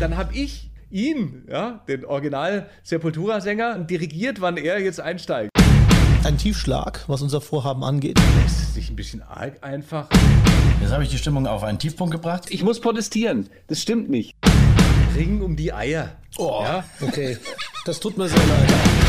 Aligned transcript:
dann 0.00 0.16
habe 0.16 0.34
ich 0.34 0.70
ihn, 0.90 1.44
ja, 1.48 1.82
den 1.86 2.04
Original 2.04 2.68
Sepultura-Sänger, 2.82 3.80
dirigiert, 3.80 4.40
wann 4.40 4.56
er 4.56 4.80
jetzt 4.80 5.00
einsteigt. 5.00 5.50
Ein 6.24 6.36
Tiefschlag, 6.38 7.04
was 7.06 7.22
unser 7.22 7.40
Vorhaben 7.40 7.84
angeht. 7.84 8.18
Das 8.44 8.60
ist 8.60 8.76
nicht 8.76 8.90
ein 8.90 8.96
bisschen 8.96 9.22
arg 9.22 9.58
einfach. 9.62 10.08
Jetzt 10.80 10.92
habe 10.92 11.02
ich 11.02 11.10
die 11.10 11.18
Stimmung 11.18 11.46
auf 11.46 11.62
einen 11.62 11.78
Tiefpunkt 11.78 12.12
gebracht. 12.12 12.46
Ich 12.50 12.62
muss 12.62 12.80
protestieren. 12.80 13.48
Das 13.68 13.80
stimmt 13.80 14.10
nicht. 14.10 14.32
Ring 15.14 15.40
um 15.42 15.56
die 15.56 15.72
Eier. 15.72 16.12
Oh, 16.38 16.60
Ja? 16.62 16.84
okay. 17.00 17.36
Das 17.84 18.00
tut 18.00 18.16
mir 18.18 18.28
sehr 18.28 18.38
leid. 18.38 18.99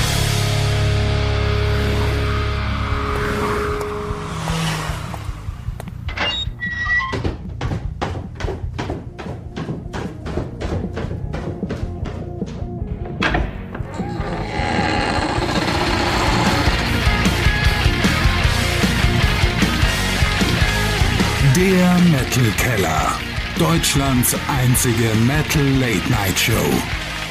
Deutschlands 23.92 24.38
einzige 24.48 25.14
Metal 25.26 25.68
Late 25.78 26.10
Night 26.10 26.40
Show. 26.40 26.54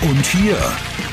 Und 0.02 0.26
hier 0.26 0.58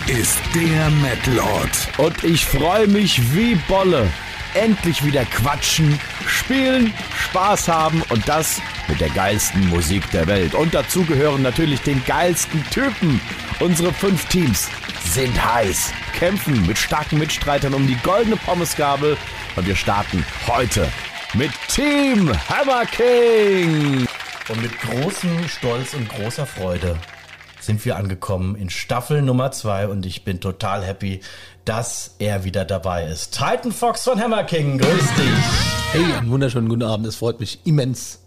ist 0.08 0.38
der 0.54 0.90
Metal 0.90 1.40
Ort. 1.40 1.88
Und 1.98 2.22
ich 2.26 2.46
freue 2.46 2.86
mich 2.88 3.34
wie 3.34 3.56
Bolle. 3.70 4.12
Endlich 4.56 5.06
wieder 5.06 5.24
quatschen, 5.24 5.98
spielen, 6.28 6.94
Spaß 7.30 7.70
haben 7.70 8.02
und 8.10 8.28
das 8.28 8.62
mit 8.90 9.00
der 9.00 9.10
geilsten 9.12 9.70
Musik 9.70 10.12
der 10.12 10.28
Welt. 10.28 10.54
Und 10.54 10.74
dazu 10.74 11.06
gehören 11.06 11.44
natürlich 11.44 11.80
den 11.80 12.04
geilsten 12.04 12.62
Typen. 12.70 13.22
Unsere 13.62 13.94
fünf 13.94 14.26
Teams 14.26 14.68
sind 15.06 15.42
heiß, 15.42 15.94
kämpfen 16.20 16.68
mit 16.68 16.78
starken 16.78 17.20
Mitstreitern 17.20 17.74
um 17.74 17.88
die 17.88 17.98
goldene 18.04 18.36
Pommesgabel. 18.36 19.16
Und 19.56 19.66
wir 19.66 19.78
starten 19.78 20.26
heute 20.46 20.92
mit 21.36 21.52
Team 21.70 22.34
Hammer 22.50 22.86
King. 22.86 24.06
Und 24.50 24.62
mit 24.62 24.80
großem 24.80 25.48
Stolz 25.50 25.94
und 25.94 26.08
großer 26.08 26.46
Freude 26.46 26.98
sind 27.60 27.84
wir 27.84 27.98
angekommen 27.98 28.56
in 28.56 28.70
Staffel 28.70 29.22
Nummer 29.22 29.52
zwei 29.52 29.88
und 29.88 30.06
ich 30.06 30.24
bin 30.24 30.40
total 30.40 30.86
happy, 30.86 31.20
dass 31.66 32.16
er 32.20 32.46
wieder 32.46 32.64
dabei 32.64 33.06
ist. 33.06 33.34
Titan 33.34 33.74
Fox 33.74 34.06
von 34.06 34.22
Hammer 34.22 34.46
King, 34.46 34.78
grüß 34.78 35.14
dich. 35.16 35.44
Hey, 35.92 36.14
einen 36.14 36.30
wunderschönen 36.30 36.70
guten 36.70 36.84
Abend. 36.84 37.06
Es 37.08 37.18
freut 37.18 37.42
mich 37.42 37.60
immens. 37.66 38.20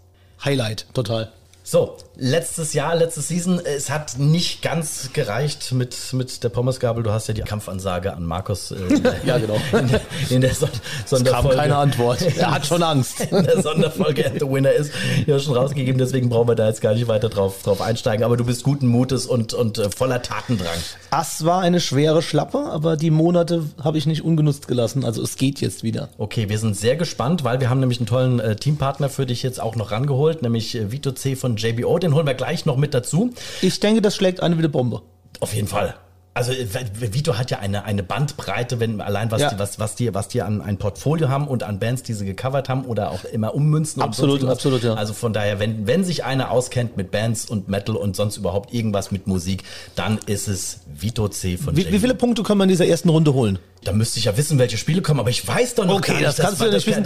Highlight, 0.43 0.85
total. 0.93 1.31
So, 1.63 1.95
letztes 2.17 2.73
Jahr, 2.73 2.95
letzte 2.95 3.21
Season, 3.21 3.61
es 3.63 3.91
hat 3.91 4.17
nicht 4.17 4.63
ganz 4.63 5.11
gereicht 5.13 5.71
mit, 5.73 5.95
mit 6.11 6.43
der 6.43 6.49
Pommesgabel. 6.49 7.03
Du 7.03 7.11
hast 7.11 7.27
ja 7.27 7.35
die 7.35 7.43
Kampfansage 7.43 8.13
an 8.13 8.25
Markus 8.25 8.71
äh, 8.71 8.77
Ja, 9.25 9.37
genau. 9.37 9.57
in 9.71 9.87
der, 9.87 10.01
in 10.31 10.41
der 10.41 10.55
Son 10.55 10.69
Es 11.03 11.09
Sonderfolge. 11.11 11.49
kam 11.49 11.57
keine 11.57 11.75
Antwort. 11.77 12.21
Er 12.35 12.51
hat 12.51 12.65
schon 12.65 12.81
Angst. 12.81 13.21
in 13.31 13.43
der 13.43 13.61
Sonderfolge 13.61 14.31
the 14.39 14.45
Winner 14.49 14.71
ist 14.71 14.91
ja 15.27 15.37
schon 15.39 15.55
rausgegeben, 15.55 15.99
deswegen 15.99 16.29
brauchen 16.29 16.47
wir 16.47 16.55
da 16.55 16.67
jetzt 16.67 16.81
gar 16.81 16.95
nicht 16.95 17.07
weiter 17.07 17.29
drauf, 17.29 17.61
drauf 17.63 17.79
einsteigen. 17.79 18.25
Aber 18.25 18.37
du 18.37 18.43
bist 18.43 18.63
guten 18.63 18.87
Mutes 18.87 19.27
und, 19.27 19.53
und 19.53 19.77
äh, 19.77 19.89
voller 19.91 20.23
Tatendrang. 20.23 20.67
Das 21.11 21.45
war 21.45 21.61
eine 21.61 21.79
schwere 21.79 22.23
Schlappe, 22.23 22.57
aber 22.57 22.97
die 22.97 23.11
Monate 23.11 23.63
habe 23.83 23.99
ich 23.99 24.07
nicht 24.07 24.23
ungenutzt 24.23 24.67
gelassen. 24.67 25.05
Also 25.05 25.21
es 25.21 25.35
geht 25.37 25.61
jetzt 25.61 25.83
wieder. 25.83 26.09
Okay, 26.17 26.49
wir 26.49 26.57
sind 26.57 26.75
sehr 26.75 26.95
gespannt, 26.95 27.43
weil 27.43 27.59
wir 27.59 27.69
haben 27.69 27.79
nämlich 27.79 27.99
einen 27.99 28.07
tollen 28.07 28.39
äh, 28.39 28.55
Teampartner 28.55 29.09
für 29.09 29.27
dich 29.27 29.43
jetzt 29.43 29.61
auch 29.61 29.75
noch 29.75 29.91
rangeholt, 29.91 30.41
nämlich 30.41 30.75
äh, 30.75 30.91
Vito 30.91 31.11
C 31.11 31.35
von 31.35 31.50
JBO. 31.57 31.97
Den 31.99 32.13
holen 32.15 32.25
wir 32.27 32.33
gleich 32.33 32.65
noch 32.65 32.77
mit 32.77 32.93
dazu. 32.93 33.31
Ich 33.61 33.79
denke, 33.79 34.01
das 34.01 34.15
schlägt 34.15 34.41
eine 34.41 34.55
wie 34.55 34.59
eine 34.59 34.69
Bombe. 34.69 35.01
Auf 35.39 35.53
jeden 35.53 35.67
Fall. 35.67 35.95
Also 36.33 36.53
äh, 36.53 36.65
Vito 37.13 37.37
hat 37.37 37.51
ja 37.51 37.59
eine, 37.59 37.83
eine 37.83 38.03
Bandbreite, 38.03 38.79
wenn 38.79 39.01
allein 39.01 39.29
was 39.31 39.41
Ja. 39.41 39.49
die, 39.49 39.59
was, 39.59 39.79
was 39.79 39.95
die, 39.95 40.13
was 40.13 40.29
die 40.29 40.41
an 40.41 40.61
ein 40.61 40.77
Portfolio 40.77 41.27
haben 41.27 41.45
und 41.45 41.63
an 41.63 41.77
Bands, 41.77 42.03
die 42.03 42.13
sie 42.13 42.23
gecovert 42.23 42.69
haben 42.69 42.85
oder 42.85 43.11
auch 43.11 43.25
immer 43.25 43.53
ummünzen. 43.53 44.01
Absolut, 44.01 44.41
absolut, 44.45 44.81
ja. 44.81 44.93
Also 44.93 45.11
von 45.13 45.33
daher, 45.33 45.59
wenn, 45.59 45.87
wenn 45.87 46.05
sich 46.05 46.23
einer 46.23 46.49
auskennt 46.51 46.95
mit 46.95 47.11
Bands 47.11 47.49
und 47.49 47.67
Metal 47.67 47.97
und 47.97 48.15
sonst 48.15 48.37
überhaupt 48.37 48.73
irgendwas 48.73 49.11
mit 49.11 49.27
Musik, 49.27 49.63
dann 49.95 50.19
ist 50.25 50.47
es 50.47 50.79
Vito 50.87 51.27
C 51.27 51.57
von 51.57 51.75
Wie, 51.75 51.91
wie 51.91 51.99
viele 51.99 52.15
Punkte 52.15 52.43
können 52.43 52.59
wir 52.59 52.63
in 52.63 52.69
dieser 52.69 52.87
ersten 52.87 53.09
Runde 53.09 53.33
holen? 53.33 53.59
Da 53.83 53.91
müsste 53.91 54.19
ich 54.19 54.23
ja 54.25 54.37
wissen, 54.37 54.57
welche 54.57 54.77
Spiele 54.77 55.01
kommen, 55.01 55.19
aber 55.19 55.31
ich 55.31 55.45
weiß 55.45 55.75
doch 55.75 55.85
noch 55.85 55.99
gar 55.99 56.13
nicht. 56.13 56.27
das 56.27 56.37
kannst 56.37 56.61
du 56.61 56.65
das- 56.71 56.85
nicht 56.85 56.87
wissen. 56.87 57.03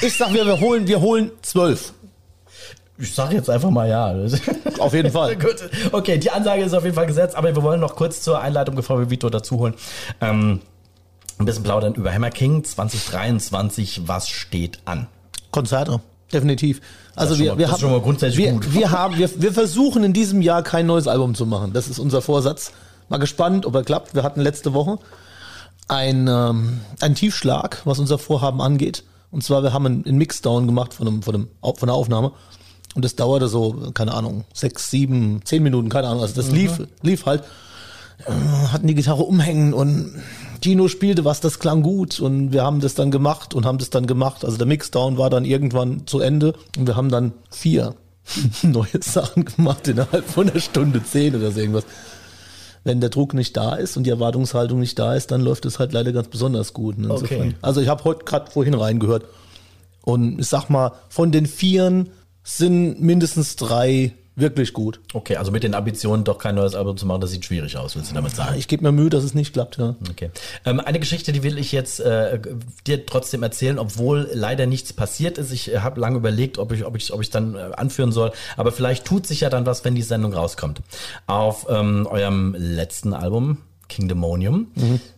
Ich 0.00 0.16
sag, 0.16 0.32
wir, 0.32 0.46
wir 0.46 0.60
holen, 0.60 0.86
wir 0.86 1.02
holen 1.02 1.30
zwölf. 1.42 1.92
Ich 3.02 3.14
sage 3.14 3.34
jetzt 3.34 3.50
einfach 3.50 3.70
mal 3.70 3.88
ja. 3.88 4.14
Auf 4.78 4.94
jeden 4.94 5.10
Fall. 5.10 5.36
Gut, 5.38 5.56
okay, 5.90 6.18
die 6.18 6.30
Ansage 6.30 6.62
ist 6.62 6.72
auf 6.72 6.84
jeden 6.84 6.94
Fall 6.94 7.06
gesetzt, 7.06 7.34
aber 7.34 7.52
wir 7.54 7.62
wollen 7.62 7.80
noch 7.80 7.96
kurz 7.96 8.22
zur 8.22 8.40
Einleitung, 8.40 8.76
bevor 8.76 8.98
wir 9.00 9.10
Vito 9.10 9.28
dazu 9.28 9.58
holen, 9.58 9.74
ähm, 10.20 10.60
ein 11.38 11.44
bisschen 11.44 11.64
plaudern 11.64 11.94
über 11.94 12.12
Hammer 12.12 12.30
King 12.30 12.62
2023. 12.62 14.02
Was 14.06 14.28
steht 14.28 14.78
an? 14.84 15.08
Konzerte, 15.50 16.00
definitiv. 16.32 16.80
Also 17.16 17.38
wir, 17.38 17.52
mal- 17.52 17.58
wir 17.58 17.66
das 17.66 17.70
ist 17.70 17.72
haben, 17.72 17.80
schon 17.80 17.90
mal 17.90 18.00
grundsätzlich 18.00 18.38
wir. 18.38 18.72
Wir 18.72 18.90
haben, 18.92 19.18
wir, 19.18 19.28
wir 19.42 19.52
versuchen 19.52 20.04
in 20.04 20.12
diesem 20.12 20.40
Jahr 20.40 20.62
kein 20.62 20.86
neues 20.86 21.08
Album 21.08 21.34
zu 21.34 21.44
machen. 21.44 21.72
Das 21.72 21.88
ist 21.88 21.98
unser 21.98 22.22
Vorsatz. 22.22 22.72
Mal 23.08 23.18
gespannt, 23.18 23.66
ob 23.66 23.74
er 23.74 23.82
klappt. 23.82 24.14
Wir 24.14 24.22
hatten 24.22 24.40
letzte 24.40 24.74
Woche 24.74 24.98
ein, 25.88 26.28
ähm, 26.28 26.80
ein 27.00 27.14
Tiefschlag, 27.16 27.82
was 27.84 27.98
unser 27.98 28.18
Vorhaben 28.18 28.60
angeht. 28.62 29.02
Und 29.32 29.42
zwar, 29.42 29.62
wir 29.64 29.72
haben 29.72 29.86
einen, 29.86 30.04
einen 30.06 30.18
Mixdown 30.18 30.66
gemacht 30.66 30.94
von, 30.94 31.08
einem, 31.08 31.22
von, 31.22 31.34
einem, 31.34 31.48
von 31.60 31.88
einer 31.88 31.94
Aufnahme. 31.94 32.32
Und 32.94 33.04
das 33.04 33.16
dauerte 33.16 33.48
so, 33.48 33.90
keine 33.94 34.12
Ahnung, 34.12 34.44
sechs, 34.52 34.90
sieben, 34.90 35.40
zehn 35.44 35.62
Minuten, 35.62 35.88
keine 35.88 36.08
Ahnung. 36.08 36.22
Also 36.22 36.34
das 36.34 36.50
lief, 36.50 36.86
lief 37.02 37.26
halt. 37.26 37.42
Äh, 38.26 38.32
hatten 38.68 38.86
die 38.86 38.94
Gitarre 38.94 39.22
umhängen 39.22 39.72
und 39.72 40.14
Gino 40.62 40.88
spielte 40.88 41.24
was, 41.24 41.40
das 41.40 41.58
klang 41.58 41.82
gut 41.82 42.20
und 42.20 42.52
wir 42.52 42.62
haben 42.62 42.80
das 42.80 42.94
dann 42.94 43.10
gemacht 43.10 43.54
und 43.54 43.66
haben 43.66 43.78
das 43.78 43.90
dann 43.90 44.06
gemacht. 44.06 44.44
Also 44.44 44.56
der 44.58 44.66
Mixdown 44.66 45.18
war 45.18 45.30
dann 45.30 45.44
irgendwann 45.44 46.06
zu 46.06 46.20
Ende 46.20 46.54
und 46.78 46.86
wir 46.86 46.96
haben 46.96 47.08
dann 47.08 47.32
vier 47.50 47.94
neue 48.62 49.00
Sachen 49.00 49.44
gemacht 49.44 49.88
innerhalb 49.88 50.24
von 50.28 50.48
einer 50.48 50.60
Stunde 50.60 51.02
zehn 51.02 51.34
oder 51.34 51.50
so 51.50 51.60
irgendwas. 51.60 51.84
Wenn 52.84 53.00
der 53.00 53.10
Druck 53.10 53.32
nicht 53.34 53.56
da 53.56 53.74
ist 53.74 53.96
und 53.96 54.04
die 54.04 54.10
Erwartungshaltung 54.10 54.80
nicht 54.80 54.98
da 54.98 55.14
ist, 55.14 55.30
dann 55.30 55.40
läuft 55.40 55.64
es 55.66 55.78
halt 55.78 55.92
leider 55.92 56.12
ganz 56.12 56.28
besonders 56.28 56.72
gut. 56.72 56.98
ne? 56.98 57.10
Okay. 57.10 57.54
Also 57.62 57.80
ich 57.80 57.88
habe 57.88 58.04
heute 58.04 58.24
gerade 58.24 58.50
vorhin 58.50 58.74
reingehört 58.74 59.24
und 60.02 60.38
ich 60.40 60.48
sag 60.48 60.68
mal, 60.68 60.92
von 61.08 61.32
den 61.32 61.46
Vieren 61.46 62.10
sind 62.42 63.00
mindestens 63.00 63.56
drei 63.56 64.12
wirklich 64.34 64.72
gut. 64.72 65.00
Okay, 65.12 65.36
also 65.36 65.52
mit 65.52 65.62
den 65.62 65.74
Ambitionen, 65.74 66.24
doch 66.24 66.38
kein 66.38 66.54
neues 66.54 66.74
Album 66.74 66.96
zu 66.96 67.04
machen, 67.06 67.20
das 67.20 67.30
sieht 67.30 67.44
schwierig 67.44 67.76
aus, 67.76 67.96
willst 67.96 68.10
du 68.10 68.14
damit 68.14 68.34
sagen? 68.34 68.56
Ich 68.56 68.66
gebe 68.66 68.82
mir 68.82 68.92
Mühe, 68.92 69.10
dass 69.10 69.24
es 69.24 69.34
nicht 69.34 69.52
klappt, 69.52 69.76
ja. 69.76 69.94
Okay. 70.10 70.30
Ähm, 70.64 70.80
eine 70.80 70.98
Geschichte, 71.00 71.32
die 71.32 71.42
will 71.42 71.58
ich 71.58 71.72
jetzt 71.72 72.00
äh, 72.00 72.40
dir 72.86 73.04
trotzdem 73.04 73.42
erzählen, 73.42 73.78
obwohl 73.78 74.30
leider 74.32 74.66
nichts 74.66 74.92
passiert 74.92 75.36
ist. 75.36 75.52
Ich 75.52 75.72
äh, 75.72 75.80
habe 75.80 76.00
lange 76.00 76.16
überlegt, 76.16 76.58
ob 76.58 76.72
ich 76.72 76.84
ob 76.86 76.96
ich 76.96 77.12
ob 77.12 77.20
ich 77.20 77.30
dann 77.30 77.56
äh, 77.56 77.72
anführen 77.76 78.12
soll, 78.12 78.32
aber 78.56 78.72
vielleicht 78.72 79.04
tut 79.04 79.26
sich 79.26 79.40
ja 79.42 79.50
dann 79.50 79.66
was, 79.66 79.84
wenn 79.84 79.94
die 79.94 80.02
Sendung 80.02 80.32
rauskommt. 80.32 80.80
Auf 81.26 81.66
ähm, 81.68 82.06
eurem 82.10 82.56
letzten 82.58 83.12
Album 83.12 83.58
Kingdomonium, 83.88 84.68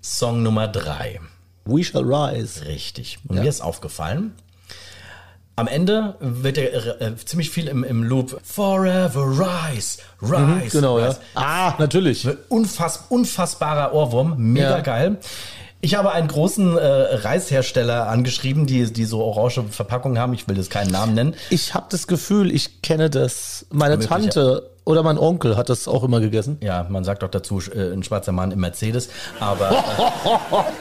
Song 0.03 0.43
Nummer 0.43 0.67
drei. 0.67 1.21
We 1.65 1.85
shall 1.85 2.03
rise. 2.03 2.67
Richtig. 2.67 3.19
Und 3.29 3.39
mir 3.39 3.49
ist 3.49 3.61
aufgefallen, 3.61 4.33
am 5.57 5.69
Ende 5.69 6.17
wird 6.21 6.57
ja 6.57 6.65
äh, 6.65 7.17
ziemlich 7.25 7.51
viel 7.51 7.69
im, 7.69 7.85
im 7.85 8.03
Loop 8.03 8.41
Forever 8.45 9.25
Rise, 9.25 9.99
Rise. 10.21 10.71
Genau, 10.77 10.99
ja. 10.99 11.09
Rise. 11.09 11.19
Ah, 11.35 11.75
natürlich. 11.79 12.27
Unfass, 12.49 13.05
unfassbarer 13.09 13.93
Ohrwurm, 13.95 14.35
mega 14.37 14.71
Ja. 14.77 14.81
geil. 14.81 15.17
Ich 15.81 15.95
habe 15.97 16.13
einen 16.13 16.29
großen 16.29 16.79
äh, 16.79 16.83
Reishersteller 16.83 18.09
angeschrieben, 18.09 18.67
die, 18.67 18.91
die 18.91 19.05
so 19.05 19.23
orange 19.23 19.63
Verpackungen 19.71 20.19
haben. 20.19 20.33
Ich 20.33 20.49
will 20.49 20.55
das 20.57 20.71
keinen 20.71 20.91
Namen 20.91 21.15
nennen. 21.15 21.35
Ich 21.51 21.75
habe 21.75 21.87
das 21.91 22.07
Gefühl, 22.07 22.51
ich 22.51 22.81
kenne 22.81 23.11
das. 23.11 23.67
Meine 23.71 23.99
Tante 23.99 24.71
oder 24.85 25.03
mein 25.03 25.19
Onkel 25.19 25.57
hat 25.57 25.69
das 25.71 25.89
auch 25.89 26.05
immer 26.05 26.21
gegessen. 26.21 26.59
Ja, 26.61 26.87
man 26.89 27.05
sagt 27.05 27.25
auch 27.25 27.31
dazu, 27.31 27.61
äh, 27.75 27.93
ein 27.93 28.03
schwarzer 28.03 28.33
Mann 28.33 28.53
im 28.53 28.61
Mercedes. 28.61 29.09
Aber 29.41 29.85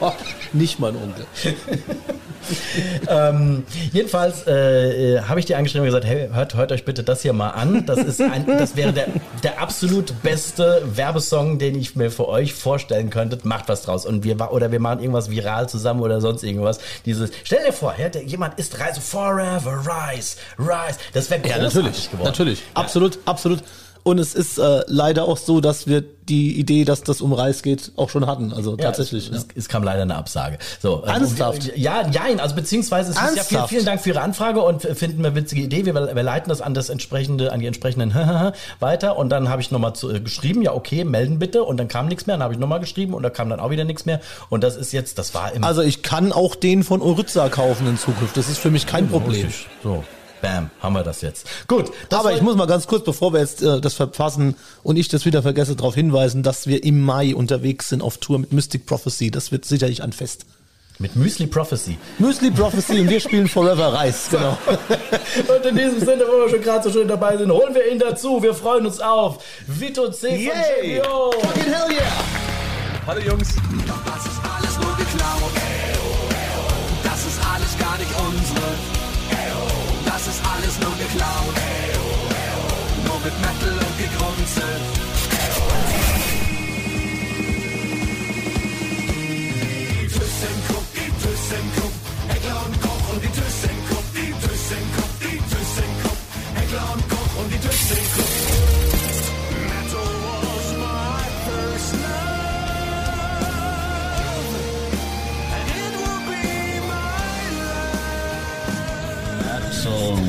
Nicht 0.53 0.79
mein 0.79 0.95
Onkel. 0.95 1.25
ähm, 3.07 3.63
jedenfalls 3.93 4.45
äh, 4.45 5.15
äh, 5.15 5.21
habe 5.21 5.39
ich 5.39 5.45
dir 5.45 5.57
angeschrieben 5.57 5.83
und 5.83 5.93
gesagt, 5.93 6.05
hey, 6.05 6.29
hört, 6.33 6.55
hört 6.55 6.71
euch 6.71 6.83
bitte 6.83 7.03
das 7.03 7.21
hier 7.21 7.33
mal 7.33 7.51
an. 7.51 7.85
Das 7.85 7.99
ist 7.99 8.21
ein, 8.21 8.45
das 8.45 8.75
wäre 8.75 8.91
der, 8.91 9.07
der 9.41 9.61
absolut 9.61 10.21
beste 10.21 10.81
Werbesong, 10.85 11.57
den 11.57 11.75
ich 11.75 11.95
mir 11.95 12.11
für 12.11 12.27
euch 12.27 12.53
vorstellen 12.53 13.09
könnte. 13.09 13.39
Macht 13.43 13.69
was 13.69 13.83
draus. 13.83 14.05
Und 14.05 14.23
wir 14.23 14.33
oder 14.51 14.71
wir 14.71 14.79
machen 14.79 14.99
irgendwas 14.99 15.29
viral 15.29 15.69
zusammen 15.69 16.01
oder 16.01 16.19
sonst 16.21 16.43
irgendwas. 16.43 16.79
Dieses, 17.05 17.31
stell 17.43 17.65
dir 17.65 17.73
vor, 17.73 17.95
ja, 17.97 18.09
der, 18.09 18.23
jemand 18.23 18.59
ist 18.59 18.79
Reise 18.79 18.99
Forever, 19.01 19.81
Rise, 19.85 20.35
Rise. 20.59 20.99
Das 21.13 21.29
wäre 21.29 21.41
Ja, 21.47 21.55
großartig 21.57 21.73
natürlich. 21.73 22.11
geworden. 22.11 22.27
Natürlich. 22.27 22.63
Absolut, 22.73 23.19
absolut. 23.25 23.59
Und 24.03 24.19
es 24.19 24.35
ist 24.35 24.57
äh, 24.57 24.81
leider 24.87 25.25
auch 25.25 25.37
so, 25.37 25.61
dass 25.61 25.87
wir 25.87 26.01
die 26.01 26.59
Idee, 26.59 26.85
dass 26.85 27.03
das 27.03 27.21
um 27.21 27.33
Reis 27.33 27.63
geht, 27.63 27.91
auch 27.95 28.09
schon 28.09 28.27
hatten. 28.27 28.53
Also 28.53 28.71
Ja, 28.71 28.85
tatsächlich. 28.85 29.29
Es, 29.29 29.43
ja. 29.43 29.47
es, 29.55 29.69
kam 29.69 29.83
leider 29.83 30.01
eine 30.03 30.15
Absage. 30.15 30.57
So, 30.81 31.03
äh, 31.05 31.09
Ernsthaft? 31.09 31.75
Ja, 31.77 32.03
nein, 32.07 32.39
also 32.39 32.55
beziehungsweise 32.55 33.11
es 33.11 33.17
ist 33.17 33.35
ja 33.35 33.43
vielen, 33.43 33.67
vielen 33.67 33.85
Dank 33.85 34.01
für 34.01 34.09
Ihre 34.09 34.21
Anfrage 34.21 34.61
und 34.61 34.81
finden 34.81 35.23
wir 35.23 35.35
witzige 35.35 35.61
Idee. 35.61 35.85
Wir, 35.85 35.93
wir 35.93 36.23
leiten 36.23 36.49
das 36.49 36.61
an 36.61 36.73
das 36.73 36.89
entsprechende, 36.89 37.51
an 37.51 37.59
die 37.59 37.67
entsprechenden 37.67 38.13
weiter 38.79 39.17
und 39.17 39.29
dann 39.29 39.49
habe 39.49 39.61
ich 39.61 39.71
nochmal 39.71 39.95
zu, 39.95 40.11
äh, 40.11 40.19
geschrieben, 40.19 40.61
ja 40.61 40.73
okay, 40.73 41.03
melden 41.05 41.39
bitte 41.39 41.63
und 41.63 41.77
dann 41.77 41.87
kam 41.87 42.07
nichts 42.07 42.25
mehr. 42.25 42.35
Dann 42.35 42.43
habe 42.43 42.53
ich 42.53 42.59
nochmal 42.59 42.79
geschrieben 42.79 43.13
und 43.13 43.23
da 43.23 43.29
kam 43.29 43.49
dann 43.49 43.59
auch 43.59 43.69
wieder 43.69 43.85
nichts 43.85 44.05
mehr 44.05 44.19
und 44.49 44.63
das 44.63 44.75
ist 44.75 44.91
jetzt, 44.91 45.17
das 45.17 45.33
war 45.33 45.53
im 45.53 45.63
Also 45.63 45.81
ich 45.81 46.03
kann 46.03 46.31
auch 46.31 46.55
den 46.55 46.83
von 46.83 47.01
Oryza 47.01 47.49
kaufen 47.49 47.87
in 47.87 47.97
Zukunft. 47.97 48.35
Das 48.37 48.49
ist 48.49 48.59
für 48.59 48.71
mich 48.71 48.85
kein 48.85 49.07
Problem. 49.07 49.45
Richtig. 49.45 49.67
So, 49.81 50.03
bam, 50.43 50.69
haben 50.81 50.93
wir 50.93 51.03
das 51.03 51.21
jetzt. 51.21 51.47
Gut, 51.67 51.91
das 52.09 52.19
Aber 52.19 52.33
ich 52.33 52.41
muss 52.41 52.55
mal 52.55 52.67
ganz 52.67 52.85
kurz, 52.85 53.03
bevor 53.03 53.33
wir 53.33 53.39
jetzt 53.39 53.63
äh, 53.63 53.81
das 53.81 53.95
verfassen 53.95 54.55
und 54.83 54.97
ich 54.97 55.07
das 55.07 55.25
wieder 55.25 55.41
vergesse, 55.41 55.75
darauf 55.75 55.95
hinweisen, 55.95 56.43
dass 56.43 56.67
wir 56.67 56.83
im 56.83 57.01
Mai 57.01 57.33
unterwegs 57.33 57.89
sind 57.89 58.03
auf 58.03 58.17
Tour 58.19 58.37
mit 58.39 58.51
Mystic 58.53 58.85
Prophecy. 58.85 59.31
Das 59.31 59.51
wird 59.51 59.65
sicherlich 59.65 60.03
ein 60.03 60.11
Fest. 60.11 60.45
mit 60.99 61.15
Müsli 61.15 61.47
Prophecy. 61.47 61.97
Mysli 62.19 62.51
Prophecy 62.51 62.99
und 62.99 63.09
wir 63.09 63.19
spielen 63.19 63.47
Forever 63.47 63.93
Reis, 63.93 64.27
genau. 64.29 64.57
Und 65.55 65.65
in 65.65 65.75
diesem 65.75 65.99
Sinne, 65.99 66.23
wo 66.27 66.43
wir 66.43 66.49
schon 66.49 66.61
gerade 66.61 66.83
so 66.83 66.91
schön 66.91 67.07
dabei 67.07 67.35
sind, 67.37 67.51
holen 67.51 67.73
wir 67.73 67.91
ihn 67.91 67.97
dazu. 67.97 68.43
Wir 68.43 68.53
freuen 68.53 68.85
uns 68.85 68.99
auf 68.99 69.43
Vito 69.65 70.11
C. 70.11 70.27
von 70.27 70.37
Yay! 70.37 70.97
JBO. 70.97 71.31
Fucking 71.31 71.73
hell 71.73 71.91
yeah! 71.91 72.23
Hallo 73.07 73.19
Jungs. 73.21 73.49
Das 73.49 74.25
ist 74.25 74.39
alles 74.43 74.75
nur 74.77 74.95
geklaut. 74.97 75.53
Das 77.03 77.19
ist 77.25 77.39
alles 77.53 77.79
gar 77.79 77.97
nicht 77.97 78.11
unsere. 78.19 78.82
Nur 80.83 80.95
geklaut. 80.97 81.55
Nur 83.05 83.19
mit 83.23 83.35
Metal 83.39 83.73
und 83.87 83.97
Gegrunze. 83.97 84.63
Die 89.99 90.07
ThyssenKrupp, 90.07 90.87
die 90.93 91.11
ThyssenKrupp. 91.21 91.82
Heckler 91.82 91.82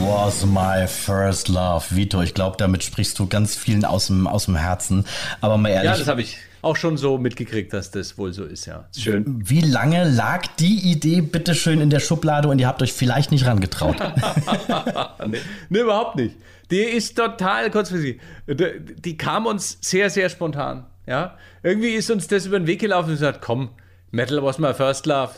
was 0.06 0.44
my 0.44 0.86
first 0.86 1.48
love. 1.48 1.84
Vito, 1.90 2.20
ich 2.20 2.34
glaube, 2.34 2.56
damit 2.58 2.82
sprichst 2.82 3.18
du 3.18 3.26
ganz 3.26 3.56
vielen 3.56 3.84
aus 3.84 4.08
dem, 4.08 4.26
aus 4.26 4.44
dem 4.44 4.56
Herzen. 4.56 5.04
Aber 5.40 5.56
mal 5.56 5.70
Ja, 5.70 5.82
ehrlich, 5.82 5.98
das 6.00 6.08
habe 6.08 6.20
ich 6.20 6.36
auch 6.62 6.76
schon 6.76 6.96
so 6.96 7.18
mitgekriegt, 7.18 7.72
dass 7.72 7.90
das 7.90 8.18
wohl 8.18 8.32
so 8.32 8.44
ist, 8.44 8.66
ja. 8.66 8.86
Schön. 8.96 9.24
wie 9.26 9.60
lange 9.60 10.04
lag 10.04 10.46
die 10.58 10.90
Idee 10.90 11.20
bitteschön 11.20 11.80
in 11.80 11.90
der 11.90 12.00
Schublade 12.00 12.48
und 12.48 12.58
ihr 12.58 12.66
habt 12.66 12.82
euch 12.82 12.92
vielleicht 12.92 13.30
nicht 13.30 13.46
rangetraut? 13.46 13.96
nee, 15.26 15.38
nee, 15.68 15.80
überhaupt 15.80 16.16
nicht. 16.16 16.36
Die 16.70 16.80
ist 16.80 17.16
total 17.16 17.70
kurzfristig. 17.70 18.20
Die, 18.46 18.94
die 18.96 19.16
kam 19.16 19.46
uns 19.46 19.78
sehr, 19.80 20.10
sehr 20.10 20.28
spontan. 20.28 20.86
Ja? 21.06 21.36
Irgendwie 21.62 21.90
ist 21.90 22.10
uns 22.10 22.26
das 22.28 22.46
über 22.46 22.58
den 22.58 22.66
Weg 22.66 22.80
gelaufen 22.80 23.10
und 23.10 23.14
gesagt, 23.14 23.40
komm, 23.42 23.70
Metal 24.10 24.42
was 24.42 24.58
my 24.58 24.74
first 24.74 25.06
love. 25.06 25.32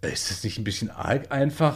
Ist 0.00 0.30
das 0.30 0.44
nicht 0.44 0.58
ein 0.58 0.64
bisschen 0.64 0.90
arg 0.90 1.30
einfach? 1.30 1.74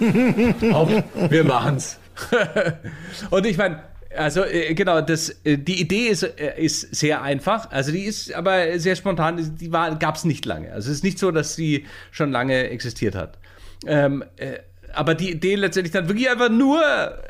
Komm, 0.60 1.02
wir 1.28 1.44
machen's. 1.44 1.98
und 3.30 3.46
ich 3.46 3.56
meine, 3.56 3.82
also 4.16 4.44
äh, 4.44 4.74
genau, 4.74 5.00
das, 5.00 5.30
äh, 5.44 5.56
die 5.56 5.80
Idee 5.80 6.08
ist, 6.08 6.22
äh, 6.22 6.60
ist 6.60 6.94
sehr 6.94 7.22
einfach. 7.22 7.70
Also 7.70 7.92
die 7.92 8.04
ist 8.04 8.32
aber 8.34 8.78
sehr 8.78 8.96
spontan. 8.96 9.56
Die 9.58 9.72
war, 9.72 9.96
gab's 9.96 10.24
nicht 10.24 10.44
lange. 10.46 10.72
Also 10.72 10.90
es 10.90 10.98
ist 10.98 11.04
nicht 11.04 11.18
so, 11.18 11.30
dass 11.30 11.54
sie 11.54 11.86
schon 12.10 12.32
lange 12.32 12.70
existiert 12.70 13.14
hat. 13.14 13.38
Ähm, 13.86 14.24
äh, 14.36 14.58
aber 14.92 15.14
die 15.14 15.30
Idee 15.30 15.54
letztendlich 15.54 15.92
dann 15.92 16.08
wirklich 16.08 16.28
einfach 16.28 16.50
nur, 16.50 16.82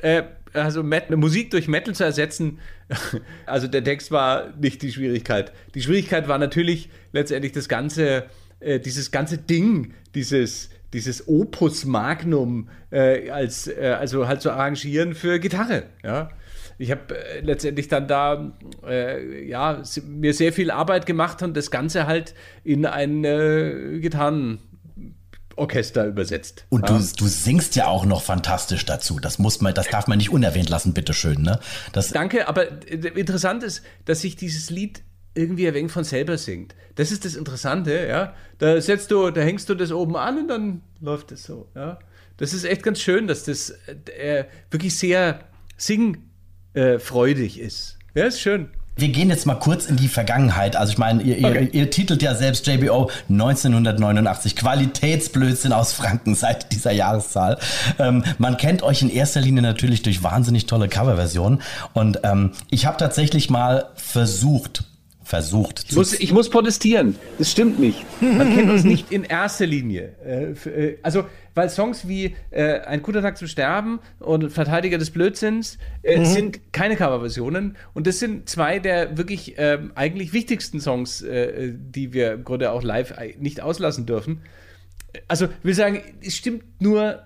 äh, 0.03 0.23
also 0.55 0.83
Met 0.83 1.11
Musik 1.11 1.51
durch 1.51 1.69
Metal 1.69 1.95
zu 1.95 2.05
ersetzen. 2.05 2.59
Also 3.47 3.69
der 3.69 3.85
Text 3.85 4.11
war 4.11 4.53
nicht 4.61 4.83
die 4.83 4.91
Schwierigkeit. 4.91 5.53
Die 5.75 5.83
Schwierigkeit 5.83 6.27
war 6.27 6.39
natürlich 6.39 6.89
letztendlich 7.13 7.53
das 7.53 7.69
ganze, 7.69 8.25
äh, 8.59 8.81
dieses 8.81 9.11
ganze 9.13 9.39
Ding, 9.39 9.95
dieses 10.15 10.71
dieses 10.93 11.29
Opus 11.29 11.85
Magnum 11.85 12.69
äh, 12.91 13.31
als 13.31 13.69
äh, 13.69 13.97
also 13.99 14.27
halt 14.27 14.43
zu 14.43 14.51
arrangieren 14.51 15.15
für 15.15 15.39
Gitarre. 15.39 15.85
Ja, 16.03 16.31
ich 16.79 16.91
habe 16.91 17.15
äh, 17.15 17.41
letztendlich 17.41 17.87
dann 17.89 18.09
da 18.09 18.53
äh, 18.87 19.47
ja 19.47 19.83
mir 20.07 20.35
sehr 20.35 20.53
viel 20.53 20.71
Arbeit 20.71 21.07
gemacht 21.07 21.43
und 21.43 21.57
das 21.57 21.71
Ganze 21.71 22.07
halt 22.07 22.35
in 22.65 22.85
ein 22.87 23.25
äh, 23.25 23.99
Gitarrenorchester 24.01 26.07
übersetzt. 26.07 26.67
Und 26.71 26.89
du, 26.89 26.95
du 26.95 27.27
singst 27.27 27.77
ja 27.77 27.87
auch 27.87 28.07
noch 28.07 28.23
fantastisch 28.23 28.87
dazu. 28.87 29.21
Das 29.21 29.39
muss 29.39 29.61
man, 29.61 29.75
das 29.75 29.89
darf 29.89 30.07
man 30.07 30.17
nicht 30.19 30.31
unerwähnt 30.31 30.71
lassen, 30.71 30.95
bitteschön. 30.95 31.43
Ne? 31.43 31.61
Das, 31.93 32.09
Danke, 32.09 32.49
aber 32.49 32.73
äh, 32.91 32.97
interessant 33.15 33.63
ist, 33.63 33.83
dass 34.07 34.23
sich 34.23 34.37
dieses 34.37 34.71
Lied 34.71 35.03
irgendwie 35.35 35.69
ein 35.69 35.75
wenig 35.75 35.93
von 35.93 36.05
selber 36.05 36.37
singt. 36.39 36.75
Das 36.97 37.13
ist 37.13 37.25
das 37.25 37.35
Interessante, 37.37 38.07
ja. 38.09 38.35
Da 38.59 38.81
setzt 38.81 39.11
du, 39.11 39.31
da 39.31 39.41
hängst 39.41 39.69
du 39.69 39.75
das 39.75 39.93
oben 39.93 40.17
an 40.17 40.39
und 40.39 40.49
dann 40.49 40.83
läuft 41.01 41.33
es 41.33 41.45
so, 41.45 41.69
ja. 41.75 41.99
Das 42.37 42.53
ist 42.55 42.65
echt 42.65 42.83
ganz 42.83 43.01
schön, 43.01 43.27
dass 43.27 43.45
das 43.45 43.71
äh, 44.19 44.45
wirklich 44.71 44.97
sehr 44.97 45.41
singfreudig 46.75 47.59
ist. 47.61 47.99
Ja, 48.15 48.25
ist 48.25 48.41
schön. 48.41 48.71
wir 48.97 49.09
gehen 49.09 49.31
jetzt 49.31 49.47
mal 49.47 49.55
kurz 49.55 49.87
in 49.87 49.97
die 49.97 50.09
Vergangenheit. 50.09 50.77
Also 50.77 50.93
ich 50.93 50.99
meine, 50.99 51.23
ihr, 51.23 51.37
Okay. 51.47 51.69
ihr, 51.73 51.75
ihr 51.83 51.91
titelt 51.91 52.23
ja 52.23 52.35
selbst 52.35 52.67
JBO 52.67 53.11
1989. 53.31 54.57
Qualitätsblödsinn 54.57 55.73
aus 55.73 55.93
Franken 55.93 56.35
seit 56.35 56.73
dieser 56.73 56.93
Jahreszahl. 56.93 57.59
Ähm, 57.99 58.25
man 58.39 58.57
kennt 58.59 58.83
euch 58.83 59.01
in 59.03 59.11
erster 59.11 59.41
Linie 59.41 59.63
natürlich 59.63 60.03
durch 60.03 60.23
wahnsinnig 60.23 60.67
tolle 60.67 60.89
Coverversionen. 60.89 61.63
Und 61.95 62.21
ähm, 62.25 62.53
ich 62.71 62.85
habe 62.85 62.97
tatsächlich 62.99 63.49
mal 63.49 63.89
versucht, 63.95 64.85
versucht 65.31 65.85
Ich 65.89 65.97
muss, 65.97 66.13
ich 66.13 66.33
muss 66.33 66.51
protestieren. 66.51 67.15
Das 67.39 67.53
stimmt 67.53 67.79
nicht. 67.79 68.05
Man 68.21 68.53
kennt 68.53 68.69
uns 68.69 68.83
nicht 68.83 69.13
in 69.13 69.23
erster 69.23 69.65
Linie. 69.65 70.17
Äh, 70.25 70.69
äh, 70.69 70.99
also, 71.05 71.25
weil 71.55 71.71
Songs 71.71 72.09
wie 72.09 72.35
äh, 72.51 72.81
Ein 72.81 73.01
guter 73.01 73.23
Tag 73.23 73.39
zum 73.39 73.47
Sterben 73.47 74.01
und 74.19 74.51
Verteidiger 74.51 74.99
des 74.99 75.13
Blödsinns 75.13 75.79
äh, 76.03 76.25
sind 76.25 76.73
keine 76.73 76.97
Coverversionen. 76.97 77.77
Und 77.95 78.09
das 78.09 78.19
sind 78.19 78.49
zwei 78.49 78.81
der 78.81 79.19
wirklich 79.19 79.55
ähm, 79.57 79.93
eigentlich 79.95 80.33
wichtigsten 80.33 80.81
Songs, 80.81 81.25
die 81.25 82.13
wir 82.13 82.33
im 82.33 82.45
Grunde 82.45 82.73
auch 82.73 82.83
live 82.83 83.15
nicht 83.39 83.61
auslassen 83.61 84.07
dürfen. 84.07 84.43
Also, 85.29 85.47
ich 85.47 85.65
will 85.65 85.75
sagen, 85.75 86.03
es 86.23 86.35
stimmt 86.35 86.65
nur 86.81 87.23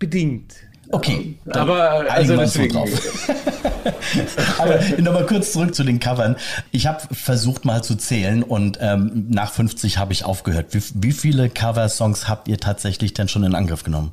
bedingt. 0.00 0.56
Okay, 0.90 1.36
dann 1.44 1.68
Aber 1.68 2.00
einigen 2.10 2.10
also 2.10 2.36
deswegen. 2.36 2.74
drauf. 2.74 2.88
Aber 4.58 4.80
nochmal 4.98 5.26
kurz 5.26 5.52
zurück 5.52 5.74
zu 5.74 5.84
den 5.84 6.00
Covern. 6.00 6.36
Ich 6.70 6.86
habe 6.86 7.00
versucht 7.12 7.64
mal 7.64 7.82
zu 7.82 7.96
zählen 7.96 8.42
und 8.42 8.78
ähm, 8.80 9.26
nach 9.28 9.52
50 9.52 9.98
habe 9.98 10.12
ich 10.12 10.24
aufgehört. 10.24 10.66
Wie, 10.70 10.82
wie 10.94 11.12
viele 11.12 11.48
Cover-Songs 11.48 12.28
habt 12.28 12.48
ihr 12.48 12.58
tatsächlich 12.58 13.14
denn 13.14 13.28
schon 13.28 13.44
in 13.44 13.54
Angriff 13.54 13.82
genommen? 13.82 14.12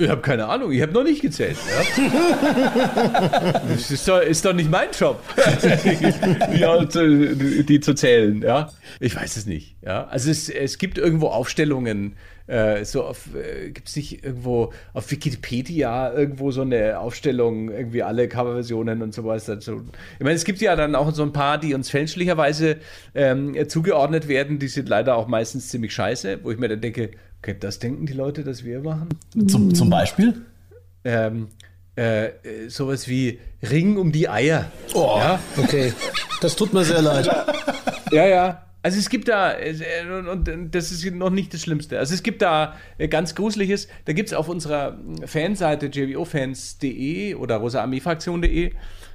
Ich 0.00 0.08
habe 0.08 0.22
keine 0.22 0.46
Ahnung, 0.46 0.72
ich 0.72 0.80
habe 0.80 0.92
noch 0.92 1.04
nicht 1.04 1.20
gezählt. 1.20 1.58
Ja? 1.98 3.60
das 3.68 3.90
ist 3.90 4.08
doch, 4.08 4.18
ist 4.20 4.42
doch 4.46 4.54
nicht 4.54 4.70
mein 4.70 4.88
Job, 4.98 5.22
ja, 6.54 6.88
zu, 6.88 7.36
die 7.36 7.80
zu 7.80 7.94
zählen. 7.94 8.40
Ja? 8.40 8.70
Ich 8.98 9.14
weiß 9.14 9.36
es 9.36 9.44
nicht. 9.44 9.76
Ja? 9.82 10.06
Also 10.06 10.30
es, 10.30 10.48
es 10.48 10.78
gibt 10.78 10.96
irgendwo 10.96 11.28
Aufstellungen, 11.28 12.16
äh, 12.50 12.84
so 12.84 13.04
auf, 13.04 13.28
äh, 13.34 13.70
gibt 13.70 13.88
es 13.88 13.96
nicht 13.96 14.24
irgendwo 14.24 14.72
auf 14.92 15.10
Wikipedia 15.10 16.12
irgendwo 16.12 16.50
so 16.50 16.62
eine 16.62 16.98
Aufstellung, 16.98 17.70
irgendwie 17.70 18.02
alle 18.02 18.28
Coverversionen 18.28 19.02
und 19.02 19.14
sowas 19.14 19.44
dazu. 19.44 19.82
Ich 20.18 20.24
meine, 20.24 20.34
es 20.34 20.44
gibt 20.44 20.60
ja 20.60 20.74
dann 20.74 20.94
auch 20.94 21.14
so 21.14 21.22
ein 21.22 21.32
paar, 21.32 21.58
die 21.58 21.74
uns 21.74 21.88
fälschlicherweise 21.90 22.78
ähm, 23.14 23.56
zugeordnet 23.68 24.26
werden, 24.28 24.58
die 24.58 24.68
sind 24.68 24.88
leider 24.88 25.16
auch 25.16 25.28
meistens 25.28 25.68
ziemlich 25.68 25.94
scheiße, 25.94 26.40
wo 26.42 26.50
ich 26.50 26.58
mir 26.58 26.68
dann 26.68 26.80
denke, 26.80 27.10
okay, 27.40 27.56
das 27.58 27.78
denken 27.78 28.06
die 28.06 28.12
Leute, 28.14 28.42
dass 28.42 28.64
wir 28.64 28.80
machen? 28.80 29.08
Zum, 29.46 29.72
zum 29.74 29.88
Beispiel? 29.88 30.34
ähm, 31.04 31.48
äh, 31.96 32.30
sowas 32.68 33.08
wie 33.08 33.38
Ring 33.70 33.96
um 33.96 34.12
die 34.12 34.28
Eier. 34.28 34.70
Oh, 34.94 35.16
Ja? 35.18 35.38
okay. 35.56 35.92
Das 36.40 36.56
tut 36.56 36.72
mir 36.72 36.84
sehr 36.84 37.02
leid. 37.02 37.28
Ja, 38.10 38.26
ja. 38.26 38.62
Also 38.82 38.98
es 38.98 39.10
gibt 39.10 39.28
da, 39.28 39.52
äh, 39.52 39.74
und, 40.30 40.74
das 40.74 40.90
ist 40.90 41.04
noch 41.12 41.30
nicht 41.30 41.52
das 41.52 41.62
Schlimmste. 41.62 41.98
Also 41.98 42.14
es 42.14 42.22
gibt 42.22 42.40
da 42.40 42.76
äh, 42.98 43.08
ganz 43.08 43.34
Gruseliges, 43.34 43.88
da 44.06 44.12
gibt 44.12 44.28
es 44.30 44.34
auf 44.34 44.48
unserer 44.48 44.98
Fanseite 45.26 45.86
jwofans.de 45.86 47.34
oder 47.34 47.56
rosaarmeefraktion.de 47.56 48.72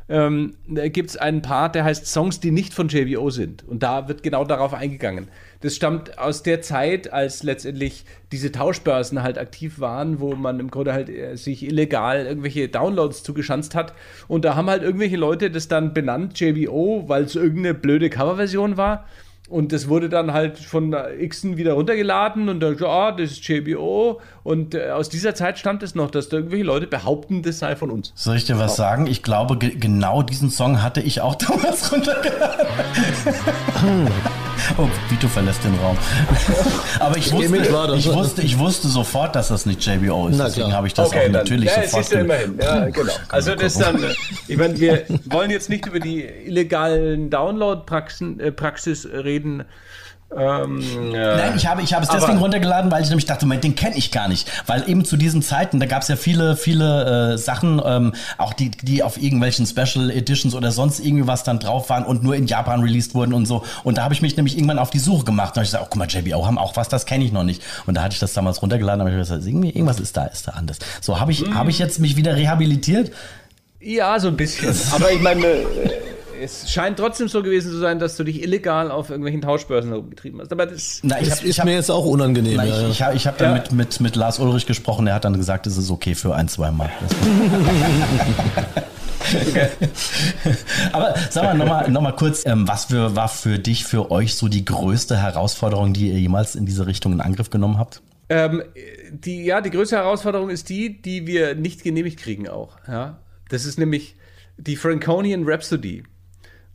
ähm, 0.08 0.54
gibt 0.68 1.10
es 1.10 1.18
einen 1.18 1.42
Part, 1.42 1.74
der 1.74 1.84
heißt 1.84 2.06
Songs, 2.06 2.40
die 2.40 2.52
nicht 2.52 2.74
von 2.74 2.90
JBO 2.90 3.32
sind. 3.32 3.68
Und 3.68 3.82
da 3.82 4.08
wird 4.08 4.22
genau 4.22 4.44
darauf 4.46 4.74
eingegangen. 4.74 5.30
Das 5.62 5.76
stammt 5.76 6.20
aus 6.20 6.44
der 6.44 6.62
Zeit, 6.62 7.12
als 7.12 7.42
letztendlich 7.42 8.06
diese 8.32 8.52
Tauschbörsen 8.52 9.24
halt 9.24 9.40
aktiv 9.40 9.80
waren, 9.80 10.20
wo 10.20 10.36
man 10.36 10.60
im 10.60 10.70
Grunde 10.70 10.94
halt 10.94 11.10
äh, 11.10 11.36
sich 11.38 11.66
illegal 11.66 12.28
irgendwelche 12.28 12.70
Downloads 12.70 13.24
zugeschanzt 13.24 13.74
hat. 13.74 13.94
Und 14.28 14.46
da 14.46 14.56
haben 14.56 14.70
halt 14.70 14.84
irgendwelche 14.84 15.18
Leute 15.18 15.50
das 15.50 15.68
dann 15.68 15.94
benannt, 15.96 16.40
JBO, 16.40 17.06
weil 17.08 17.24
es 17.24 17.36
irgendeine 17.36 17.74
blöde 17.74 18.12
Coverversion 18.12 18.78
war. 18.78 19.06
Und 19.48 19.72
das 19.72 19.88
wurde 19.88 20.10
dann 20.10 20.34
halt 20.34 20.58
von 20.58 20.96
Xen 21.28 21.58
wieder 21.58 21.74
runtergeladen 21.74 22.50
und 22.50 22.60
dann, 22.62 22.82
ah, 22.84 23.12
das 23.12 23.32
ist 23.32 23.48
JBO. 23.48 24.20
Und 24.44 24.74
äh, 24.74 24.90
aus 24.90 25.10
dieser 25.10 25.36
Zeit 25.36 25.60
stammt 25.60 25.84
es 25.84 25.94
noch, 25.94 26.10
dass 26.10 26.30
da 26.30 26.38
irgendwelche 26.38 26.66
Leute 26.66 26.88
behaupten, 26.88 27.44
das 27.44 27.60
sei 27.60 27.76
von 27.76 27.92
uns. 27.92 28.12
Soll 28.16 28.38
ich 28.38 28.46
dir 28.46 28.58
was 28.58 28.76
sagen? 28.76 29.06
Ich 29.06 29.22
glaube, 29.22 29.58
ge 29.58 29.76
genau 29.76 30.24
diesen 30.24 30.50
Song 30.50 30.82
hatte 30.82 31.02
ich 31.02 31.22
auch 31.22 31.36
damals 31.36 31.92
runtergeladen. 31.92 32.66
oh, 34.78 34.88
Vito 35.10 35.28
verlässt 35.28 35.64
den 35.64 35.76
Raum. 35.76 35.98
Aber 37.00 37.18
ich 37.18 37.32
wusste, 37.32 37.58
ich, 37.96 38.14
wusste, 38.14 38.42
ich 38.42 38.58
wusste 38.60 38.88
sofort, 38.88 39.36
dass 39.36 39.50
das 39.50 39.66
nicht 39.66 39.86
JBO 39.86 40.28
ist. 40.28 40.38
Na 40.38 40.46
Deswegen 40.46 40.74
habe 40.74 40.88
ich 40.88 40.94
das 40.94 41.10
auch 41.12 41.30
natürlich 41.30 41.70
ja, 41.70 41.84
sofort 41.84 42.10
ge- 42.10 42.20
immerhin. 42.22 42.58
Ja, 42.62 42.86
genau. 42.90 43.14
Also 43.30 43.56
das 43.56 43.78
dann, 43.78 44.04
äh, 44.04 44.14
ich 44.48 44.58
meine, 44.58 44.80
wir 44.80 45.04
wollen 45.26 45.52
jetzt 45.52 45.70
nicht 45.70 45.86
über 45.86 46.00
die 46.00 46.24
illegalen 46.24 47.30
Download-Praxis 47.30 49.06
äh, 49.06 49.18
reden. 49.18 49.64
Ähm, 50.38 50.82
ja. 51.14 51.38
Nein, 51.38 51.54
ich 51.56 51.66
habe, 51.68 51.82
ich 51.82 51.94
habe 51.94 52.04
es 52.04 52.10
Aber- 52.10 52.20
deswegen 52.20 52.40
runtergeladen, 52.40 52.92
weil 52.92 53.02
ich 53.04 53.10
nämlich 53.10 53.26
dachte, 53.26 53.46
Moment, 53.46 53.64
den 53.64 53.76
kenne 53.76 53.96
ich 53.96 54.12
gar 54.12 54.28
nicht. 54.28 54.50
Weil 54.68 54.88
eben 54.90 55.06
zu 55.06 55.18
diesen 55.18 55.42
Zeiten, 55.42 55.80
da 55.80 55.86
gab 55.86 56.02
es 56.02 56.08
ja 56.08 56.16
viele, 56.16 56.56
viele 56.58 57.34
äh, 57.34 57.38
Sachen, 57.38 57.82
ähm, 57.86 58.14
auch 58.38 58.54
die, 58.54 58.72
die 58.72 59.02
auf 59.04 59.22
irgendwelchen 59.22 59.66
Special 59.66 60.10
Editions 60.10 60.54
oder 60.56 60.72
sonst 60.72 61.00
irgendwie 61.00 61.28
was 61.28 61.44
dann 61.44 61.60
drauf 61.60 61.90
waren 61.90 62.04
und 62.06 62.24
nur 62.24 62.36
in 62.36 62.48
Japan 62.48 62.82
released 62.82 63.16
wurden 63.16 63.34
und 63.34 63.46
so. 63.46 63.64
Und 63.84 63.98
da 63.98 64.04
habe 64.04 64.14
ich 64.14 64.22
mich 64.22 64.36
nämlich 64.36 64.56
irgendwann 64.58 64.80
auf 64.80 64.90
die 64.90 65.00
Suche 65.00 65.24
gemacht. 65.26 65.56
Und 65.56 65.64
ich 65.64 65.70
gesagt, 65.70 65.84
oh 65.86 65.88
guck 65.90 65.98
mal, 66.00 66.08
JBO 66.08 66.46
haben 66.46 66.58
auch 66.58 66.76
was, 66.76 66.90
das 66.90 67.06
kenne 67.06 67.24
ich 67.24 67.32
noch 67.32 67.44
nicht. 67.44 67.62
Und 67.86 67.96
da 67.96 68.04
hatte 68.04 68.14
ich 68.14 68.20
das 68.20 68.34
damals 68.34 68.62
runtergeladen, 68.62 69.02
aber 69.02 69.10
ich 69.10 69.16
gesagt, 69.18 69.46
irgendwie, 69.46 69.70
irgendwas 69.70 70.00
ist 70.00 70.18
da, 70.18 70.26
ist 70.26 70.48
da 70.48 70.52
anders. 70.52 70.78
So, 71.02 71.20
habe 71.20 71.32
ich, 71.32 71.46
habe 71.54 71.70
ich 71.70 71.80
jetzt 71.80 72.00
mich 72.00 72.18
wieder 72.18 72.36
rehabilitiert? 72.36 73.12
Ja, 73.80 74.20
so 74.20 74.30
ein 74.30 74.36
bisschen. 74.38 74.76
Aber 74.94 75.12
ich 75.12 75.22
meine, 75.22 75.46
äh, 75.46 75.90
es 76.42 76.70
scheint 76.72 76.98
trotzdem 76.98 77.28
so 77.28 77.42
gewesen 77.44 77.72
zu 77.72 77.78
sein, 77.78 78.00
dass 78.00 78.18
du 78.18 78.24
dich 78.24 78.42
illegal 78.44 78.92
auf 78.92 79.10
irgendwelchen 79.10 79.42
Tauschbörsen 79.42 79.92
herumgetrieben 79.92 80.40
hast. 80.42 80.52
Aber 80.52 80.66
das. 80.66 81.00
Na, 81.04 81.20
ich 81.22 81.32
habe 81.32 81.46
ist 81.48 81.64
mir 81.64 81.74
jetzt 81.74 81.90
auch 81.92 82.06
unangenehm. 82.06 82.58
Na, 82.58 82.66
ja, 82.66 82.82
ich, 82.84 82.90
ich, 82.92 83.02
hab- 83.02 83.16
ich 83.16 83.28
habe 83.28 83.38
dann 83.38 83.56
Ja. 83.56 83.62
mit, 83.62 83.72
mit, 83.72 84.00
mit 84.00 84.16
Lars 84.16 84.40
Ulrich 84.40 84.66
gesprochen, 84.66 85.06
der 85.06 85.16
hat 85.16 85.26
dann 85.26 85.38
gesagt, 85.38 85.68
es 85.68 85.78
ist 85.78 85.90
okay 85.92 86.16
für 86.16 86.36
ein, 86.36 86.48
zwei 86.48 86.72
Mal. 86.72 86.90
Aber 90.92 91.16
sag 91.30 91.44
mal 91.44 91.54
nochmal 91.58 91.90
noch 91.90 92.02
mal 92.02 92.12
kurz, 92.12 92.46
ähm, 92.46 92.68
was 92.68 92.86
für, 92.86 93.16
war 93.16 93.28
für 93.28 93.58
dich, 93.60 93.86
für 93.86 94.12
euch 94.12 94.36
so 94.36 94.48
die 94.48 94.66
größte 94.66 95.18
Herausforderung, 95.18 95.94
die 95.94 96.10
ihr 96.10 96.20
jemals 96.20 96.56
in 96.56 96.66
diese 96.66 96.86
Richtung 96.88 97.14
in 97.14 97.22
Angriff 97.22 97.50
genommen 97.50 97.78
habt? 97.78 98.02
Ähm, 98.30 98.64
die, 99.12 99.44
ja, 99.46 99.62
die 99.62 99.70
größte 99.70 99.96
Herausforderung 99.98 100.50
ist 100.50 100.70
die, 100.70 101.02
die 101.02 101.28
wir 101.28 101.56
nicht 101.56 101.84
genehmigt 101.84 102.20
kriegen 102.20 102.48
auch. 102.48 102.78
Ja? 102.88 103.18
Das 103.50 103.66
ist 103.66 103.78
nämlich 103.80 104.16
die 104.58 104.76
Franconian 104.76 105.44
Rhapsody. 105.46 106.04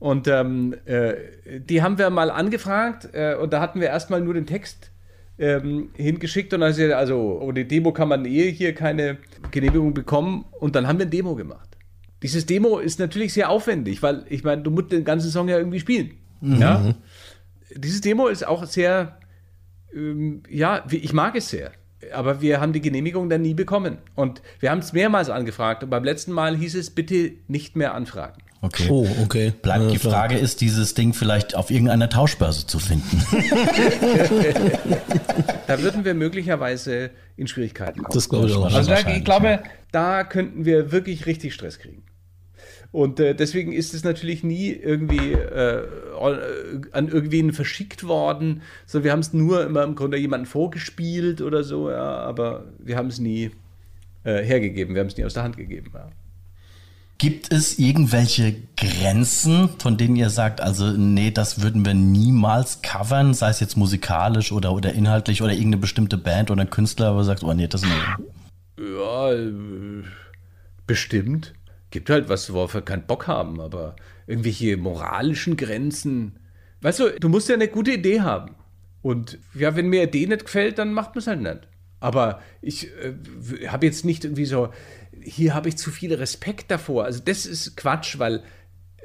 Und 0.00 0.26
ähm, 0.26 0.74
äh, 0.86 1.14
die 1.60 1.82
haben 1.82 1.98
wir 1.98 2.10
mal 2.10 2.30
angefragt 2.30 3.10
äh, 3.12 3.36
und 3.36 3.52
da 3.52 3.60
hatten 3.60 3.80
wir 3.80 3.88
erstmal 3.88 4.20
nur 4.20 4.34
den 4.34 4.46
Text 4.46 4.90
ähm, 5.38 5.90
hingeschickt 5.94 6.52
und 6.52 6.60
dann 6.60 6.74
ja, 6.74 6.96
also 6.96 7.38
ohne 7.40 7.64
Demo 7.64 7.92
kann 7.92 8.08
man 8.08 8.24
eh 8.24 8.50
hier 8.50 8.74
keine 8.74 9.18
Genehmigung 9.52 9.94
bekommen 9.94 10.46
und 10.58 10.74
dann 10.74 10.88
haben 10.88 10.98
wir 10.98 11.06
ein 11.06 11.10
Demo 11.10 11.36
gemacht. 11.36 11.76
Dieses 12.22 12.44
Demo 12.46 12.78
ist 12.78 12.98
natürlich 12.98 13.32
sehr 13.32 13.50
aufwendig, 13.50 14.02
weil 14.02 14.24
ich 14.28 14.42
meine, 14.42 14.62
du 14.62 14.70
musst 14.70 14.90
den 14.90 15.04
ganzen 15.04 15.30
Song 15.30 15.48
ja 15.48 15.58
irgendwie 15.58 15.80
spielen. 15.80 16.12
Ja? 16.42 16.94
Dieses 17.74 18.00
Demo 18.00 18.26
ist 18.26 18.46
auch 18.46 18.64
sehr 18.64 19.20
ähm, 19.94 20.42
ja, 20.48 20.84
ich 20.90 21.12
mag 21.12 21.36
es 21.36 21.50
sehr. 21.50 21.72
Aber 22.12 22.40
wir 22.40 22.60
haben 22.60 22.72
die 22.72 22.80
Genehmigung 22.80 23.28
dann 23.28 23.42
nie 23.42 23.54
bekommen. 23.54 23.98
Und 24.14 24.40
wir 24.58 24.70
haben 24.70 24.78
es 24.78 24.92
mehrmals 24.92 25.28
angefragt. 25.28 25.84
Und 25.84 25.90
beim 25.90 26.04
letzten 26.04 26.32
Mal 26.32 26.56
hieß 26.56 26.74
es, 26.76 26.90
bitte 26.90 27.32
nicht 27.46 27.76
mehr 27.76 27.94
anfragen. 27.94 28.40
Okay. 28.62 28.88
Oh, 28.90 29.06
okay. 29.22 29.52
Bleibt 29.62 29.84
Ja, 29.84 29.90
die 29.90 29.98
klar. 29.98 30.12
Frage, 30.12 30.36
ist 30.36 30.60
dieses 30.60 30.92
Ding 30.92 31.14
vielleicht 31.14 31.54
auf 31.54 31.70
irgendeiner 31.70 32.10
Tauschbörse 32.10 32.66
zu 32.66 32.78
finden? 32.78 33.22
Da 35.66 35.80
würden 35.80 36.04
wir 36.04 36.14
möglicherweise 36.14 37.10
in 37.36 37.46
Schwierigkeiten 37.46 38.02
kommen. 38.02 38.12
Das 38.12 38.28
glaube 38.28 38.48
ich 38.48 38.56
auch. 38.56 38.74
Also 38.74 38.90
da, 38.90 39.08
ich 39.08 39.24
glaube, 39.24 39.60
da 39.92 40.24
könnten 40.24 40.64
wir 40.64 40.90
wirklich 40.90 41.26
richtig 41.26 41.54
Stress 41.54 41.78
kriegen. 41.78 42.02
Und 42.92 43.20
äh, 43.20 43.36
deswegen 43.36 43.72
ist 43.72 43.94
es 43.94 44.02
natürlich 44.02 44.42
nie 44.42 44.70
irgendwie 44.72 45.32
äh, 45.32 45.86
an 46.90 47.08
irgendwen 47.08 47.52
verschickt 47.52 48.02
worden, 48.02 48.62
sondern 48.84 49.04
wir 49.04 49.12
haben 49.12 49.20
es 49.20 49.32
nur 49.32 49.64
immer 49.64 49.84
im 49.84 49.94
Grunde 49.94 50.16
jemandem 50.16 50.46
vorgespielt 50.46 51.40
oder 51.40 51.62
so, 51.62 51.88
ja, 51.88 52.16
aber 52.18 52.64
wir 52.80 52.96
haben 52.96 53.06
es 53.06 53.20
nie 53.20 53.52
äh, 54.24 54.42
hergegeben, 54.42 54.94
wir 54.96 55.00
haben 55.02 55.08
es 55.08 55.16
nie 55.16 55.24
aus 55.24 55.34
der 55.34 55.44
Hand 55.44 55.56
gegeben. 55.56 55.92
Ja. 55.94 56.08
Gibt 57.20 57.52
es 57.52 57.78
irgendwelche 57.78 58.56
Grenzen, 58.78 59.68
von 59.78 59.98
denen 59.98 60.16
ihr 60.16 60.30
sagt, 60.30 60.62
also 60.62 60.90
nee, 60.92 61.30
das 61.30 61.60
würden 61.60 61.84
wir 61.84 61.92
niemals 61.92 62.80
covern, 62.80 63.34
sei 63.34 63.50
es 63.50 63.60
jetzt 63.60 63.76
musikalisch 63.76 64.52
oder, 64.52 64.72
oder 64.72 64.94
inhaltlich 64.94 65.42
oder 65.42 65.52
irgendeine 65.52 65.82
bestimmte 65.82 66.16
Band 66.16 66.50
oder 66.50 66.62
ein 66.62 66.70
Künstler, 66.70 67.14
ihr 67.14 67.24
sagt, 67.24 67.42
oh 67.42 67.52
nee, 67.52 67.66
das 67.66 67.82
nee. 67.82 68.86
Ja, 68.96 69.32
äh, 69.34 70.02
bestimmt. 70.86 71.52
Gibt 71.90 72.08
halt 72.08 72.30
was, 72.30 72.54
worauf 72.54 72.72
wir 72.72 72.80
keinen 72.80 73.06
Bock 73.06 73.26
haben, 73.26 73.60
aber 73.60 73.96
irgendwelche 74.26 74.78
moralischen 74.78 75.58
Grenzen. 75.58 76.38
Weißt 76.80 77.00
du, 77.00 77.10
du 77.20 77.28
musst 77.28 77.50
ja 77.50 77.54
eine 77.54 77.68
gute 77.68 77.92
Idee 77.92 78.22
haben. 78.22 78.54
Und 79.02 79.38
ja, 79.52 79.76
wenn 79.76 79.88
mir 79.88 80.04
Idee 80.04 80.26
nicht 80.26 80.46
gefällt, 80.46 80.78
dann 80.78 80.94
macht 80.94 81.10
man 81.10 81.18
es 81.18 81.26
halt 81.26 81.42
nicht. 81.42 81.68
Aber 82.00 82.40
ich 82.62 82.88
äh, 82.88 83.68
habe 83.68 83.84
jetzt 83.84 84.06
nicht 84.06 84.24
irgendwie 84.24 84.46
so, 84.46 84.70
hier 85.22 85.54
habe 85.54 85.68
ich 85.68 85.76
zu 85.76 85.90
viel 85.90 86.14
Respekt 86.14 86.70
davor. 86.70 87.04
Also 87.04 87.20
das 87.24 87.46
ist 87.46 87.76
Quatsch, 87.76 88.18
weil, 88.18 88.42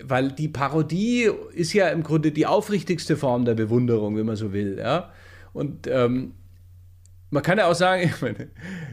weil 0.01 0.31
die 0.31 0.47
Parodie 0.47 1.29
ist 1.53 1.73
ja 1.73 1.89
im 1.89 2.03
Grunde 2.03 2.31
die 2.31 2.45
aufrichtigste 2.45 3.17
Form 3.17 3.45
der 3.45 3.55
Bewunderung, 3.55 4.17
wenn 4.17 4.25
man 4.25 4.35
so 4.35 4.53
will. 4.53 4.77
Ja? 4.77 5.11
Und 5.53 5.87
ähm, 5.87 6.33
man 7.29 7.43
kann 7.43 7.57
ja 7.57 7.67
auch 7.67 7.75
sagen, 7.75 8.13
meine, 8.21 8.49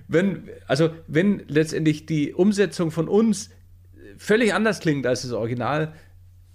wenn, 0.08 0.48
also 0.66 0.90
wenn 1.06 1.42
letztendlich 1.48 2.06
die 2.06 2.32
Umsetzung 2.32 2.90
von 2.90 3.08
uns 3.08 3.50
völlig 4.16 4.54
anders 4.54 4.80
klingt 4.80 5.06
als 5.06 5.22
das 5.22 5.32
Original, 5.32 5.94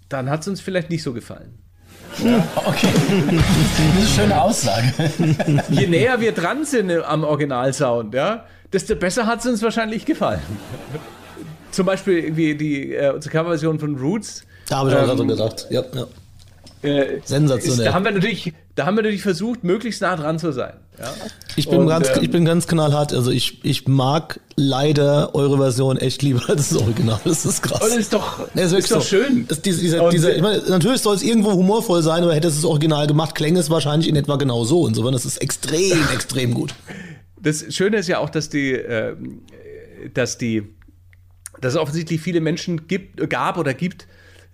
dann 0.10 0.30
hat 0.30 0.42
es 0.42 0.48
uns 0.48 0.62
vielleicht 0.62 0.90
nicht 0.90 1.04
so 1.04 1.14
gefallen. 1.14 1.60
Okay, 2.56 2.88
das 2.94 3.46
ist 3.46 3.80
eine 3.80 4.08
schöne 4.08 4.42
Aussage. 4.42 4.94
Je 5.70 5.88
näher 5.88 6.20
wir 6.20 6.32
dran 6.32 6.66
sind 6.66 6.92
am 6.92 7.24
Originalsound, 7.24 8.14
ja, 8.14 8.46
desto 8.74 8.96
besser 8.96 9.26
hat 9.28 9.40
es 9.40 9.46
uns 9.46 9.62
wahrscheinlich 9.62 10.06
gefallen. 10.06 10.42
Zum 11.72 11.86
Beispiel 11.86 12.20
irgendwie 12.20 12.56
die, 12.56 12.96
äh, 12.96 13.12
unsere 13.14 13.32
Coverversion 13.32 13.80
von 13.80 13.96
Roots. 13.98 14.44
Da 14.68 14.78
habe 14.78 14.90
ich 14.90 14.96
auch 14.96 15.02
Ähm, 15.02 15.06
gerade 15.08 15.26
gedacht. 15.28 15.68
Ja, 15.70 15.84
ja. 15.94 16.90
Äh, 16.90 17.22
Sensationell. 17.24 17.80
Ist, 17.80 17.86
da 17.88 17.94
haben 17.94 18.06
wir 18.06 18.12
natürlich, 18.12 18.54
da 18.78 18.86
haben 18.86 18.96
wir 18.96 19.02
natürlich 19.02 19.24
versucht, 19.24 19.64
möglichst 19.64 20.04
nah 20.04 20.16
dran 20.16 20.38
zu 20.38 20.52
sein. 20.54 20.74
Ja? 21.00 21.12
Ich 21.56 21.68
bin, 21.68 21.80
Und, 21.80 21.88
ganz, 21.88 22.10
ähm, 22.10 22.20
ich 22.22 22.30
bin 22.30 22.46
ganz 22.46 22.68
knallhart. 22.68 23.12
Also 23.12 23.32
ich, 23.32 23.66
ich 23.66 23.88
mag 23.88 24.40
leider 24.56 25.34
eure 25.34 25.58
Version 25.58 25.98
echt 25.98 26.22
lieber 26.22 26.44
als 26.48 26.70
das 26.70 26.78
Original. 26.80 27.20
Das 27.26 27.44
ist 27.44 27.64
krass. 27.64 27.82
Und 27.82 27.90
das 27.90 27.98
ist 27.98 28.14
doch, 28.14 28.48
Nee, 28.54 28.62
ist 28.62 28.72
wirklich 28.72 28.90
doch 28.90 29.02
so. 29.02 29.08
schön. 29.08 29.48
Das, 29.48 29.64
dieser, 29.64 29.82
dieser, 29.82 30.10
dieser, 30.12 30.36
ich 30.36 30.44
meine, 30.44 30.62
natürlich 30.70 31.02
soll 31.02 31.16
es 31.16 31.24
irgendwo 31.24 31.54
humorvoll 31.54 32.04
sein, 32.04 32.22
aber 32.22 32.36
hätte 32.36 32.50
es 32.50 32.56
das 32.56 32.66
Original 32.66 33.08
gemacht, 33.08 33.34
klänge 33.34 33.60
es 33.60 33.72
wahrscheinlich 33.72 34.08
in 34.08 34.16
etwa 34.16 34.36
genau 34.36 34.64
so. 34.64 34.88
Insofern 34.88 35.16
ist 35.16 35.26
es 35.26 35.38
extrem, 35.38 35.98
extrem 36.14 36.54
gut. 36.54 36.76
Das 37.42 37.66
Schöne 37.74 37.98
ist 37.98 38.08
ja 38.08 38.20
auch, 38.20 38.30
dass 38.30 38.50
die, 38.50 38.74
ähm, 38.74 39.42
dass 40.14 40.38
die, 40.38 40.62
dass 41.62 41.74
es 41.74 41.80
offensichtlich 41.80 42.22
viele 42.22 42.42
Menschen 42.42 42.88
gibt, 42.88 43.28
gab 43.28 43.58
oder 43.58 43.74
gibt, 43.74 44.06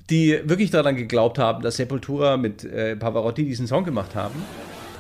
die 0.10 0.40
wirklich 0.44 0.72
daran 0.72 0.96
geglaubt 0.96 1.40
haben, 1.40 1.62
dass 1.64 1.78
Sepultura 1.78 2.38
mit 2.38 2.64
äh, 2.64 2.96
Pavarotti 2.96 3.46
diesen 3.46 3.68
Song 3.68 3.84
gemacht 3.84 4.16
haben. 4.16 4.36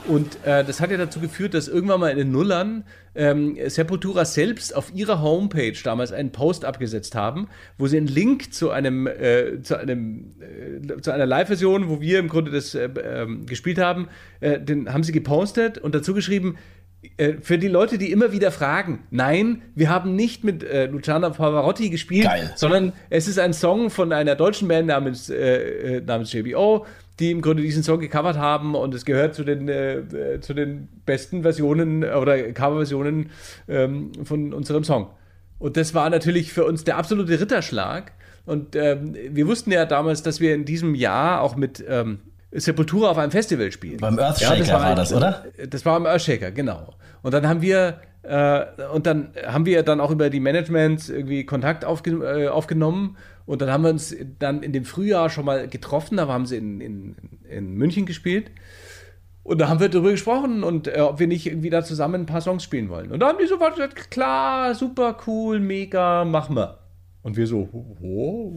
Und 0.07 0.43
äh, 0.45 0.65
das 0.65 0.81
hat 0.81 0.91
ja 0.91 0.97
dazu 0.97 1.19
geführt, 1.19 1.53
dass 1.53 1.69
irgendwann 1.69 2.01
mal 2.01 2.09
in 2.09 2.17
den 2.17 2.31
Nullern 2.31 2.83
ähm, 3.15 3.57
Sepultura 3.67 4.25
selbst 4.25 4.75
auf 4.75 4.93
ihrer 4.93 5.21
Homepage 5.21 5.75
damals 5.81 6.11
einen 6.11 6.31
Post 6.31 6.65
abgesetzt 6.65 7.15
haben, 7.15 7.47
wo 7.77 7.87
sie 7.87 7.97
einen 7.97 8.07
Link 8.07 8.53
zu 8.53 8.71
einem 8.71 9.07
äh, 9.07 9.61
zu 9.61 9.77
einem 9.77 10.33
äh, 10.41 10.99
zu 10.99 11.11
einer 11.11 11.25
Live-Version, 11.25 11.87
wo 11.87 12.01
wir 12.01 12.19
im 12.19 12.27
Grunde 12.27 12.51
das 12.51 12.75
äh, 12.75 12.89
ähm, 13.01 13.45
gespielt 13.45 13.77
haben, 13.77 14.09
äh, 14.41 14.59
den 14.59 14.91
haben 14.91 15.03
sie 15.03 15.13
gepostet 15.13 15.77
und 15.77 15.95
dazu 15.95 16.13
geschrieben, 16.13 16.57
für 17.41 17.57
die 17.57 17.67
Leute, 17.67 17.97
die 17.97 18.11
immer 18.11 18.31
wieder 18.31 18.51
fragen, 18.51 19.03
nein, 19.11 19.61
wir 19.75 19.89
haben 19.89 20.15
nicht 20.15 20.43
mit 20.43 20.63
äh, 20.63 20.87
Luciano 20.87 21.29
Pavarotti 21.29 21.89
gespielt, 21.89 22.25
Geil. 22.25 22.51
sondern 22.55 22.93
es 23.09 23.27
ist 23.27 23.39
ein 23.39 23.53
Song 23.53 23.89
von 23.89 24.13
einer 24.13 24.35
deutschen 24.35 24.67
Band 24.67 24.87
namens, 24.87 25.29
äh, 25.29 25.97
äh, 25.97 26.01
namens 26.01 26.33
JBO, 26.33 26.85
die 27.19 27.31
im 27.31 27.41
Grunde 27.41 27.61
diesen 27.61 27.83
Song 27.83 27.99
gecovert 27.99 28.37
haben 28.37 28.75
und 28.75 28.95
es 28.95 29.05
gehört 29.05 29.35
zu 29.35 29.43
den, 29.43 29.69
äh, 29.69 29.97
äh, 29.97 30.39
zu 30.39 30.53
den 30.53 30.87
besten 31.05 31.43
Versionen 31.43 32.03
äh, 32.03 32.13
oder 32.13 32.37
Coverversionen 32.51 33.29
ähm, 33.67 34.11
von 34.23 34.53
unserem 34.53 34.83
Song. 34.83 35.09
Und 35.59 35.77
das 35.77 35.93
war 35.93 36.09
natürlich 36.09 36.51
für 36.51 36.65
uns 36.65 36.83
der 36.83 36.97
absolute 36.97 37.39
Ritterschlag, 37.39 38.11
Und 38.45 38.75
ähm, 38.75 39.15
wir 39.29 39.47
wussten 39.47 39.71
ja 39.71 39.85
damals, 39.85 40.23
dass 40.23 40.41
wir 40.41 40.55
in 40.55 40.65
diesem 40.65 40.95
Jahr 40.95 41.41
auch 41.41 41.55
mit 41.55 41.83
ähm, 41.87 42.19
Sepultura 42.53 43.09
auf 43.09 43.17
einem 43.17 43.31
Festival 43.31 43.71
spielen. 43.71 43.97
Beim 43.97 44.19
Earthshaker 44.19 44.63
Ja, 44.63 44.81
war 44.81 44.95
das, 44.95 45.13
oder? 45.13 45.45
Das 45.67 45.85
war 45.85 45.95
am 45.95 46.05
Earthshaker, 46.05 46.51
genau. 46.51 46.93
Und 47.21 47.33
dann 47.33 47.47
haben 47.47 47.61
wir 47.61 47.99
äh, 48.23 48.65
und 48.93 49.05
dann 49.05 49.33
haben 49.45 49.65
wir 49.65 49.83
dann 49.83 49.99
auch 49.99 50.11
über 50.11 50.29
die 50.29 50.39
Management 50.39 51.09
irgendwie 51.09 51.45
Kontakt 51.45 51.83
aufge 51.83 52.11
äh, 52.11 52.47
aufgenommen 52.47 53.17
und 53.45 53.61
dann 53.61 53.71
haben 53.71 53.83
wir 53.83 53.89
uns 53.89 54.15
dann 54.39 54.63
in 54.63 54.71
dem 54.71 54.85
Frühjahr 54.85 55.29
schon 55.29 55.45
mal 55.45 55.67
getroffen. 55.67 56.17
Da 56.17 56.27
haben 56.27 56.45
sie 56.45 56.57
in, 56.57 56.79
in, 56.79 57.15
in 57.49 57.73
München 57.73 58.05
gespielt. 58.05 58.51
Und 59.43 59.59
da 59.59 59.67
haben 59.67 59.81
wir 59.81 59.89
darüber 59.89 60.11
gesprochen 60.11 60.63
und 60.63 60.87
äh, 60.87 61.01
ob 61.01 61.19
wir 61.19 61.27
nicht 61.27 61.45
irgendwie 61.45 61.69
da 61.69 61.83
zusammen 61.83 62.21
ein 62.21 62.25
paar 62.25 62.39
Songs 62.39 62.63
spielen 62.63 62.87
wollen. 62.87 63.11
Und 63.11 63.19
da 63.19 63.27
haben 63.27 63.37
die 63.41 63.47
sofort 63.47 63.75
gesagt, 63.75 64.09
klar, 64.09 64.73
super 64.73 65.17
cool, 65.27 65.59
mega, 65.59 66.23
machen 66.23 66.55
wir. 66.55 66.82
Und 67.23 67.37
wir 67.37 67.47
so, 67.47 67.69
oh, 67.71 67.87
oh. 68.01 68.53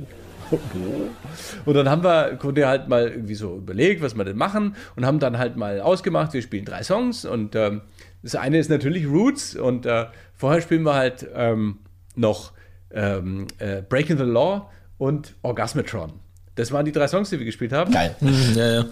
Und 1.64 1.74
dann 1.74 1.88
haben 1.88 2.04
wir, 2.04 2.36
konnte 2.36 2.66
halt 2.66 2.88
mal 2.88 3.08
irgendwie 3.08 3.34
so 3.34 3.56
überlegt, 3.56 4.02
was 4.02 4.14
wir 4.16 4.24
denn 4.24 4.36
machen 4.36 4.76
und 4.96 5.06
haben 5.06 5.18
dann 5.18 5.38
halt 5.38 5.56
mal 5.56 5.80
ausgemacht, 5.80 6.32
wir 6.32 6.42
spielen 6.42 6.64
drei 6.64 6.82
Songs 6.82 7.24
und 7.24 7.56
ähm, 7.56 7.82
das 8.22 8.34
eine 8.34 8.58
ist 8.58 8.68
natürlich 8.70 9.06
Roots 9.06 9.56
und 9.56 9.86
äh, 9.86 10.06
vorher 10.34 10.60
spielen 10.60 10.82
wir 10.82 10.94
halt 10.94 11.28
ähm, 11.34 11.78
noch 12.16 12.52
ähm, 12.90 13.46
äh, 13.58 13.82
Breaking 13.82 14.18
the 14.18 14.24
Law 14.24 14.70
und 14.98 15.34
Orgasmatron. 15.42 16.12
Das 16.54 16.72
waren 16.72 16.84
die 16.84 16.92
drei 16.92 17.06
Songs, 17.06 17.30
die 17.30 17.38
wir 17.38 17.46
gespielt 17.46 17.72
haben. 17.72 17.92
Geil. 17.92 18.16
Ja, 18.54 18.74
ja. 18.74 18.84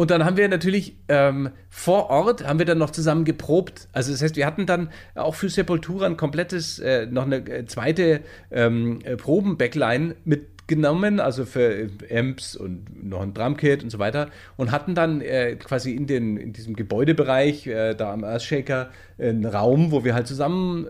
Und 0.00 0.10
dann 0.10 0.24
haben 0.24 0.38
wir 0.38 0.48
natürlich 0.48 0.96
ähm, 1.08 1.50
vor 1.68 2.08
Ort, 2.08 2.48
haben 2.48 2.58
wir 2.58 2.64
dann 2.64 2.78
noch 2.78 2.88
zusammen 2.88 3.26
geprobt. 3.26 3.86
Also 3.92 4.12
das 4.12 4.22
heißt, 4.22 4.34
wir 4.34 4.46
hatten 4.46 4.64
dann 4.64 4.88
auch 5.14 5.34
für 5.34 5.50
Sepultura 5.50 6.06
ein 6.06 6.16
komplettes, 6.16 6.78
äh, 6.78 7.04
noch 7.04 7.26
eine 7.26 7.46
äh, 7.46 7.66
zweite 7.66 8.22
ähm, 8.50 9.00
äh, 9.04 9.16
Proben-Backline 9.16 10.16
mitgenommen, 10.24 11.20
also 11.20 11.44
für 11.44 11.82
äh, 11.82 12.18
Amps 12.18 12.56
und 12.56 13.04
noch 13.06 13.20
ein 13.20 13.34
Drumkit 13.34 13.82
und 13.82 13.90
so 13.90 13.98
weiter. 13.98 14.30
Und 14.56 14.70
hatten 14.70 14.94
dann 14.94 15.20
äh, 15.20 15.56
quasi 15.56 15.94
in, 15.94 16.06
den, 16.06 16.38
in 16.38 16.54
diesem 16.54 16.76
Gebäudebereich, 16.76 17.66
äh, 17.66 17.92
da 17.92 18.10
am 18.14 18.24
Earthshaker, 18.24 18.88
einen 19.18 19.44
Raum, 19.44 19.92
wo 19.92 20.02
wir 20.02 20.14
halt 20.14 20.26
zusammen 20.26 20.86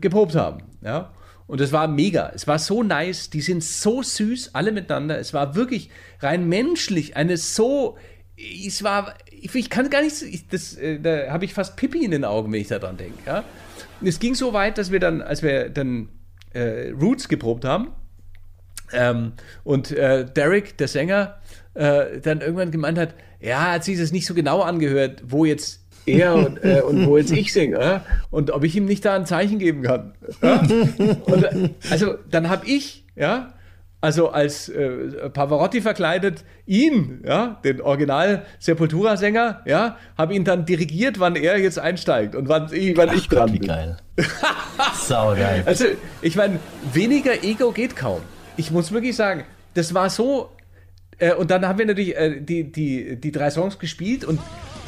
geprobt 0.00 0.34
haben. 0.34 0.64
Ja. 0.82 1.12
Und 1.50 1.60
es 1.60 1.72
war 1.72 1.88
mega. 1.88 2.30
Es 2.32 2.46
war 2.46 2.60
so 2.60 2.84
nice. 2.84 3.28
Die 3.28 3.40
sind 3.40 3.64
so 3.64 4.04
süß, 4.04 4.54
alle 4.54 4.70
miteinander. 4.70 5.18
Es 5.18 5.34
war 5.34 5.56
wirklich 5.56 5.90
rein 6.20 6.48
menschlich 6.48 7.16
eine 7.16 7.36
so. 7.36 7.96
Es 8.66 8.82
war. 8.82 9.14
Ich, 9.30 9.70
kann 9.70 9.90
gar 9.90 10.02
nicht. 10.02 10.22
Ich, 10.22 10.48
das, 10.48 10.76
äh, 10.76 10.98
da 11.00 11.30
habe 11.30 11.44
ich 11.44 11.54
fast 11.54 11.76
Pippi 11.76 12.04
in 12.04 12.10
den 12.10 12.24
Augen, 12.24 12.52
wenn 12.52 12.60
ich 12.60 12.68
daran 12.68 12.96
denke. 12.96 13.18
Ja? 13.26 13.44
Es 14.02 14.18
ging 14.18 14.34
so 14.34 14.52
weit, 14.52 14.78
dass 14.78 14.90
wir 14.90 15.00
dann, 15.00 15.22
als 15.22 15.42
wir 15.42 15.68
dann 15.68 16.08
äh, 16.52 16.90
Roots 16.90 17.28
geprobt 17.28 17.64
haben, 17.64 17.92
ähm, 18.92 19.32
und 19.64 19.92
äh, 19.92 20.24
Derek, 20.24 20.76
der 20.78 20.88
Sänger, 20.88 21.38
äh, 21.74 22.18
dann 22.20 22.40
irgendwann 22.40 22.70
gemeint 22.70 22.98
hat, 22.98 23.14
ja, 23.40 23.72
hat 23.72 23.84
sich 23.84 23.98
das 23.98 24.12
nicht 24.12 24.26
so 24.26 24.34
genau 24.34 24.60
angehört, 24.60 25.22
wo 25.26 25.44
jetzt 25.44 25.80
er 26.06 26.34
und, 26.46 26.64
äh, 26.64 26.80
und 26.80 27.06
wo 27.06 27.16
jetzt 27.16 27.30
ich 27.30 27.52
singe 27.52 27.78
ja? 27.78 28.04
und 28.30 28.50
ob 28.50 28.64
ich 28.64 28.74
ihm 28.74 28.86
nicht 28.86 29.04
da 29.04 29.14
ein 29.14 29.26
Zeichen 29.26 29.58
geben 29.58 29.82
kann. 29.82 30.14
Ja? 30.42 30.60
Und, 30.60 31.44
äh, 31.44 31.70
also 31.90 32.14
dann 32.30 32.48
habe 32.48 32.66
ich, 32.66 33.04
ja, 33.16 33.52
also 34.00 34.30
als 34.30 34.68
äh, 34.68 35.28
Pavarotti 35.30 35.82
verkleidet, 35.82 36.44
ihn, 36.66 37.22
ja, 37.26 37.60
den 37.64 37.80
Original 37.82 38.46
Sepultura-Sänger, 38.58 39.60
ja, 39.66 39.98
habe 40.16 40.34
ihn 40.34 40.44
dann 40.44 40.64
dirigiert, 40.64 41.20
wann 41.20 41.36
er 41.36 41.58
jetzt 41.58 41.78
einsteigt 41.78 42.34
und 42.34 42.48
wann 42.48 42.72
ich, 42.72 42.96
wann 42.96 43.14
ich 43.14 43.28
dran 43.28 43.52
Wie 43.52 43.58
bin. 43.58 43.68
geil. 43.68 43.96
Sau 44.94 45.34
geil. 45.34 45.62
Also, 45.66 45.84
ich 46.22 46.36
meine, 46.36 46.58
weniger 46.92 47.44
Ego 47.44 47.72
geht 47.72 47.94
kaum. 47.94 48.20
Ich 48.56 48.70
muss 48.70 48.90
wirklich 48.92 49.16
sagen, 49.16 49.44
das 49.74 49.92
war 49.92 50.08
so. 50.08 50.50
Äh, 51.18 51.34
und 51.34 51.50
dann 51.50 51.66
haben 51.68 51.78
wir 51.78 51.86
natürlich 51.86 52.16
äh, 52.16 52.40
die, 52.40 52.72
die, 52.72 53.16
die 53.20 53.32
drei 53.32 53.50
Songs 53.50 53.78
gespielt 53.78 54.24
und 54.24 54.40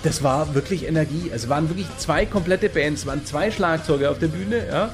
das 0.02 0.22
war 0.22 0.54
wirklich 0.54 0.88
Energie. 0.88 1.30
Also 1.32 1.48
waren 1.48 1.68
wirklich 1.68 1.86
zwei 1.98 2.24
komplette 2.26 2.68
Bands, 2.68 3.06
waren 3.06 3.24
zwei 3.24 3.50
Schlagzeuger 3.50 4.10
auf 4.10 4.18
der 4.18 4.28
Bühne. 4.28 4.66
Ja. 4.68 4.90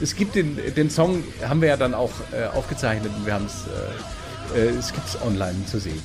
Es 0.00 0.14
gibt 0.14 0.34
den, 0.34 0.58
den 0.76 0.90
Song, 0.90 1.24
haben 1.42 1.62
wir 1.62 1.68
ja 1.68 1.76
dann 1.76 1.94
auch 1.94 2.10
äh, 2.30 2.44
aufgezeichnet 2.54 3.10
und 3.16 3.24
wir 3.24 3.32
haben 3.32 3.46
es, 3.46 3.64
äh, 4.54 4.58
äh, 4.58 4.68
es 4.78 4.92
gibt 4.92 5.08
es 5.08 5.20
online 5.22 5.64
zu 5.64 5.78
sehen. 5.78 6.02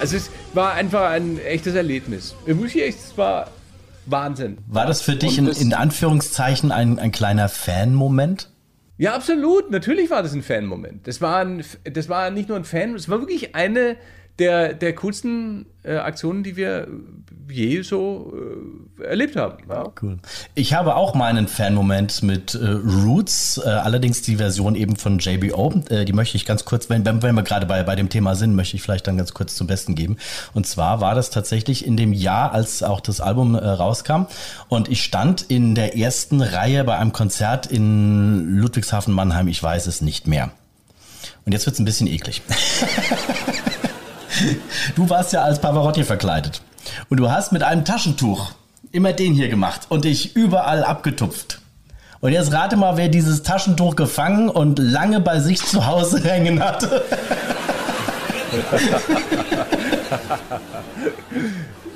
Also 0.00 0.16
es 0.16 0.30
war 0.52 0.74
einfach 0.74 1.10
ein 1.10 1.40
echtes 1.40 1.74
Erlebnis. 1.74 2.34
Ich 2.46 2.54
muss 2.54 2.72
hier 2.72 2.86
echt, 2.86 2.98
es 2.98 3.16
war 3.16 3.50
Wahnsinn. 4.04 4.58
War 4.66 4.86
das 4.86 5.00
für 5.00 5.16
dich 5.16 5.38
in, 5.38 5.46
in 5.48 5.72
Anführungszeichen 5.72 6.72
ein, 6.72 6.98
ein 6.98 7.10
kleiner 7.10 7.48
Fan-Moment? 7.48 8.50
Ja, 8.98 9.14
absolut. 9.14 9.70
Natürlich 9.70 10.10
war 10.10 10.22
das 10.22 10.34
ein 10.34 10.42
Fan-Moment. 10.42 11.06
Das 11.06 11.20
war, 11.22 11.38
ein, 11.38 11.64
das 11.84 12.08
war 12.10 12.30
nicht 12.30 12.48
nur 12.50 12.58
ein 12.58 12.64
Fan, 12.64 12.94
es 12.94 13.08
war 13.08 13.20
wirklich 13.20 13.54
eine 13.54 13.96
der, 14.38 14.74
der 14.74 14.94
coolsten 14.94 15.66
äh, 15.82 15.96
Aktionen, 15.96 16.42
die 16.42 16.56
wir 16.56 16.86
je 17.50 17.82
so 17.82 18.32
äh, 19.00 19.04
erlebt 19.04 19.36
haben. 19.36 19.64
Ja. 19.68 19.90
Cool. 20.00 20.18
Ich 20.54 20.74
habe 20.74 20.96
auch 20.96 21.14
meinen 21.14 21.48
Fan-Moment 21.48 22.22
mit 22.22 22.54
äh, 22.54 22.68
Roots, 22.68 23.60
äh, 23.64 23.68
allerdings 23.68 24.22
die 24.22 24.36
Version 24.36 24.74
eben 24.74 24.96
von 24.96 25.18
JBO. 25.18 25.82
Äh, 25.88 26.04
die 26.04 26.12
möchte 26.12 26.36
ich 26.36 26.44
ganz 26.44 26.64
kurz, 26.64 26.90
wenn, 26.90 27.04
wenn 27.04 27.34
wir 27.34 27.42
gerade 27.42 27.66
bei, 27.66 27.82
bei 27.82 27.96
dem 27.96 28.08
Thema 28.08 28.34
sind, 28.34 28.54
möchte 28.54 28.76
ich 28.76 28.82
vielleicht 28.82 29.06
dann 29.06 29.16
ganz 29.16 29.34
kurz 29.34 29.56
zum 29.56 29.66
Besten 29.66 29.94
geben. 29.94 30.18
Und 30.54 30.66
zwar 30.66 31.00
war 31.00 31.14
das 31.14 31.30
tatsächlich 31.30 31.86
in 31.86 31.96
dem 31.96 32.12
Jahr, 32.12 32.52
als 32.52 32.82
auch 32.82 33.00
das 33.00 33.20
Album 33.20 33.54
äh, 33.54 33.58
rauskam. 33.58 34.26
Und 34.68 34.88
ich 34.88 35.02
stand 35.02 35.42
in 35.42 35.74
der 35.74 35.96
ersten 35.96 36.42
Reihe 36.42 36.84
bei 36.84 36.98
einem 36.98 37.12
Konzert 37.12 37.66
in 37.66 38.58
Ludwigshafen-Mannheim. 38.58 39.48
Ich 39.48 39.62
weiß 39.62 39.86
es 39.86 40.00
nicht 40.00 40.26
mehr. 40.26 40.50
Und 41.44 41.52
jetzt 41.52 41.66
wird's 41.66 41.78
ein 41.78 41.84
bisschen 41.84 42.06
eklig. 42.06 42.42
Du 44.96 45.08
warst 45.08 45.32
ja 45.32 45.42
als 45.42 45.60
Pavarotti 45.60 46.04
verkleidet. 46.04 46.62
Und 47.08 47.18
du 47.18 47.30
hast 47.30 47.52
mit 47.52 47.62
einem 47.62 47.84
Taschentuch 47.84 48.52
immer 48.92 49.12
den 49.12 49.34
hier 49.34 49.48
gemacht 49.48 49.82
und 49.88 50.04
dich 50.04 50.36
überall 50.36 50.84
abgetupft. 50.84 51.60
Und 52.20 52.32
jetzt 52.32 52.52
rate 52.52 52.76
mal, 52.76 52.96
wer 52.96 53.08
dieses 53.08 53.42
Taschentuch 53.42 53.94
gefangen 53.94 54.48
und 54.48 54.78
lange 54.78 55.20
bei 55.20 55.40
sich 55.40 55.64
zu 55.64 55.86
Hause 55.86 56.22
hängen 56.28 56.62
hatte. 56.62 57.04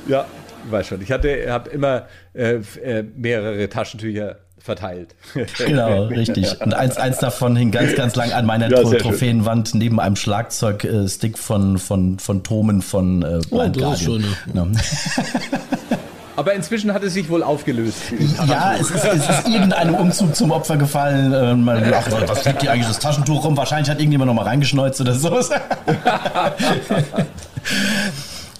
ja, 0.06 0.24
ich 0.64 0.70
weiß 0.70 0.86
schon. 0.86 1.02
Ich 1.02 1.10
hatte, 1.10 1.50
habe 1.50 1.70
immer 1.70 2.06
äh, 2.34 2.60
äh, 2.82 3.02
mehrere 3.16 3.68
Taschentücher 3.68 4.36
verteilt. 4.62 5.14
Genau, 5.58 6.04
richtig. 6.04 6.60
Und 6.60 6.74
eins, 6.74 6.96
eins 6.96 7.18
davon 7.18 7.56
hing 7.56 7.70
ganz, 7.70 7.94
ganz 7.94 8.14
lang 8.16 8.32
an 8.32 8.46
meiner 8.46 8.70
Ja, 8.70 8.80
Tro 8.80 8.88
sehr 8.88 9.00
schön. 9.00 9.10
Trophäenwand 9.10 9.74
neben 9.74 10.00
einem 10.00 10.16
Schlagzeugstick 10.16 11.38
von, 11.38 11.78
von, 11.78 12.18
von 12.18 12.42
Tomen 12.42 12.82
von 12.82 13.22
äh, 13.22 13.40
Blind 13.48 13.80
das 13.80 14.02
ist. 14.02 14.08
Ja. 14.54 14.66
Aber 16.36 16.54
inzwischen 16.54 16.94
hat 16.94 17.02
es 17.02 17.12
sich 17.14 17.28
wohl 17.28 17.42
aufgelöst. 17.42 17.98
Ja, 18.46 18.74
es 18.74 18.90
ist, 18.90 19.04
es 19.04 19.28
ist 19.28 19.48
irgendeinem 19.48 19.94
Umzug 19.94 20.34
zum 20.34 20.50
Opfer 20.50 20.78
gefallen. 20.78 21.32
Äh, 21.32 21.54
man, 21.54 21.92
ach, 21.92 22.06
was 22.26 22.44
liegt 22.44 22.62
hier 22.62 22.72
eigentlich 22.72 22.88
das 22.88 22.98
Taschentuch 22.98 23.44
rum? 23.44 23.56
Wahrscheinlich 23.56 23.90
hat 23.90 23.98
irgendjemand 23.98 24.28
noch 24.28 24.34
mal 24.34 24.44
reingeschneuzt 24.44 25.00
oder 25.00 25.14
so. 25.14 25.30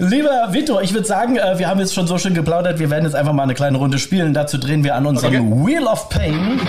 Lieber 0.02 0.52
Vito, 0.52 0.80
ich 0.80 0.92
würde 0.94 1.06
sagen, 1.06 1.36
äh, 1.36 1.60
wir 1.60 1.68
haben 1.68 1.78
jetzt 1.78 1.94
schon 1.94 2.08
so 2.08 2.18
schön 2.18 2.34
geplaudert. 2.34 2.80
Wir 2.80 2.90
werden 2.90 3.04
jetzt 3.04 3.14
einfach 3.14 3.32
mal 3.32 3.44
eine 3.44 3.54
kleine 3.54 3.78
Runde 3.78 4.00
spielen. 4.00 4.34
Dazu 4.34 4.58
drehen 4.58 4.82
wir 4.82 4.96
an 4.96 5.06
unserem 5.06 5.64
Wheel 5.64 5.84
of 5.84 6.08
Pain. 6.08 6.60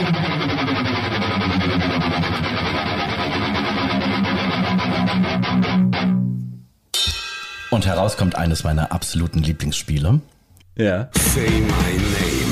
Und 7.71 7.87
heraus 7.87 8.17
kommt 8.17 8.35
eines 8.35 8.63
meiner 8.63 8.91
absoluten 8.91 9.41
Lieblingsspiele. 9.41 10.21
Ja. 10.75 11.09
Say 11.33 11.49
my 11.49 11.97
name. 11.97 12.42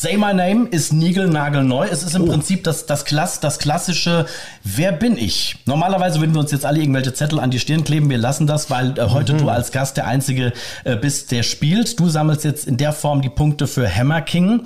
Say 0.00 0.16
My 0.16 0.32
Name 0.32 0.66
ist 0.70 0.94
niegelnagelneu. 0.94 1.86
Es 1.86 2.02
ist 2.02 2.16
im 2.16 2.24
Prinzip 2.24 2.64
das, 2.64 2.86
das, 2.86 3.04
Klass, 3.04 3.38
das 3.38 3.58
klassische 3.58 4.24
Wer 4.64 4.92
bin 4.92 5.18
ich? 5.18 5.56
Normalerweise 5.66 6.20
würden 6.20 6.34
wir 6.34 6.40
uns 6.40 6.52
jetzt 6.52 6.64
alle 6.64 6.80
irgendwelche 6.80 7.12
Zettel 7.12 7.38
an 7.38 7.50
die 7.50 7.58
Stirn 7.58 7.84
kleben. 7.84 8.08
Wir 8.08 8.16
lassen 8.16 8.46
das, 8.46 8.70
weil 8.70 8.98
äh, 8.98 9.10
heute 9.10 9.34
du 9.34 9.50
als 9.50 9.72
Gast 9.72 9.98
der 9.98 10.06
Einzige 10.06 10.54
äh, 10.84 10.96
bist, 10.96 11.32
der 11.32 11.42
spielt. 11.42 12.00
Du 12.00 12.08
sammelst 12.08 12.44
jetzt 12.44 12.66
in 12.66 12.78
der 12.78 12.94
Form 12.94 13.20
die 13.20 13.28
Punkte 13.28 13.66
für 13.66 13.94
Hammer 13.94 14.22
King, 14.22 14.62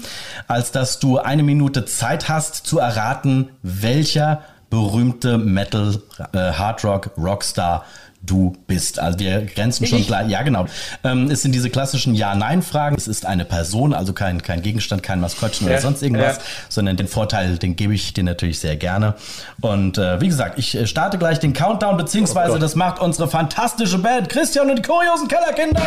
als 0.46 0.70
dass 0.70 1.00
du 1.00 1.18
eine 1.18 1.42
Minute 1.42 1.84
Zeit 1.84 2.28
hast 2.28 2.54
zu 2.64 2.78
erraten, 2.78 3.48
welcher 3.60 4.42
berühmte 4.70 5.38
Metal, 5.38 6.00
äh, 6.32 6.52
Hard 6.52 6.84
Rock, 6.84 7.10
Rockstar 7.18 7.84
du 8.26 8.54
bist. 8.66 8.98
Also 8.98 9.18
wir 9.18 9.42
grenzen 9.42 9.86
schon 9.86 10.04
gleich. 10.04 10.28
Ja, 10.28 10.42
genau. 10.42 10.66
Ähm, 11.02 11.30
es 11.30 11.42
sind 11.42 11.54
diese 11.54 11.70
klassischen 11.70 12.14
Ja-Nein-Fragen. 12.14 12.96
Es 12.96 13.08
ist 13.08 13.26
eine 13.26 13.44
Person, 13.44 13.94
also 13.94 14.12
kein, 14.12 14.42
kein 14.42 14.62
Gegenstand, 14.62 15.02
kein 15.02 15.20
Maskottchen 15.20 15.66
oder 15.66 15.76
Ja, 15.76 15.80
sonst 15.80 16.02
irgendwas, 16.02 16.36
ja. 16.36 16.42
sondern 16.68 16.96
den 16.96 17.08
Vorteil, 17.08 17.58
den 17.58 17.76
gebe 17.76 17.94
ich 17.94 18.12
dir 18.14 18.24
natürlich 18.24 18.58
sehr 18.58 18.76
gerne. 18.76 19.14
Und 19.60 19.98
äh, 19.98 20.20
wie 20.20 20.28
gesagt, 20.28 20.58
ich 20.58 20.74
äh, 20.74 20.86
starte 20.86 21.18
gleich 21.18 21.38
den 21.38 21.52
Countdown, 21.52 21.96
beziehungsweise 21.96 22.58
das 22.58 22.74
macht 22.74 23.00
unsere 23.00 23.28
fantastische 23.28 23.98
Band 23.98 24.28
Christian 24.28 24.70
und 24.70 24.76
die 24.76 24.82
kuriosen 24.82 25.28
Kellerkinder. 25.28 25.82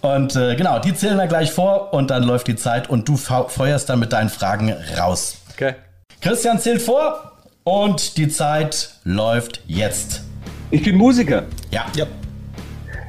Und 0.00 0.36
äh, 0.36 0.54
genau, 0.54 0.78
die 0.78 0.94
zählen 0.94 1.16
wir 1.16 1.26
gleich 1.26 1.50
vor 1.50 1.92
und 1.92 2.10
dann 2.10 2.22
läuft 2.22 2.46
die 2.46 2.56
Zeit 2.56 2.88
und 2.88 3.08
du 3.08 3.16
feuerst 3.16 3.88
dann 3.88 3.98
mit 3.98 4.12
deinen 4.12 4.28
Fragen 4.28 4.72
raus. 4.96 5.38
Okay. 5.52 5.74
Christian 6.20 6.58
zählt 6.58 6.82
vor 6.82 7.32
und 7.68 8.16
die 8.16 8.28
Zeit 8.28 8.90
läuft 9.04 9.60
jetzt. 9.66 10.22
Ich 10.70 10.82
bin 10.82 10.96
Musiker. 10.96 11.44
Ja. 11.70 11.86
Ja, 11.96 12.06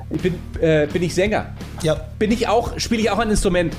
Ich 0.10 0.22
bin, 0.22 0.36
äh, 0.62 0.88
bin 0.88 1.04
ich 1.04 1.14
Sänger. 1.16 1.48
ja. 1.84 1.96
Bin 2.18 2.32
ich 2.32 2.48
auch, 2.48 2.78
spiele 2.80 3.02
ich 3.02 3.10
auch 3.10 3.20
ein 3.20 3.30
Instrument? 3.30 3.74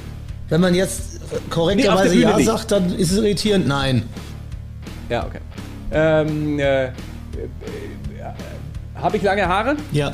Wenn 0.49 0.61
man 0.61 0.75
jetzt 0.75 1.21
Nee, 1.33 1.39
korrekterweise 1.51 2.11
Bühne 2.15 2.23
Ja 2.31 2.37
nicht. 2.37 2.47
sagt, 2.47 2.73
dann 2.73 2.93
ist 2.97 3.13
es 3.13 3.19
irritierend. 3.19 3.69
Nein. 3.69 4.03
Ja, 5.09 5.27
okay. 5.27 5.39
Ähm, 5.93 6.59
äh, 6.59 6.85
äh, 6.87 6.89
äh, 6.89 6.91
Habe 8.97 9.17
ich 9.17 9.23
lange 9.23 9.47
Haare? 9.47 9.77
Ja. 9.93 10.13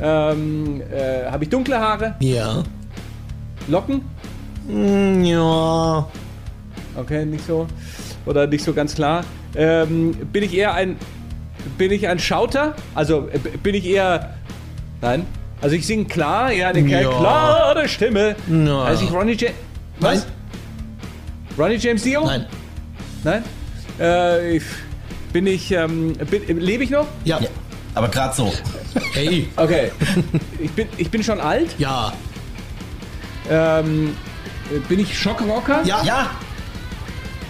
Ähm, 0.00 0.82
äh, 0.92 1.30
Habe 1.30 1.44
ich 1.44 1.50
dunkle 1.50 1.78
Haare? 1.78 2.14
Ja. 2.20 2.62
Locken? 3.68 4.02
Hm, 4.68 5.24
Ja. 5.24 6.06
Okay, 6.96 7.24
nicht 7.24 7.46
so. 7.46 7.66
Oder 8.26 8.46
nicht 8.46 8.64
so 8.64 8.72
ganz 8.72 8.94
klar. 8.94 9.24
Ähm, 9.56 10.12
bin 10.32 10.42
ich 10.42 10.54
eher 10.54 10.74
ein. 10.74 10.96
Bin 11.78 11.92
ich 11.92 12.08
ein 12.08 12.18
Schauter? 12.18 12.74
Also 12.94 13.28
äh, 13.32 13.38
bin 13.62 13.74
ich 13.74 13.86
eher. 13.86 14.34
Nein. 15.00 15.26
Also 15.60 15.76
ich 15.76 15.86
singe 15.86 16.06
klar, 16.06 16.50
eher 16.52 16.68
eine 16.68 16.80
Ja. 16.80 17.08
klare 17.08 17.88
Stimme. 17.88 18.34
Ja. 18.48 18.82
Also 18.82 19.04
ich 19.04 19.12
Ronnie 19.12 19.36
James. 19.38 19.54
Was? 20.00 20.14
Nein. 20.14 20.32
Ronnie 21.58 21.76
James 21.76 22.02
Dio? 22.02 22.24
Nein. 22.24 22.46
Nein? 23.24 23.44
Äh, 24.00 24.56
ich, 24.56 24.64
bin 25.32 25.46
ich. 25.46 25.70
Ähm, 25.70 26.14
bin, 26.30 26.58
lebe 26.60 26.82
ich 26.84 26.90
noch? 26.90 27.06
Ja. 27.24 27.38
ja. 27.40 27.48
Aber 27.94 28.08
gerade 28.08 28.34
so. 28.34 28.52
Hey. 29.12 29.48
Okay. 29.56 29.90
ich, 30.58 30.70
bin, 30.72 30.88
ich 30.96 31.10
bin 31.10 31.22
schon 31.22 31.40
alt. 31.40 31.74
Ja. 31.78 32.12
Ähm, 33.50 34.16
äh, 34.74 34.78
bin 34.88 34.98
ich 35.00 35.16
Schockrocker? 35.18 35.82
Ja. 35.84 36.02
Ja. 36.04 36.30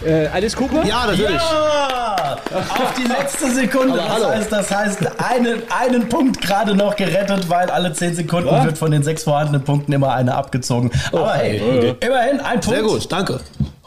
Äh, 0.04 0.26
Alice 0.28 0.56
Cooper? 0.56 0.84
Ja, 0.84 1.06
natürlich. 1.06 1.30
Ja! 1.30 2.36
Auf 2.54 2.94
die 2.96 3.08
letzte 3.08 3.50
Sekunde. 3.50 3.96
Das 3.96 4.08
hallo. 4.08 4.28
heißt, 4.28 4.52
das 4.52 4.70
heißt 4.70 4.98
einen, 5.22 5.62
einen 5.70 6.08
Punkt 6.08 6.40
gerade 6.40 6.74
noch 6.74 6.96
gerettet, 6.96 7.48
weil 7.48 7.70
alle 7.70 7.92
10 7.92 8.14
Sekunden 8.16 8.50
Was? 8.50 8.64
wird 8.64 8.78
von 8.78 8.90
den 8.90 9.02
sechs 9.02 9.22
vorhandenen 9.24 9.62
Punkten 9.62 9.92
immer 9.92 10.12
eine 10.14 10.34
abgezogen. 10.34 10.90
Aber 11.12 11.32
hey, 11.34 11.94
immerhin 12.00 12.40
ein 12.40 12.60
Punkt. 12.60 12.64
Sehr 12.78 12.82
gut, 12.82 13.10
danke. 13.12 13.40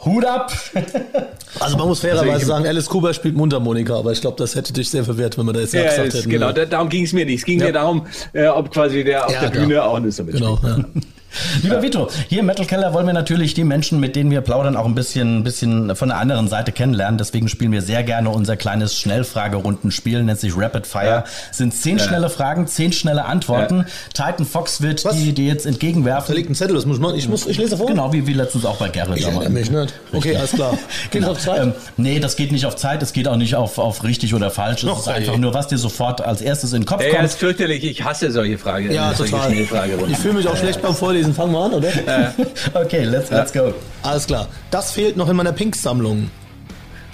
Hut 0.04 0.24
ab. 0.24 0.52
Also 1.60 1.76
man 1.76 1.88
muss 1.88 2.00
fairerweise 2.00 2.32
Also 2.32 2.46
sagen, 2.46 2.66
Alice 2.66 2.86
Cooper 2.88 3.12
spielt 3.14 3.34
Mundharmonika, 3.36 3.96
aber 3.96 4.12
ich 4.12 4.20
glaube, 4.20 4.36
das 4.38 4.54
hätte 4.54 4.72
dich 4.72 4.88
sehr 4.90 5.04
verwirrt, 5.04 5.36
wenn 5.38 5.46
wir 5.46 5.52
da 5.52 5.60
jetzt 5.60 5.74
ja, 5.74 5.82
Ja, 5.82 5.88
gesagt 5.90 6.08
ist, 6.08 6.14
hätten. 6.20 6.30
genau, 6.30 6.52
da, 6.52 6.64
darum 6.64 6.88
ging 6.88 7.04
es 7.04 7.12
mir 7.12 7.24
nicht. 7.26 7.38
Es 7.40 7.44
ging 7.44 7.58
Ja. 7.60 7.66
mir 7.66 7.72
darum, 7.72 8.06
äh, 8.32 8.46
ob 8.46 8.70
quasi 8.72 9.02
der 9.04 9.26
auf 9.26 9.32
Ja, 9.32 9.40
der 9.40 9.50
klar. 9.50 9.64
Bühne 9.66 9.82
auch 9.82 9.96
ein 9.96 10.04
Instrument 10.04 10.36
Genau, 10.36 10.56
spielt. 10.58 10.78
ja. 10.78 10.84
Lieber 11.62 11.82
Vito, 11.82 12.08
hier 12.28 12.40
im 12.40 12.46
Metal 12.46 12.66
Keller 12.66 12.92
wollen 12.94 13.06
wir 13.06 13.12
natürlich 13.14 13.54
die 13.54 13.64
Menschen, 13.64 14.00
mit 14.00 14.16
denen 14.16 14.30
wir 14.30 14.40
plaudern, 14.40 14.76
auch 14.76 14.86
ein 14.86 14.94
bisschen, 14.94 15.38
ein 15.38 15.44
bisschen 15.44 15.94
von 15.96 16.08
der 16.08 16.18
anderen 16.18 16.48
Seite 16.48 16.72
kennenlernen. 16.72 17.18
Deswegen 17.18 17.48
spielen 17.48 17.72
wir 17.72 17.82
sehr 17.82 18.02
gerne 18.02 18.30
unser 18.30 18.56
kleines 18.56 18.98
Schnellfragerundenspiel, 18.98 20.22
nennt 20.22 20.40
sich 20.40 20.56
Rapid 20.56 20.86
Fire. 20.86 21.24
Sind 21.52 21.74
zehn 21.74 21.98
schnelle 21.98 22.30
Fragen, 22.30 22.66
zehn 22.66 22.92
schnelle 22.92 23.24
Antworten. 23.24 23.86
Titan 24.14 24.46
Fox 24.46 24.80
wird 24.80 25.04
Was? 25.04 25.16
die 25.16 25.32
dir 25.32 25.46
jetzt 25.46 25.64
Da 25.66 25.70
entgegenwerfen. 25.70 26.34
liegt 26.34 26.50
ein 26.50 26.54
Zettel, 26.54 26.74
das 26.74 26.86
muss 26.86 26.96
ich 26.96 27.02
machen. 27.02 27.16
Ich, 27.16 27.28
muss, 27.28 27.46
ich 27.46 27.58
lese 27.58 27.76
vor. 27.76 27.86
Genau, 27.86 28.12
wie, 28.12 28.26
wie 28.26 28.32
letztens 28.32 28.64
auch 28.64 28.76
bei 28.76 28.88
Gerrit. 28.88 29.18
Ich 29.18 29.24
erinnere 29.26 29.50
mich 29.50 29.70
nicht. 29.70 29.94
Okay, 30.12 30.36
alles 30.36 30.52
klar. 30.52 30.76
Geht 31.10 31.24
auf 31.24 31.38
Zeit? 31.38 31.62
Ähm, 31.62 31.72
nee, 31.96 32.18
das 32.20 32.36
geht 32.36 32.52
nicht 32.52 32.66
auf 32.66 32.76
Zeit, 32.76 33.02
es 33.02 33.12
geht 33.12 33.28
auch 33.28 33.36
nicht 33.36 33.54
auf, 33.54 33.78
auf 33.78 34.04
richtig 34.04 34.34
oder 34.34 34.50
falsch. 34.50 34.84
Es 34.84 34.98
ist 34.98 35.06
ey. 35.06 35.14
einfach 35.14 35.36
nur, 35.36 35.54
was 35.54 35.68
dir 35.68 35.78
sofort 35.78 36.20
als 36.20 36.40
erstes 36.40 36.72
in 36.72 36.82
den 36.82 36.86
Kopf 36.86 37.00
Ja, 37.02 37.08
ja, 37.08 37.14
kommt. 37.14 37.26
ist 37.26 37.38
fürchterlich. 37.38 37.84
Ich 37.84 38.04
hasse 38.04 38.30
solche 38.30 38.58
Fragen. 38.58 38.90
ja, 38.92 39.12
solche 39.14 39.32
total. 39.32 39.52
Ich 40.10 40.18
fühle 40.18 40.34
mich 40.34 40.48
auch 40.48 40.56
schlecht 40.56 40.82
beim 40.82 40.94
Vorlesen. 40.94 41.25
Fangen 41.34 41.52
wir 41.52 41.60
an, 41.60 41.74
oder? 41.74 41.88
Okay, 42.74 43.04
let's, 43.04 43.30
let's 43.30 43.52
go. 43.52 43.72
Alles 44.02 44.26
klar. 44.26 44.48
Das 44.70 44.92
fehlt 44.92 45.16
noch 45.16 45.28
in 45.28 45.36
meiner 45.36 45.52
Pink-Sammlung. 45.52 46.30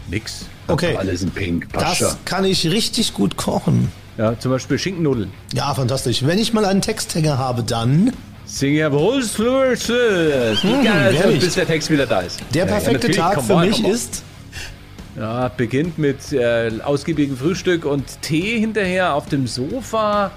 Nix. 0.09 0.47
Okay. 0.69 0.97
Alles 0.97 1.23
in 1.23 1.31
Pink. 1.31 1.73
Passt 1.73 2.01
Das 2.01 2.17
kann 2.25 2.45
ich 2.45 2.71
richtig 2.71 3.15
gut 3.15 3.37
kochen. 3.37 3.91
Ja, 4.19 4.39
zum 4.39 4.51
Beispiel 4.53 4.79
Schinkennudeln. 4.79 5.33
Ja, 5.55 5.75
fantastisch. 5.75 6.25
Wenn 6.25 6.39
ich 6.39 6.53
mal 6.53 6.65
einen 6.65 6.83
Texthänger 6.83 7.39
habe, 7.39 7.63
dann 7.63 8.13
Sing 8.45 8.75
ja 8.75 8.89
Rolls-Royce. 8.89 9.89
Hm, 10.63 11.39
bis 11.41 11.55
der 11.55 11.67
Text 11.67 11.91
wieder 11.91 12.07
da 12.07 12.21
ist. 12.21 12.41
der 12.53 12.65
Ja, 12.65 12.69
ja, 12.69 12.73
perfekte 12.73 13.09
natürlich, 13.09 13.17
Tag 13.17 13.43
für 13.43 13.57
mich 13.57 13.85
ist 13.85 14.23
Ja, 15.15 15.49
beginnt 15.49 15.99
mit 15.99 16.33
äh, 16.33 16.71
ausgiebigem 16.83 17.37
Frühstück 17.37 17.85
und 17.85 18.23
Tee 18.23 18.59
hinterher 18.59 19.15
auf 19.15 19.27
dem 19.29 19.47
Sofa 19.47 20.31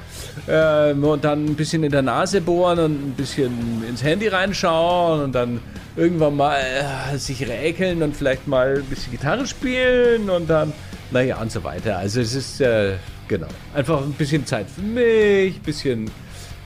ähm, 0.50 1.02
und 1.06 1.24
dann 1.24 1.46
ein 1.46 1.56
bisschen 1.56 1.84
in 1.84 1.92
der 1.92 2.02
Nase 2.02 2.42
bohren 2.42 2.80
und 2.80 2.92
ein 2.92 3.14
bisschen 3.16 3.84
ins 3.88 4.04
Handy 4.04 4.28
reinschauen 4.28 5.24
und 5.24 5.32
dann 5.34 5.62
irgendwann 5.96 6.36
mal 6.36 6.60
äh, 6.60 7.18
sich 7.18 7.48
räkeln 7.48 8.04
und 8.04 8.18
vielleicht 8.18 8.48
mal 8.48 8.80
ein 8.80 8.84
bisschen 8.84 9.14
Gitarre 9.14 9.48
spielen 9.48 10.30
und 10.30 10.50
dann, 10.50 10.74
naja, 11.12 11.40
und 11.42 11.54
so 11.54 11.64
weiter. 11.64 11.98
Also 11.98 12.20
es 12.20 12.36
ist, 12.36 12.60
äh, 12.60 12.96
genau, 13.30 13.48
einfach 13.74 14.02
ein 14.02 14.12
bisschen 14.12 14.46
Zeit 14.46 14.68
für 14.70 14.82
mich, 14.82 15.56
ein 15.56 15.64
bisschen, 15.64 16.12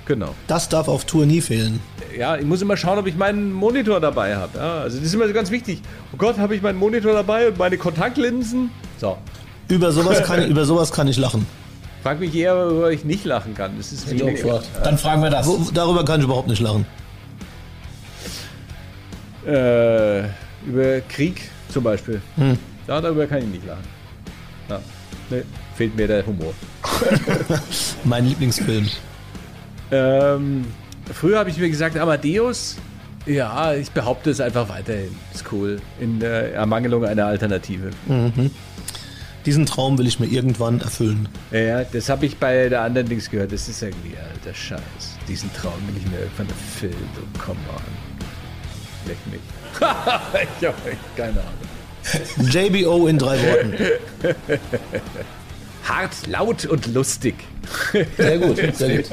genau. 0.10 0.36
Das 0.48 0.68
darf 0.68 0.90
auf 0.90 1.06
Tour 1.06 1.26
nie 1.26 1.40
fehlen. 1.40 1.80
Ja, 2.18 2.36
ich 2.36 2.46
muss 2.46 2.62
immer 2.62 2.76
schauen, 2.76 2.98
ob 2.98 3.08
ich 3.08 3.16
meinen 3.16 3.54
Monitor 3.54 4.02
dabei 4.02 4.36
habe. 4.36 4.58
Ja, 4.58 4.80
also 4.80 4.98
das 4.98 5.06
ist 5.06 5.14
immer 5.14 5.28
so 5.28 5.34
ganz 5.34 5.52
wichtig. 5.52 5.82
Oh 6.12 6.18
Gott, 6.18 6.38
habe 6.38 6.56
ich 6.56 6.62
meinen 6.62 6.78
Monitor 6.78 7.14
dabei 7.14 7.48
und 7.48 7.58
meine 7.58 7.78
Kontaktlinsen? 7.78 8.72
So. 8.98 9.18
Über 9.70 9.92
sowas 9.92 10.24
kann, 10.24 10.46
über 10.50 10.66
sowas 10.66 10.92
kann 10.92 11.08
ich 11.08 11.18
lachen. 11.18 11.46
Frag 12.02 12.20
mich 12.20 12.36
eher, 12.36 12.56
worüber 12.56 12.92
ich 12.92 13.06
nicht 13.06 13.24
lachen 13.24 13.54
kann. 13.54 13.78
Das 13.78 13.92
ist 13.92 14.12
ich 14.12 14.22
auch 14.22 14.28
weniger. 14.28 14.44
gefragt. 14.44 14.68
Dann 14.84 14.98
fragen 14.98 15.22
wir 15.22 15.30
das. 15.30 15.46
Wo, 15.46 15.60
darüber 15.74 16.04
kann 16.04 16.20
ich 16.20 16.26
überhaupt 16.26 16.48
nicht 16.48 16.62
lachen. 16.62 16.86
Äh, 19.46 20.22
über 20.68 21.02
Krieg 21.08 21.50
zum 21.70 21.84
Beispiel. 21.84 22.22
Hm. 22.36 22.58
Ja, 22.88 23.00
darüber 23.00 23.28
kann 23.28 23.40
ich 23.40 23.46
nicht 23.46 23.66
lachen. 23.68 23.84
Ja. 24.70 24.80
Nee, 25.30 25.44
fehlt 25.76 25.96
mir 25.96 26.08
der 26.08 26.26
Humor. 26.26 26.54
Mein 28.04 28.26
Lieblingsfilm. 28.26 28.90
Ähm, 29.92 30.66
früher 31.14 31.40
habe 31.40 31.50
ich 31.50 31.58
mir 31.58 31.70
gesagt, 31.70 31.98
Amadeus. 31.98 32.78
Ja, 33.26 33.74
ich 33.74 33.92
behaupte 33.92 34.30
es 34.30 34.42
einfach 34.42 34.70
weiterhin. 34.70 35.16
Ist 35.34 35.46
cool. 35.52 35.82
In 36.00 36.22
äh, 36.22 36.52
Ermangelung 36.52 37.06
einer 37.06 37.26
Alternative. 37.26 37.92
Diesen 39.46 39.66
Traum 39.66 39.98
will 39.98 40.08
ich 40.08 40.20
mir 40.20 40.28
irgendwann 40.28 40.82
erfüllen. 40.82 41.30
Ja, 41.52 41.84
das 41.84 42.10
habe 42.10 42.26
ich 42.26 42.38
bei 42.38 42.70
der 42.70 42.82
anderen 42.82 43.08
Dings 43.08 43.30
gehört. 43.30 43.52
Das 43.52 43.68
ist 43.68 43.82
irgendwie 43.82 44.16
alter 44.18 44.56
Scheiß. 44.56 44.82
Diesen 45.28 45.52
Traum 45.54 45.74
will 45.88 45.98
ich 45.98 46.10
mir 46.10 46.20
irgendwann 46.20 46.48
erfüllen. 46.48 47.10
Oh, 47.18 47.40
come 47.40 47.60
on. 47.76 49.08
Leck 49.08 49.18
mich. 49.32 49.42
ich 50.60 50.68
habe 50.68 50.78
keine 51.16 51.40
Ahnung. 51.40 52.50
JBO 52.50 53.08
in 53.08 53.18
drei 53.18 53.38
Worten. 53.44 53.74
Hart, 55.90 56.28
laut 56.28 56.66
und 56.66 56.94
lustig. 56.94 57.36
Sehr 58.18 58.38
gut. 58.38 58.58
Sehr 58.76 58.98
gut. 59.04 59.10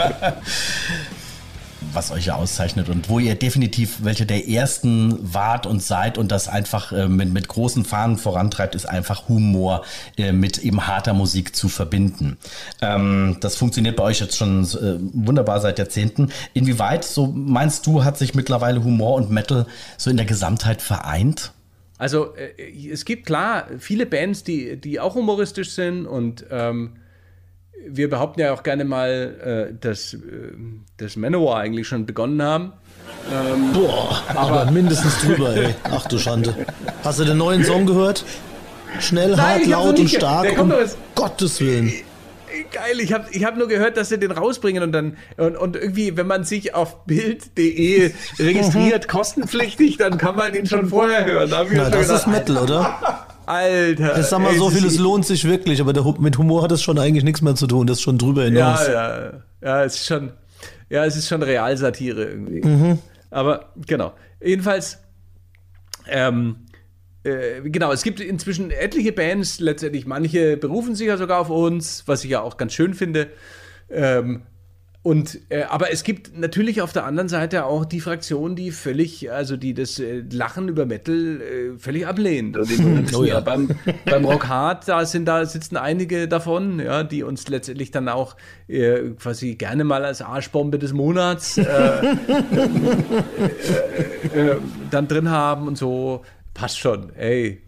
was 1.93 2.11
euch 2.11 2.27
ja 2.27 2.35
auszeichnet 2.35 2.91
und 2.91 3.09
wo 3.09 3.19
ihr 3.19 3.35
definitiv 3.35 4.05
welche 4.05 4.27
der 4.27 4.47
ersten 4.49 5.19
wart 5.35 5.67
und 5.67 5.83
seid 5.83 6.19
und 6.19 6.31
das 6.31 6.49
einfach 6.49 6.93
äh, 6.93 7.09
mit, 7.09 7.33
mit 7.33 7.49
großen 7.49 7.85
Fahnen 7.85 8.19
vorantreibt, 8.19 8.75
ist 8.75 8.87
einfach 8.87 9.29
Humor 9.29 9.83
äh, 10.19 10.33
mit 10.33 10.59
eben 10.59 10.87
harter 10.87 11.15
Musik 11.15 11.57
zu 11.57 11.69
verbinden. 11.69 12.37
Ähm, 12.83 13.39
das 13.41 13.57
funktioniert 13.57 13.97
bei 13.97 14.05
euch 14.05 14.21
jetzt 14.21 14.37
schon 14.37 14.65
äh, 14.65 14.99
wunderbar 15.15 15.61
seit 15.61 15.79
Jahrzehnten. 15.79 16.31
Inwieweit, 16.53 17.05
so 17.05 17.27
meinst 17.29 17.87
du, 17.87 18.05
hat 18.05 18.19
sich 18.19 18.35
mittlerweile 18.35 18.85
Humor 18.85 19.15
und 19.15 19.31
Metal 19.31 19.67
so 19.97 20.11
in 20.11 20.19
der 20.19 20.27
Gesamtheit 20.27 20.83
vereint? 20.83 21.53
Also 21.99 22.35
äh, 22.35 22.91
es 22.91 23.05
gibt 23.05 23.27
klar 23.27 23.69
viele 23.79 24.07
Bands, 24.07 24.45
die, 24.45 24.77
die 24.77 25.01
auch 25.01 25.15
humoristisch 25.15 25.71
sind 25.71 26.07
und 26.07 26.45
ähm, 26.51 26.97
wir 27.89 28.11
behaupten 28.11 28.41
ja 28.41 28.53
auch 28.53 28.63
gerne 28.63 28.85
mal, 28.85 29.69
äh, 29.71 29.75
dass, 29.81 30.15
äh, 30.15 30.19
dass 30.97 31.17
Manowar 31.17 31.61
eigentlich 31.61 31.87
schon 31.87 32.05
begonnen 32.07 32.43
haben. 32.43 32.73
Boah, 33.73 34.23
aber 34.29 34.71
mindestens 34.71 35.21
drüber, 35.21 35.55
ey. 35.57 35.75
Ach 35.85 36.07
du 36.07 36.19
Schande. 36.19 36.55
Hast 37.05 37.21
du 37.21 37.25
den 37.25 37.39
neuen 37.39 37.65
Song 37.65 37.87
gehört? 37.87 38.25
Schnell, 39.01 39.31
Nein, 39.31 39.39
hart, 39.39 39.67
laut 39.67 39.99
und 39.99 40.09
stark. 40.09 40.43
Der 40.43 40.55
kommt 40.55 40.73
Um. 40.73 40.81
Gottes 41.15 41.61
Willen. 41.61 41.93
Geil, 42.73 43.01
ich 43.01 43.13
habe 43.13 43.27
ich 43.33 43.45
hab 43.45 43.57
nur 43.57 43.69
gehört, 43.69 43.97
dass 43.97 44.09
sie 44.09 44.19
den 44.19 44.31
rausbringen 44.31 44.83
und 44.83 44.93
dann 44.93 45.17
und, 45.37 45.57
und 45.57 45.77
irgendwie, 45.77 46.17
wenn 46.17 46.27
man 46.27 46.45
sich 46.45 46.75
auf 46.75 47.05
bild.de 47.05 48.13
registriert, 48.39 49.09
kostenpflichtig, 49.09 49.97
dann 49.99 50.19
kann 50.19 50.37
man 50.37 50.55
ihn 50.55 50.67
schon 50.67 50.89
vorher 50.89 51.25
hören. 51.25 51.51
Da 51.51 51.65
Na, 51.71 51.91
das 51.91 52.03
gedacht, 52.09 52.21
ist 52.21 52.27
Metal, 52.27 52.57
oder? 52.59 53.27
Alter. 53.47 54.19
Ich 54.19 54.27
sag 54.27 54.41
mal 54.41 54.53
ey, 54.53 54.59
so, 54.59 54.69
es 54.69 54.75
ist- 54.75 54.81
vieles 54.81 54.99
lohnt 54.99 55.25
sich 55.27 55.45
wirklich, 55.45 55.81
aber 55.81 55.93
der, 55.93 56.05
mit 56.19 56.37
Humor 56.39 56.63
hat 56.63 56.73
es 56.73 56.83
schon 56.83 56.99
eigentlich 56.99 57.25
nichts 57.25 57.43
mehr 57.43 57.55
zu 57.55 57.67
tun. 57.67 57.87
Das 57.87 57.99
ist 57.99 58.03
schon 58.03 58.19
drüber 58.19 58.45
hinaus. 58.45 58.87
Ja, 58.87 58.93
ja, 58.93 59.33
ja, 59.63 59.85
es 59.85 59.95
ist 59.97 60.07
schon, 60.07 60.33
ja, 60.89 61.05
es 61.05 61.17
ist 61.17 61.29
schon 61.29 61.43
Realsatire 61.43 62.25
irgendwie. 62.25 62.67
Mhm. 62.67 62.99
Aber 63.31 63.73
genau. 63.87 64.15
Jedenfalls, 64.43 64.99
ähm, 66.09 66.57
äh, 66.66 66.66
genau, 67.65 67.93
es 67.93 68.03
gibt 68.03 68.21
inzwischen 68.21 68.71
etliche 68.71 69.13
Bands, 69.13 69.61
letztendlich 69.61 70.07
manche 70.07 70.57
berufen 70.57 70.95
sich 70.95 71.07
ja 71.09 71.17
sogar 71.17 71.41
auf 71.41 71.51
uns, 71.51 72.05
was 72.07 72.25
ich 72.25 72.31
ja 72.31 72.41
auch 72.41 72.57
ganz 72.57 72.73
schön 72.75 72.95
finde. 72.95 73.29
Ähm, 73.91 74.43
Und 75.03 75.39
äh, 75.51 75.63
aber 75.63 75.93
es 75.93 76.03
gibt 76.03 76.37
natürlich 76.37 76.83
auf 76.83 76.93
der 76.93 77.05
anderen 77.05 77.29
Seite 77.29 77.65
auch 77.67 77.85
die 77.85 78.01
Fraktion, 78.01 78.57
die 78.57 78.73
völlig, 78.73 79.31
also 79.31 79.57
die 79.57 79.73
das 79.73 80.01
äh, 80.01 80.25
Lachen 80.33 80.67
über 80.69 80.85
Metal 80.85 81.41
äh, 81.41 81.79
völlig 81.79 82.09
ablehnt. 82.09 82.59
Oh 83.15 83.23
ja. 83.23 83.39
beim, 83.39 83.71
beim 84.05 84.25
Rock 84.25 84.49
Hard, 84.49 84.89
da 84.89 85.07
sind 85.07 85.27
da 85.27 85.47
sitzen 85.47 85.77
einige 85.77 86.27
davon, 86.27 86.81
ja, 86.81 87.05
die 87.05 87.23
uns 87.23 87.47
letztendlich 87.47 87.93
dann 87.93 88.09
auch 88.09 88.35
äh, 88.67 89.11
quasi 89.11 89.55
gerne 89.55 89.85
mal 89.85 90.05
als 90.05 90.23
Arschbombe 90.23 90.81
des 90.81 90.93
Monats 90.93 91.57
äh, 91.57 91.63
äh, 94.35 94.51
äh, 94.51 94.57
dann 94.91 95.07
drin 95.07 95.31
haben 95.31 95.69
und 95.69 95.79
so. 95.79 96.25
Passt 96.57 96.79
schon, 96.79 97.15
ey. 97.17 97.63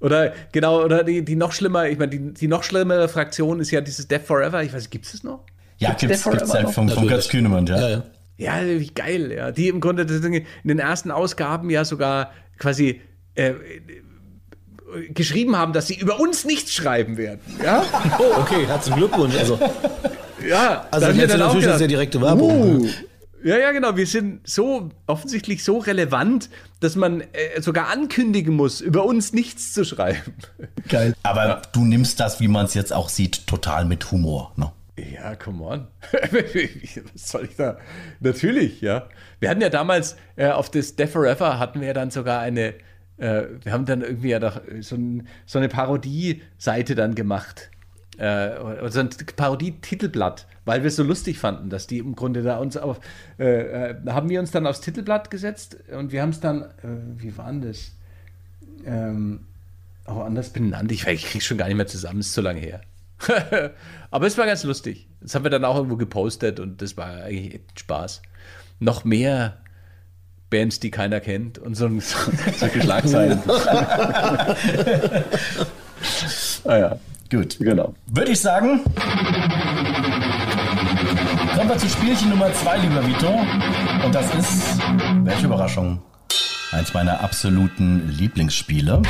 Oder 0.00 0.32
genau, 0.50 0.82
oder 0.82 1.04
die, 1.04 1.24
die 1.24 1.36
noch 1.36 1.52
schlimmer, 1.52 1.88
ich 1.88 1.96
meine, 1.96 2.10
die, 2.10 2.34
die 2.34 2.48
noch 2.48 2.64
schlimmere 2.64 3.08
Fraktion 3.08 3.60
ist 3.60 3.70
ja 3.70 3.80
dieses 3.80 4.08
Death 4.08 4.22
Forever. 4.22 4.60
Ich 4.64 4.72
weiß, 4.72 4.90
gibt 4.90 5.06
es 5.06 5.12
das 5.12 5.22
noch? 5.22 5.44
Ja, 5.78 5.94
Forever 5.94 6.56
ja 6.56 6.62
noch? 6.62 6.72
vom, 6.72 6.88
vom 6.88 7.06
Götz 7.06 7.28
Kühnemann, 7.28 7.66
ja. 7.66 7.78
Ja, 7.78 7.88
ja. 7.88 8.02
Ja, 8.36 8.64
wie 8.66 8.90
geil, 8.92 9.30
ja. 9.30 9.52
Die 9.52 9.68
im 9.68 9.80
Grunde 9.80 10.04
das 10.04 10.20
Ding 10.20 10.34
in 10.34 10.44
den 10.64 10.80
ersten 10.80 11.12
Ausgaben 11.12 11.70
ja 11.70 11.84
sogar 11.84 12.32
quasi 12.58 13.00
äh, 13.36 13.52
geschrieben 15.10 15.56
haben, 15.56 15.72
dass 15.72 15.86
sie 15.86 15.94
über 15.94 16.18
uns 16.18 16.44
nichts 16.44 16.74
schreiben 16.74 17.16
werden. 17.16 17.40
Ja, 17.62 17.84
Oh, 18.18 18.40
okay, 18.40 18.66
herzlichen 18.66 18.98
Glückwunsch. 18.98 19.36
Also, 19.36 19.58
ja. 20.48 20.86
also 20.90 21.00
da 21.00 21.06
hab 21.06 21.10
ich 21.10 21.16
mir 21.16 21.22
jetzt 21.22 21.32
dann 21.34 21.42
auch 21.42 21.46
natürlich 21.54 21.54
eine 21.54 21.60
gedacht, 21.60 21.78
sehr 21.78 21.88
direkte 21.88 22.20
Werbung. 22.20 22.80
uh, 22.80 22.88
ja, 23.42 23.58
ja, 23.58 23.72
genau. 23.72 23.96
Wir 23.96 24.06
sind 24.06 24.46
so 24.46 24.90
offensichtlich 25.06 25.64
so 25.64 25.78
relevant, 25.78 26.48
dass 26.80 26.96
man 26.96 27.20
äh, 27.20 27.60
sogar 27.60 27.88
ankündigen 27.88 28.54
muss, 28.54 28.80
über 28.80 29.04
uns 29.04 29.32
nichts 29.32 29.72
zu 29.72 29.84
schreiben. 29.84 30.34
Geil. 30.88 31.14
Aber 31.22 31.62
du 31.72 31.84
nimmst 31.84 32.20
das, 32.20 32.40
wie 32.40 32.48
man 32.48 32.66
es 32.66 32.74
jetzt 32.74 32.92
auch 32.92 33.08
sieht, 33.08 33.46
total 33.46 33.84
mit 33.84 34.10
Humor. 34.10 34.52
Ne? 34.56 34.72
Ja, 34.96 35.34
come 35.36 35.64
on. 35.64 35.88
Was 37.12 37.30
soll 37.30 37.46
ich 37.46 37.56
da? 37.56 37.78
Natürlich, 38.20 38.80
ja. 38.80 39.08
Wir 39.40 39.48
hatten 39.48 39.60
ja 39.60 39.70
damals 39.70 40.16
äh, 40.36 40.48
auf 40.48 40.70
das 40.70 40.96
Death 40.96 41.10
Forever 41.10 41.58
hatten 41.58 41.80
wir 41.80 41.88
ja 41.88 41.94
dann 41.94 42.10
sogar 42.10 42.40
eine, 42.40 42.74
äh, 43.16 43.44
wir 43.62 43.72
haben 43.72 43.86
dann 43.86 44.02
irgendwie 44.02 44.28
ja 44.28 44.38
doch 44.38 44.60
so, 44.80 44.96
ein, 44.96 45.28
so 45.46 45.58
eine 45.58 45.68
Parodie-Seite 45.68 46.94
dann 46.94 47.14
gemacht. 47.14 47.70
Äh, 48.18 48.58
oder 48.58 48.90
so 48.90 49.00
ein 49.00 49.08
Parodie-Titelblatt, 49.36 50.46
weil 50.64 50.82
wir 50.82 50.88
es 50.88 50.96
so 50.96 51.02
lustig 51.02 51.38
fanden, 51.38 51.70
dass 51.70 51.86
die 51.86 51.98
im 51.98 52.14
Grunde 52.14 52.42
da 52.42 52.58
uns 52.58 52.76
auf, 52.76 53.00
äh, 53.38 53.90
äh, 53.90 53.96
haben 54.08 54.28
wir 54.28 54.40
uns 54.40 54.50
dann 54.50 54.66
aufs 54.66 54.80
Titelblatt 54.80 55.30
gesetzt 55.30 55.76
und 55.96 56.12
wir 56.12 56.22
haben 56.22 56.30
es 56.30 56.40
dann, 56.40 56.62
äh, 56.62 56.66
wie 57.16 57.36
war 57.36 57.50
denn 57.50 57.62
das? 57.62 57.92
Ähm, 58.84 59.46
auch 60.04 60.24
anders 60.24 60.50
benannt. 60.50 60.90
Ich, 60.90 61.06
ich 61.06 61.26
krieg's 61.26 61.44
schon 61.44 61.58
gar 61.58 61.66
nicht 61.66 61.76
mehr 61.76 61.86
zusammen, 61.86 62.20
ist 62.20 62.32
zu 62.32 62.40
lange 62.40 62.60
her. 62.60 62.80
Aber 64.10 64.26
es 64.26 64.36
war 64.36 64.46
ganz 64.46 64.64
lustig. 64.64 65.06
Das 65.20 65.34
haben 65.34 65.44
wir 65.44 65.50
dann 65.50 65.64
auch 65.64 65.76
irgendwo 65.76 65.96
gepostet 65.96 66.58
und 66.60 66.82
das 66.82 66.96
war 66.96 67.22
eigentlich 67.22 67.60
Spaß. 67.76 68.22
Noch 68.80 69.04
mehr 69.04 69.58
Bands, 70.50 70.80
die 70.80 70.90
keiner 70.90 71.20
kennt 71.20 71.58
und 71.58 71.76
so, 71.76 71.88
so 72.00 72.18
solche 72.56 72.82
Schlagzeilen. 72.82 73.40
ah 76.64 76.76
ja, 76.76 76.98
Gut. 77.30 77.58
genau. 77.58 77.94
Würde 78.06 78.32
ich 78.32 78.40
sagen, 78.40 78.80
kommen 81.62 81.74
wir 81.74 81.78
zu 81.78 81.88
Spielchen 81.88 82.30
Nummer 82.30 82.52
zwei, 82.54 82.76
lieber 82.78 83.06
Vito. 83.06 83.28
Und 84.04 84.12
das 84.12 84.26
ist, 84.34 84.80
welche 85.22 85.46
Überraschung, 85.46 86.02
eins 86.72 86.92
meiner 86.92 87.20
absoluten 87.20 88.08
Lieblingsspiele. 88.08 89.00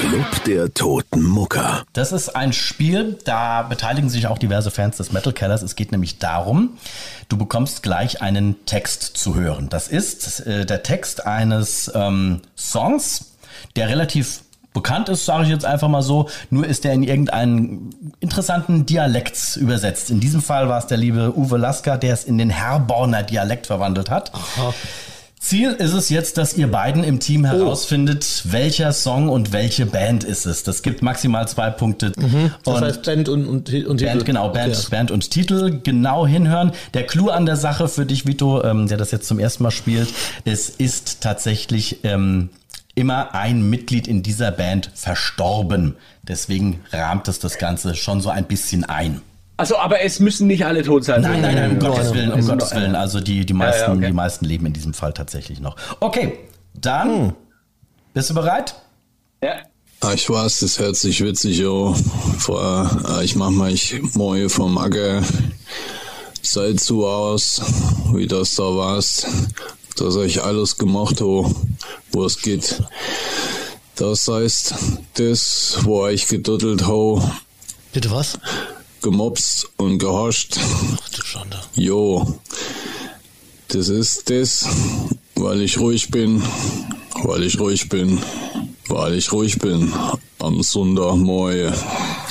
Club 0.00 0.44
der 0.44 0.74
Toten 0.74 1.22
Mucker. 1.22 1.84
Das 1.92 2.10
ist 2.10 2.34
ein 2.34 2.52
Spiel, 2.52 3.16
da 3.24 3.62
beteiligen 3.62 4.10
sich 4.10 4.26
auch 4.26 4.38
diverse 4.38 4.72
Fans 4.72 4.96
des 4.96 5.12
Metal 5.12 5.32
Kellers. 5.32 5.62
Es 5.62 5.76
geht 5.76 5.92
nämlich 5.92 6.18
darum, 6.18 6.78
du 7.28 7.36
bekommst 7.36 7.84
gleich 7.84 8.20
einen 8.20 8.66
Text 8.66 9.02
zu 9.02 9.36
hören. 9.36 9.68
Das 9.68 9.86
ist 9.86 10.40
äh, 10.40 10.66
der 10.66 10.82
Text 10.82 11.24
eines 11.24 11.92
ähm, 11.94 12.40
Songs, 12.56 13.36
der 13.76 13.88
relativ 13.88 14.40
bekannt 14.72 15.08
ist, 15.08 15.24
sage 15.24 15.44
ich 15.44 15.50
jetzt 15.50 15.64
einfach 15.64 15.88
mal 15.88 16.02
so. 16.02 16.28
Nur 16.50 16.66
ist 16.66 16.84
er 16.84 16.92
in 16.92 17.02
irgendeinen 17.02 17.94
interessanten 18.20 18.86
Dialekt 18.86 19.56
übersetzt. 19.56 20.10
In 20.10 20.20
diesem 20.20 20.42
Fall 20.42 20.68
war 20.68 20.78
es 20.78 20.86
der 20.86 20.98
liebe 20.98 21.36
Uwe 21.36 21.58
Lasker, 21.58 21.98
der 21.98 22.14
es 22.14 22.24
in 22.24 22.38
den 22.38 22.50
Herborner 22.50 23.22
Dialekt 23.22 23.66
verwandelt 23.66 24.10
hat. 24.10 24.32
Ziel 25.42 25.72
ist 25.72 25.92
es 25.92 26.08
jetzt, 26.08 26.38
dass 26.38 26.54
ihr 26.56 26.70
beiden 26.70 27.02
im 27.02 27.18
Team 27.18 27.44
herausfindet, 27.44 28.44
welcher 28.44 28.92
Song 28.92 29.28
und 29.28 29.52
welche 29.52 29.86
Band 29.86 30.22
ist 30.22 30.46
es. 30.46 30.62
Das 30.62 30.82
gibt 30.82 31.02
maximal 31.02 31.48
zwei 31.48 31.68
Punkte. 31.70 32.12
Das 32.12 32.74
Und 32.76 32.80
heißt 32.80 33.02
Band 33.02 33.28
und, 33.28 33.46
und, 33.48 33.68
und 33.68 33.96
Titel. 33.96 33.96
Band, 34.04 34.24
genau, 34.24 34.48
Band, 34.50 34.76
Okay. 34.76 34.86
Band 34.92 35.10
und 35.10 35.30
Titel 35.30 35.80
genau 35.82 36.28
hinhören. 36.28 36.70
Der 36.94 37.04
Clou 37.08 37.28
an 37.28 37.44
der 37.44 37.56
Sache 37.56 37.88
für 37.88 38.06
dich, 38.06 38.24
Vito, 38.24 38.62
ähm, 38.62 38.86
der 38.86 38.98
das 38.98 39.10
jetzt 39.10 39.26
zum 39.26 39.40
ersten 39.40 39.64
Mal 39.64 39.72
spielt, 39.72 40.10
es 40.44 40.68
ist 40.70 41.20
tatsächlich 41.22 42.04
ähm, 42.04 42.50
immer 42.94 43.34
ein 43.34 43.68
Mitglied 43.68 44.06
in 44.06 44.22
dieser 44.22 44.50
Band 44.50 44.90
verstorben. 44.94 45.96
Deswegen 46.22 46.80
rahmt 46.92 47.28
es 47.28 47.38
das 47.38 47.58
Ganze 47.58 47.94
schon 47.94 48.20
so 48.20 48.30
ein 48.30 48.44
bisschen 48.44 48.84
ein. 48.84 49.22
Also, 49.56 49.76
aber 49.78 50.00
es 50.02 50.18
müssen 50.18 50.46
nicht 50.46 50.64
alle 50.64 50.82
tot 50.82 51.04
sein. 51.04 51.20
Nein, 51.20 51.40
nein, 51.40 51.54
nein, 51.54 51.70
um 51.72 51.78
Gottes 51.78 52.12
Willen, 52.14 52.30
um 52.30 52.36
also 52.36 52.52
Gottes 52.52 52.74
Willen. 52.74 52.96
Also 52.96 53.20
die, 53.20 53.46
die, 53.46 53.52
meisten, 53.52 53.82
ja, 53.82 53.96
okay. 53.96 54.06
die 54.06 54.12
meisten 54.12 54.44
leben 54.44 54.66
in 54.66 54.72
diesem 54.72 54.94
Fall 54.94 55.12
tatsächlich 55.12 55.60
noch. 55.60 55.76
Okay, 56.00 56.38
dann 56.74 57.34
bist 58.14 58.30
du 58.30 58.34
bereit? 58.34 58.74
Ja. 59.42 59.56
Ah, 60.00 60.12
ich 60.14 60.28
weiß, 60.28 60.60
das 60.60 60.80
hört 60.80 60.96
sich 60.96 61.22
witzig 61.22 61.64
an. 61.64 61.94
Vor, 62.38 62.60
ah, 62.60 63.20
ich 63.22 63.36
mach 63.36 63.50
mich 63.50 64.00
morgen 64.14 64.50
vom 64.50 64.76
Acker. 64.78 65.22
Seid 66.42 66.80
zu 66.80 67.06
aus, 67.06 67.62
wie 68.12 68.26
das 68.26 68.56
da 68.56 68.64
warst, 68.64 69.28
dass 69.94 70.16
ich 70.16 70.42
alles 70.42 70.76
gemacht 70.78 71.20
habe, 71.20 71.54
wo 72.12 72.24
es 72.24 72.40
geht. 72.40 72.82
Das 73.96 74.26
heißt, 74.26 74.74
das, 75.14 75.78
wo 75.82 76.06
ich 76.06 76.26
geduddelt 76.26 76.86
habe, 76.86 77.22
Bitte 77.92 78.10
was? 78.10 78.38
gemobst 79.02 79.68
und 79.76 79.98
gehascht, 79.98 80.56
Ach 80.58 81.08
du 81.10 81.22
Schande. 81.22 81.58
Jo, 81.74 82.38
das 83.68 83.88
ist 83.88 84.30
das, 84.30 84.66
weil 85.34 85.60
ich 85.62 85.78
ruhig 85.78 86.10
bin, 86.10 86.42
weil 87.24 87.42
ich 87.42 87.58
ruhig 87.58 87.88
bin, 87.88 88.22
weil 88.88 89.14
ich 89.14 89.32
ruhig 89.32 89.58
bin 89.58 89.92
am 90.38 90.62
Sonntagmorgen. 90.62 91.72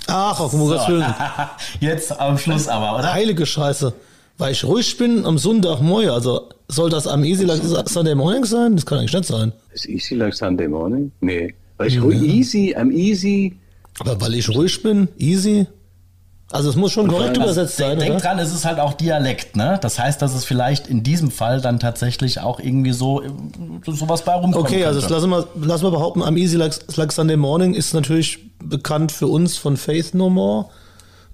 Ach, 0.07 0.39
auf 0.39 0.53
Willen. 0.53 1.15
Jetzt 1.79 2.19
am 2.19 2.37
Schluss 2.37 2.67
aber, 2.67 2.99
oder? 2.99 3.13
Heilige 3.13 3.45
Scheiße. 3.45 3.93
Weil 4.37 4.51
ich 4.51 4.63
ruhig 4.63 4.97
bin 4.97 5.25
am 5.25 5.37
Sonntagmorgen. 5.37 6.09
Also 6.09 6.49
soll 6.71 6.89
das 6.89 7.07
am 7.07 7.23
Easy 7.23 7.43
Like 7.45 7.61
Sunday 7.87 8.15
Morning 8.15 8.45
sein? 8.45 8.75
Das 8.75 8.85
kann 8.85 8.99
eigentlich 8.99 9.13
nicht 9.13 9.25
sein. 9.25 9.51
Ist 9.73 9.87
easy 9.87 10.15
like 10.15 10.33
Sunday 10.33 10.67
morning? 10.67 11.11
Nee. 11.21 11.53
Weil 11.77 11.87
ich 11.87 12.01
ruhig 12.01 12.21
easy, 12.21 12.75
am 12.75 12.91
easy. 12.91 13.57
Aber 13.99 14.19
weil 14.21 14.35
ich 14.35 14.49
ruhig 14.49 14.81
bin, 14.81 15.09
easy. 15.17 15.67
Also 16.51 16.69
es 16.69 16.75
muss 16.75 16.91
schon 16.91 17.07
korrekt 17.07 17.37
Also, 17.37 17.41
übersetzt 17.43 17.77
sein, 17.77 17.97
denk 17.97 18.15
oder? 18.15 18.21
dran, 18.21 18.39
es 18.39 18.53
ist 18.53 18.65
halt 18.65 18.79
auch 18.79 18.93
Dialekt, 18.93 19.55
ne? 19.55 19.79
Das 19.81 19.97
heißt, 19.97 20.21
dass 20.21 20.35
es 20.35 20.43
vielleicht 20.43 20.87
in 20.87 21.01
diesem 21.01 21.31
Fall 21.31 21.61
dann 21.61 21.79
tatsächlich 21.79 22.41
auch 22.41 22.59
irgendwie 22.59 22.91
so 22.91 23.21
sowas 23.85 24.23
bei 24.23 24.33
rumkommt. 24.33 24.65
Okay, 24.65 24.83
also 24.83 24.99
das 24.99 25.09
lassen 25.09 25.29
wir, 25.29 25.47
lassen 25.61 25.85
wir 25.85 25.91
behaupten, 25.91 26.21
am 26.21 26.35
Easy 26.35 26.57
like, 26.57 26.73
like 26.97 27.13
Sunday 27.13 27.37
Morning 27.37 27.73
ist 27.73 27.93
natürlich 27.93 28.39
bekannt 28.59 29.13
für 29.13 29.27
uns 29.27 29.57
von 29.57 29.77
Faith 29.77 30.13
No 30.13 30.29
More. 30.29 30.65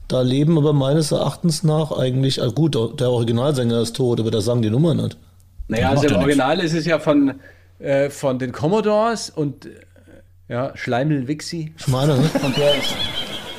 Da 0.07 0.21
leben 0.21 0.57
aber 0.57 0.71
meines 0.71 1.11
Erachtens 1.11 1.63
nach 1.63 1.91
eigentlich, 1.91 2.41
ah 2.41 2.47
gut, 2.47 2.75
der 2.99 3.09
Originalsänger 3.09 3.81
ist 3.81 3.95
tot, 3.95 4.19
aber 4.19 4.31
da 4.31 4.39
sagen 4.39 4.61
die 4.61 4.69
Nummer 4.69 4.93
nicht. 4.93 5.17
Naja, 5.67 5.89
also 5.89 6.07
im 6.07 6.15
Original 6.15 6.59
ist 6.59 6.73
es 6.73 6.85
ja 6.85 6.99
von, 6.99 7.35
äh, 7.79 8.09
von 8.09 8.39
den 8.39 8.51
Commodores 8.51 9.29
und 9.29 9.65
äh, 9.65 9.69
ja, 10.49 10.71
Schleimel 10.75 11.27
Wixi. 11.27 11.73
Ich 11.77 11.87
meine, 11.87 12.17
ne? 12.17 12.29
Und 12.43 12.57
der 12.57 12.75
ist, 12.75 12.95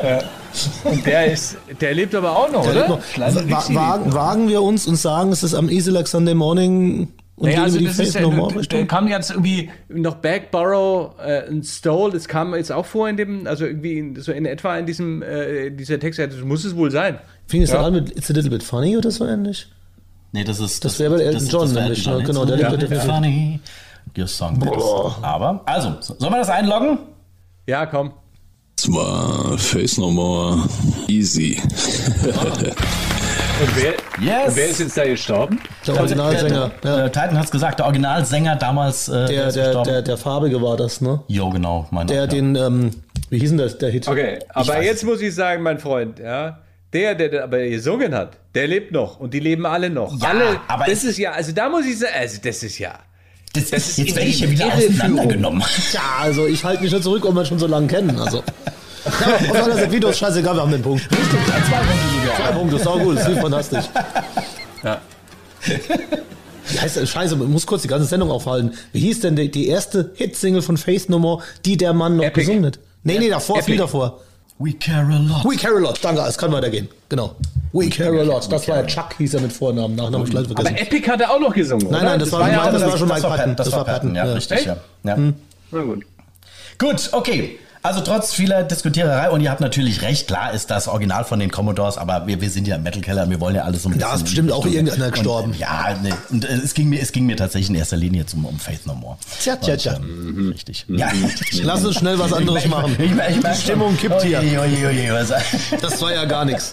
äh, 0.01 0.89
und 0.89 1.05
der 1.07 1.33
ist, 1.33 1.57
der 1.81 1.95
lebt 1.95 2.15
aber 2.15 2.37
auch 2.37 2.51
noch, 2.51 2.63
Der 2.63 2.87
oder? 2.87 2.89
noch. 2.89 3.75
Wagen, 3.75 4.13
wagen 4.15 4.49
wir 4.49 4.63
uns 4.63 4.87
und 4.87 4.97
sagen, 4.97 5.33
es 5.33 5.43
ist 5.43 5.55
am 5.55 5.69
Easy 5.69 5.93
Sunday 6.07 6.35
Morning 6.35 7.09
und 7.37 7.47
Naja, 7.51 7.63
also 7.65 7.79
die 7.79 7.85
das 7.85 7.99
ist, 8.01 8.17
da 8.17 8.85
kam 8.87 9.07
jetzt 9.07 9.31
irgendwie 9.31 9.71
noch 9.89 10.17
Backborough 10.17 11.15
äh, 11.25 11.49
und 11.49 11.65
Stole, 11.65 12.13
das 12.15 12.27
kam 12.27 12.55
jetzt 12.55 12.73
auch 12.73 12.87
vor 12.87 13.09
in 13.09 13.17
dem, 13.17 13.47
also 13.47 13.65
irgendwie 13.65 13.99
in, 13.99 14.17
so 14.21 14.33
in 14.33 14.45
etwa 14.45 14.77
in 14.77 14.87
diesem, 14.87 15.23
äh, 15.23 15.71
dieser 15.71 16.01
Text, 16.01 16.19
das 16.19 16.35
muss 16.43 16.65
es 16.65 16.75
wohl 16.75 16.91
sein. 16.91 17.19
Fing 17.47 17.63
es 17.63 17.71
Ja. 17.71 17.83
an 17.85 17.93
mit 17.93 18.17
It's 18.17 18.29
a 18.31 18.33
little 18.33 18.51
bit 18.51 18.63
funny 18.65 18.97
oder 18.97 19.11
so 19.13 19.25
ähnlich? 19.25 19.69
Nee, 20.33 20.45
das 20.45 20.61
ist 20.61 20.85
Das 20.85 20.99
wäre 20.99 21.17
bei 21.17 21.23
Elton 21.23 21.43
ist- 21.43 21.53
John 21.53 21.75
wär 21.75 21.83
nämlich, 21.83 21.99
Elton 22.07 22.13
ne? 22.13 22.19
John. 22.19 22.27
Genau, 22.27 22.45
der 22.45 22.55
a 22.55 22.59
liegt 22.59 22.71
little 22.71 22.89
bit 22.89 22.99
definitiv. 22.99 23.15
funny. 23.15 23.61
Your 24.19 24.27
song. 24.27 25.23
Aber, 25.23 25.61
also, 25.67 25.95
so- 26.01 26.15
sollen 26.19 26.33
wir 26.33 26.39
das 26.39 26.51
einloggen? 26.51 26.99
Ja, 27.67 27.87
komm. 27.87 28.13
Es 28.79 28.89
war 28.93 29.57
Face 29.59 29.99
No 29.99 30.11
More 30.11 30.59
easy. 31.09 31.61
Und 33.61 33.75
wer, 33.77 33.95
Yes. 34.25 34.49
und 34.51 34.57
wer 34.57 34.69
ist 34.69 34.79
jetzt 34.81 34.97
da 34.97 35.05
gestorben? 35.05 35.61
Der 35.87 35.97
Originalsänger. 35.99 36.71
Ja. 36.85 37.05
Äh, 37.07 37.11
Titan 37.11 37.37
hat's 37.39 37.51
gesagt, 37.51 37.81
der 37.81 37.87
Originalsänger 37.87 38.55
damals. 38.55 39.09
Äh, 39.09 39.27
Der, 39.27 39.51
der, 39.53 39.83
der, 39.83 40.03
der 40.03 40.17
Farbige 40.17 40.63
war 40.63 40.77
das, 40.77 41.01
ne? 41.01 41.21
Jo, 41.27 41.51
genau. 41.51 41.89
Mein 41.91 42.07
Der 42.07 42.17
ja. 42.23 42.27
den, 42.29 42.55
ähm, 42.55 42.91
wie 43.31 43.39
hieß 43.41 43.51
denn 43.51 43.59
das, 43.59 43.77
der 43.79 43.91
Hit? 43.91 44.07
Okay, 44.07 44.39
aber 44.51 44.81
jetzt 44.83 45.05
muss 45.05 45.21
ich 45.21 45.35
sagen, 45.35 45.65
mein 45.65 45.81
Freund, 45.81 46.21
ja, 46.21 46.59
der, 46.93 47.15
der, 47.15 47.29
der 47.29 47.45
aber 47.45 47.59
gesungen 47.69 48.15
hat, 48.15 48.39
der 48.55 48.67
lebt 48.67 48.93
noch 48.93 49.21
und 49.21 49.35
die 49.35 49.41
leben 49.41 49.67
alle 49.67 49.91
noch. 49.91 50.19
Ja, 50.21 50.29
alle, 50.29 50.61
aber 50.69 50.87
das 50.87 51.05
ist 51.05 51.19
ja, 51.19 51.33
also 51.33 51.53
da 51.53 51.69
muss 51.69 51.87
ich 51.87 51.99
sagen, 51.99 52.15
also 52.19 52.39
das 52.43 52.63
ist 52.63 52.79
ja. 52.79 52.99
das, 53.53 53.71
das 53.71 53.89
ist 53.89 53.99
jetzt 53.99 54.17
werde 54.17 54.29
ich 54.29 54.39
hier 54.39 54.51
wieder 54.51 54.73
auseinandergenommen. 54.73 55.63
Ja, 55.93 56.19
also 56.21 56.47
ich 56.47 56.65
halte 56.65 56.83
mich 56.83 56.91
schon 56.91 57.03
zurück, 57.03 57.25
ob 57.25 57.35
wir 57.35 57.45
schon 57.45 57.59
so 57.59 57.67
lange 57.67 57.87
kennen. 57.87 58.19
Also. 58.19 58.43
Ja, 59.21 59.35
aus 59.37 59.67
meiner 59.67 59.77
Sicht, 59.77 59.93
Video 59.93 60.11
ist 60.11 60.19
scheißegal, 60.19 60.55
wir 60.55 60.61
haben 60.61 60.73
den 60.73 60.83
Punkt. 60.83 61.03
Zwei 61.03 61.17
Punkte 61.17 61.39
sogar. 62.21 62.37
Zwei 62.37 62.53
Punkte, 62.53 62.79
sau 62.79 62.99
gut, 62.99 63.17
das 63.17 63.29
ist 63.29 63.39
fantastisch. 63.39 63.85
Ja. 64.83 65.01
Wie 66.69 66.79
heißt 66.79 66.97
das? 66.99 67.09
Scheiße, 67.09 67.37
man 67.37 67.51
muss 67.51 67.67
kurz 67.67 67.83
die 67.83 67.89
ganze 67.89 68.07
Sendung 68.07 68.31
aufhalten. 68.31 68.73
Wie 68.93 69.01
hieß 69.01 69.21
denn 69.21 69.37
die, 69.37 69.51
die 69.51 69.69
erste 69.69 70.13
Hitsingle 70.15 70.63
von 70.63 70.77
Faith 70.77 71.09
No 71.09 71.19
More, 71.19 71.43
die 71.65 71.77
der 71.77 71.93
Mann 71.95 72.17
noch 72.17 72.25
Epic. 72.25 72.41
gesungen 72.41 72.67
hat? 72.67 72.79
Nee, 73.03 73.19
nee, 73.19 73.31
davor, 73.31 73.63
viel 73.63 73.75
Epic. 73.75 73.79
davor. 73.79 74.21
We 74.61 74.73
care 74.73 75.05
a 75.09 75.19
lot. 75.19 75.45
We 75.45 75.57
Care 75.57 75.77
a 75.77 75.79
Lot, 75.79 76.03
danke, 76.03 76.21
es 76.23 76.37
kann 76.37 76.51
weitergehen. 76.53 76.89
Genau. 77.09 77.37
We 77.73 77.89
Care 77.89 78.19
a 78.21 78.25
Lot, 78.25 78.51
das 78.51 78.67
war 78.67 78.79
ja 78.79 78.87
Chuck, 78.87 79.15
hieß 79.17 79.35
er 79.35 79.41
mit 79.43 79.53
Vornamen, 79.53 79.95
Nachnamen 79.95 80.25
ich 80.27 80.31
gleich 80.33 80.47
Aber 80.51 80.63
vergessen. 80.63 80.77
Epic 80.87 81.09
hat 81.09 81.21
er 81.21 81.31
auch 81.31 81.39
noch 81.41 81.55
gesungen. 81.55 81.87
Nein, 81.91 82.01
oder? 82.01 82.11
nein, 82.11 82.19
das 82.19 82.33
war 82.33 82.51
ja 82.51 82.71
das 82.73 82.83
war 82.85 82.99
schon 82.99 83.09
Mike 83.09 83.21
Pat- 83.21 83.37
Patton. 83.37 83.57
Das, 83.57 83.67
Das 83.69 83.77
war 83.77 83.85
Patton, 83.85 84.15
ja, 84.17 84.27
ja. 84.27 84.33
richtig, 84.33 84.65
ja. 84.65 84.77
ja. 85.05 85.17
Na 85.71 85.83
gut. 85.83 86.05
Gut, 86.79 87.09
okay. 87.13 87.59
Also 87.83 88.01
trotz 88.01 88.33
vieler 88.35 88.63
Diskutiererei, 88.65 89.31
und 89.31 89.41
ihr 89.41 89.51
habt 89.51 89.61
natürlich 89.61 90.03
recht, 90.03 90.27
klar 90.27 90.53
ist 90.53 90.71
das 90.71 90.89
Original 90.89 91.25
von 91.25 91.39
den 91.39 91.51
Commodores, 91.51 91.97
aber 91.97 92.27
wir, 92.27 92.41
wir 92.41 92.51
sind 92.51 92.67
ja 92.67 92.77
im 92.77 92.83
Metal 92.83 93.01
Keller, 93.01 93.29
wir 93.31 93.41
wollen 93.41 93.55
ja 93.55 93.63
alles 93.63 93.83
so 93.85 93.89
ein 93.89 93.93
Da 93.99 94.07
bisschen- 94.07 94.17
ist 94.19 94.25
bestimmt 94.25 94.53
auch 94.53 94.67
irgendeiner 94.67 95.11
gestorben. 95.11 95.53
Und, 95.53 95.59
ja, 95.59 95.97
nee. 96.03 96.13
und 96.31 96.45
äh, 96.45 96.55
es 96.55 96.75
ging 96.75 96.89
mir, 96.89 97.01
es 97.01 97.13
ging 97.13 97.27
mir 97.27 97.37
tatsächlich 97.37 97.71
in 97.71 97.77
erster 97.77 97.97
Linie 97.97 98.27
zum, 98.27 98.45
um 98.45 98.59
Faith 98.59 98.85
No 98.87 98.95
More. 98.95 99.17
Tja, 99.41 99.57
tja, 99.57 99.77
tja. 99.77 99.97
Und, 99.97 100.51
richtig. 100.53 100.85
Ja. 100.89 101.09
Lass 101.63 101.85
uns 101.85 101.97
schnell 101.97 102.19
was 102.19 102.33
anderes 102.33 102.67
machen. 102.67 102.97
Ich, 102.99 103.11
ich, 103.13 103.37
ich, 103.37 103.43
Die 103.45 103.63
Stimmung 103.63 103.97
kippt 103.97 104.23
hier. 104.23 104.41
Oje, 104.41 104.61
oje, 104.61 104.87
oje, 104.89 105.13
was- 105.15 105.33
Das 105.81 106.01
war 106.03 106.13
ja 106.13 106.25
gar 106.25 106.45
nichts. 106.45 106.71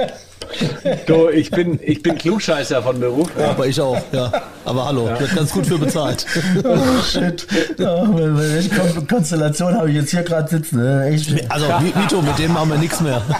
Du, 1.07 1.29
ich 1.29 1.49
bin, 1.51 1.79
ich 1.83 2.01
bin 2.03 2.17
Klugscheißer 2.17 2.81
von 2.83 2.99
Beruf. 2.99 3.29
Aber 3.37 3.65
ich 3.67 3.79
auch, 3.81 3.97
ja. 4.11 4.31
Aber 4.63 4.85
hallo, 4.85 5.09
wird 5.19 5.35
ganz 5.35 5.51
gut 5.51 5.65
für 5.65 5.77
bezahlt. 5.77 6.25
Oh 6.63 7.01
shit. 7.03 7.45
Oh, 7.79 8.07
welche 8.13 8.69
Kon 8.69 9.07
Konstellation 9.07 9.75
habe 9.75 9.89
ich 9.89 9.95
jetzt 9.97 10.11
hier 10.11 10.23
gerade 10.23 10.47
sitzen? 10.49 10.77
ne? 10.81 11.07
Echt. 11.07 11.51
Also, 11.51 11.65
Vito, 11.67 12.21
mit 12.21 12.37
dem 12.39 12.53
machen 12.53 12.69
wir 12.69 12.77
nichts 12.77 13.01
mehr. 13.01 13.21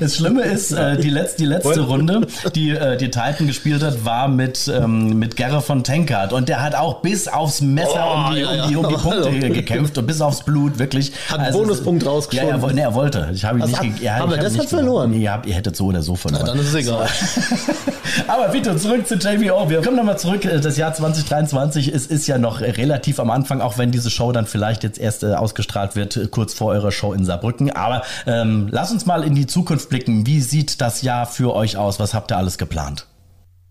Das 0.00 0.16
Schlimme 0.16 0.42
ist, 0.42 0.72
äh, 0.72 0.96
die, 0.96 1.10
letz 1.10 1.36
die 1.36 1.44
letzte 1.46 1.80
Runde, 1.80 2.26
die 2.54 2.70
äh, 2.70 2.96
die 2.96 3.10
Titan 3.10 3.46
gespielt 3.46 3.82
hat, 3.82 4.04
war 4.04 4.28
mit, 4.28 4.66
ähm, 4.74 5.18
mit 5.18 5.36
Gerre 5.36 5.60
von 5.60 5.84
Tankard. 5.84 6.32
Und 6.32 6.48
der 6.48 6.62
hat 6.62 6.74
auch 6.74 7.00
bis 7.02 7.28
aufs 7.28 7.60
Messer 7.60 8.04
Oh, 8.06 8.28
um 8.28 8.34
die, 8.34 8.40
ja, 8.40 8.54
ja. 8.54 8.62
um 8.64 8.68
die, 8.70 8.76
um 8.76 8.88
die 8.88 8.94
Aber 8.94 9.02
Punkte 9.22 9.50
gekämpft 9.50 9.98
und 9.98 10.06
bis 10.06 10.20
aufs 10.20 10.42
Blut, 10.44 10.78
wirklich. 10.78 11.12
Hat 11.30 11.40
einen 11.40 11.52
Bonuspunkt 11.52 12.02
Ja, 12.02 12.10
rausgeschoben. 12.10 12.50
er, 12.50 12.62
woll- 12.62 12.72
nee, 12.72 12.80
er 12.80 12.94
wollte. 12.94 13.28
Ich 13.32 13.44
habe 13.44 13.58
ihn 13.58 13.62
Also 13.62 13.80
nicht 13.82 13.94
hat- 13.94 14.00
ja, 14.02 14.14
hab 14.16 14.30
deshalb 14.30 14.52
nicht 14.54 14.68
verloren? 14.70 15.12
Ihr, 15.12 15.32
habt, 15.32 15.46
ihr 15.46 15.54
hättet 15.54 15.76
so 15.76 15.86
oder 15.86 16.02
so 16.02 16.16
verloren. 16.16 16.46
Dann 16.46 16.58
ist 16.58 16.68
es 16.68 16.74
egal. 16.74 17.06
Aber 18.28 18.52
Vito, 18.52 18.74
zurück 18.76 19.06
zu 19.06 19.14
JBO. 19.16 19.68
Wir 19.70 19.80
kommen 19.82 19.96
nochmal 19.96 20.18
zurück. 20.18 20.44
äh, 20.44 20.60
Das 20.60 20.76
Jahr 20.76 20.92
2023 20.94 21.88
es 21.92 22.06
ist 22.06 22.26
ja 22.26 22.38
noch 22.38 22.60
relativ 22.60 23.20
am 23.20 23.30
Anfang, 23.30 23.60
auch 23.60 23.78
wenn 23.78 23.90
diese 23.90 24.10
Show 24.10 24.32
dann 24.32 24.46
vielleicht 24.46 24.82
jetzt 24.84 24.98
erst 24.98 25.22
äh, 25.22 25.34
ausgestrahlt 25.34 25.96
wird, 25.96 26.16
äh, 26.16 26.26
kurz 26.28 26.54
vor 26.54 26.68
eurer 26.72 26.92
Show 26.92 27.12
in 27.12 27.24
Saarbrücken. 27.24 27.70
Aber 27.74 28.02
ähm, 28.26 28.68
lass 28.70 28.92
uns 28.92 29.06
mal 29.06 29.22
in 29.24 29.34
die 29.34 29.46
Zukunft 29.46 29.81
blicken. 29.88 30.26
Wie 30.26 30.40
sieht 30.40 30.80
das 30.80 31.02
Jahr 31.02 31.26
für 31.26 31.54
euch 31.54 31.76
aus? 31.76 32.00
Was 32.00 32.14
habt 32.14 32.32
ihr 32.32 32.36
alles 32.36 32.58
geplant? 32.58 33.06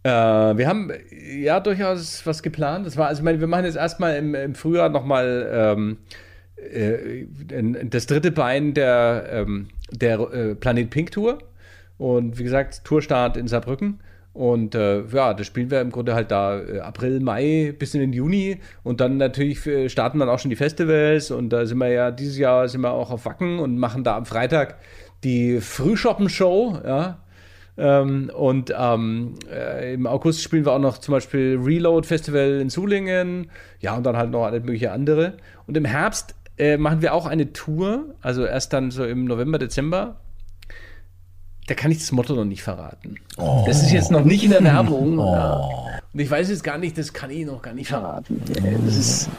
Äh, 0.04 0.10
wir 0.10 0.68
haben 0.68 0.92
ja 1.36 1.60
durchaus 1.60 2.26
was 2.26 2.42
geplant. 2.42 2.88
Das 2.88 2.98
war, 2.98 3.08
also 3.08 3.20
ich 3.20 3.24
meine, 3.24 3.40
wir 3.40 3.48
machen 3.48 3.66
jetzt 3.66 3.78
erstmal 3.78 4.16
im, 4.18 4.34
im 4.34 4.56
Frühjahr 4.56 4.90
nochmal 4.90 5.50
ähm, 5.52 5.98
äh, 6.58 7.26
das 7.86 8.08
dritte 8.08 8.32
Bein 8.32 8.74
der, 8.74 9.26
ähm, 9.32 9.70
der 9.92 10.20
äh, 10.20 10.56
Planet 10.56 10.90
Pink 10.90 11.12
Tour. 11.12 11.40
Und 11.98 12.40
wie 12.40 12.44
gesagt, 12.44 12.84
Tourstart 12.84 13.38
in 13.38 13.48
Saarbrücken. 13.48 14.00
Und 14.34 14.76
äh, 14.76 15.04
ja, 15.08 15.34
das 15.34 15.48
spielen 15.48 15.70
wir 15.70 15.82
im 15.82 15.92
Grunde 15.92 16.16
halt 16.16 16.32
da 16.32 16.60
äh, 16.60 16.80
April, 16.80 17.20
Mai 17.20 17.76
bis 17.78 17.94
in 17.94 18.00
den 18.00 18.14
Juni. 18.14 18.60
Und 18.82 19.02
dann 19.02 19.18
natürlich 19.18 19.66
äh, 19.68 19.90
starten 19.90 20.20
dann 20.20 20.30
auch 20.30 20.40
schon 20.40 20.50
die 20.50 20.56
Festivals. 20.56 21.32
Und 21.32 21.50
da 21.50 21.66
sind 21.66 21.78
wir 21.78 21.90
ja 21.90 22.12
dieses 22.12 22.38
Jahr 22.38 22.68
sind 22.68 22.82
wir 22.82 22.92
auch 22.92 23.12
auf 23.12 23.26
Wacken 23.26 23.60
und 23.60 23.78
machen 23.78 24.04
da 24.04 24.16
am 24.16 24.26
Freitag 24.26 24.78
die 25.24 25.62
Frühschoppen-Show. 25.62 26.80
Ja. 26.86 27.20
Ähm, 27.78 28.32
und 28.36 28.74
ähm, 28.78 29.36
äh, 29.52 29.94
im 29.94 30.06
August 30.06 30.44
spielen 30.44 30.66
wir 30.66 30.74
auch 30.74 30.80
noch 30.80 30.98
zum 30.98 31.14
Beispiel 31.14 31.58
Reload 31.62 32.08
Festival 32.08 32.60
in 32.60 32.70
Sulingen. 32.70 33.50
Ja, 33.80 33.96
und 33.96 34.04
dann 34.04 34.18
halt 34.18 34.32
noch 34.32 34.46
alles 34.46 34.64
mögliche 34.64 34.92
andere. 34.92 35.34
Und 35.68 35.78
im 35.78 35.86
Herbst 35.86 36.36
äh, 36.58 36.78
machen 36.78 37.02
wir 37.02 37.14
auch 37.14 37.26
eine 37.26 37.54
Tour. 37.54 38.14
Also 38.22 38.46
erst 38.46 38.74
dann 38.74 38.92
so 38.92 39.06
im 39.06 39.26
November, 39.26 39.58
Dezember. 39.58 40.18
Da 41.68 41.76
kann 41.76 41.92
ich 41.92 42.00
das 42.00 42.12
Motto 42.12 42.34
noch 42.34 42.44
nicht 42.46 42.64
verraten. 42.64 43.16
Das 43.38 43.82
ist 43.82 43.92
jetzt 43.92 44.12
noch 44.12 44.26
nicht 44.26 44.44
in 44.44 44.52
der 44.52 44.64
Werbung. 44.64 45.20
Ja. 45.20 45.62
Und 46.12 46.20
ich 46.20 46.30
weiß 46.30 46.50
jetzt 46.50 46.64
gar 46.64 46.78
nicht, 46.78 46.98
das 46.98 47.14
kann 47.14 47.30
ich 47.30 47.46
noch 47.46 47.62
gar 47.62 47.74
nicht 47.74 47.88
verraten. 47.88 48.42
Das 48.86 48.96
ist, 48.98 49.30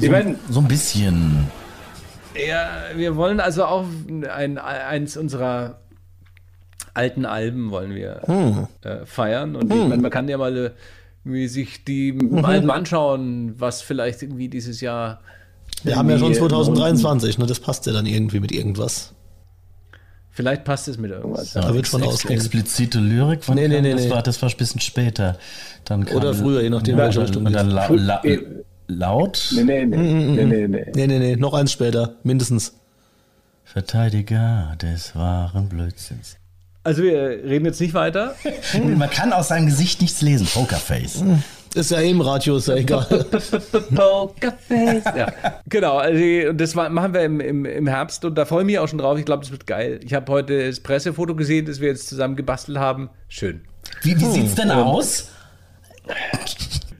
ich 0.00 0.10
meine, 0.10 0.36
So 0.48 0.60
ein 0.60 0.68
bisschen. 0.68 1.46
Ja, 2.34 2.68
wir 2.96 3.16
wollen 3.16 3.40
also 3.40 3.64
auch 3.64 3.86
ein, 4.28 4.58
eins 4.58 5.16
unserer 5.16 5.78
alten 6.94 7.24
Alben 7.24 7.70
wollen 7.70 7.94
wir 7.94 8.68
äh, 8.82 9.06
feiern. 9.06 9.56
Und 9.56 9.72
ich 9.72 9.88
meine, 9.88 10.02
man 10.02 10.10
kann 10.10 10.28
ja 10.28 10.38
mal 10.38 10.74
äh, 11.24 11.46
sich 11.46 11.84
die 11.84 12.18
Alben 12.42 12.70
anschauen, 12.70 13.54
was 13.58 13.82
vielleicht 13.82 14.22
irgendwie 14.22 14.48
dieses 14.48 14.80
Jahr. 14.80 15.20
Wir 15.84 15.96
haben 15.96 16.08
ja 16.10 16.18
schon 16.18 16.32
irgendwie, 16.32 16.48
2023, 16.48 17.38
ne? 17.38 17.46
Das 17.46 17.60
passt 17.60 17.86
ja 17.86 17.92
dann 17.92 18.06
irgendwie 18.06 18.40
mit 18.40 18.52
irgendwas. 18.52 19.14
Vielleicht 20.30 20.64
passt 20.64 20.88
es 20.88 20.96
mit 20.96 21.10
irgendwas. 21.10 21.52
Da 21.52 21.74
wird 21.74 21.86
schon 21.86 22.02
ausgehen. 22.02 22.34
Explizite 22.34 22.98
Lyrik? 22.98 23.40
Wann 23.46 23.56
Nee, 23.56 23.68
nee, 23.68 23.82
nee, 23.82 23.92
das, 23.92 24.04
nee. 24.04 24.10
War, 24.10 24.22
das 24.22 24.40
war 24.40 24.48
ein 24.48 24.56
bisschen 24.56 24.80
später. 24.80 25.36
Dann 25.84 26.06
kam, 26.06 26.16
Oder 26.16 26.32
früher, 26.32 26.62
je 26.62 26.70
nachdem, 26.70 26.96
welche 26.96 27.20
und 27.20 27.26
Richtung 27.26 27.44
dann, 27.44 27.68
und 27.68 27.76
dann 27.76 27.88
geht. 27.88 28.00
la, 28.00 28.20
la, 28.24 28.40
laut. 28.88 29.52
Nee, 29.54 29.64
nee, 29.64 29.84
nee. 29.84 29.96
nee, 29.96 30.44
nee, 30.44 30.68
nee. 30.68 30.92
Nee, 30.94 31.06
nee, 31.06 31.18
nee, 31.18 31.36
noch 31.36 31.54
eins 31.54 31.72
später, 31.72 32.16
mindestens. 32.22 32.74
Verteidiger 33.64 34.76
des 34.80 35.16
wahren 35.16 35.68
Blödsinns. 35.68 36.36
Also 36.84 37.02
wir 37.04 37.44
reden 37.44 37.64
jetzt 37.64 37.80
nicht 37.80 37.94
weiter. 37.94 38.34
Man 38.84 39.08
kann 39.08 39.32
aus 39.32 39.48
seinem 39.48 39.66
Gesicht 39.66 40.00
nichts 40.00 40.20
lesen. 40.20 40.46
Pokerface. 40.46 41.24
Ist 41.74 41.90
ja 41.90 42.00
im 42.00 42.20
Radio, 42.20 42.56
ist 42.56 42.68
ja 42.68 42.74
egal. 42.74 43.06
Pokerface. 43.94 45.04
ja. 45.16 45.32
Genau, 45.68 45.96
also 45.96 46.50
und 46.50 46.60
das 46.60 46.76
war, 46.76 46.90
machen 46.90 47.14
wir 47.14 47.22
im, 47.22 47.40
im, 47.40 47.64
im 47.64 47.86
Herbst 47.86 48.24
und 48.24 48.34
da 48.34 48.44
freue 48.44 48.62
ich 48.62 48.66
mich 48.66 48.78
auch 48.78 48.88
schon 48.88 48.98
drauf. 48.98 49.16
Ich 49.16 49.24
glaube, 49.24 49.42
das 49.42 49.52
wird 49.52 49.66
geil. 49.66 50.00
Ich 50.02 50.12
habe 50.12 50.30
heute 50.30 50.66
das 50.66 50.80
Pressefoto 50.80 51.34
gesehen, 51.34 51.64
das 51.66 51.80
wir 51.80 51.88
jetzt 51.88 52.08
zusammen 52.08 52.36
gebastelt 52.36 52.78
haben. 52.78 53.10
Schön. 53.28 53.62
Wie, 54.02 54.20
wie 54.20 54.26
sieht's 54.26 54.54
denn 54.56 54.70
aus? 54.70 55.28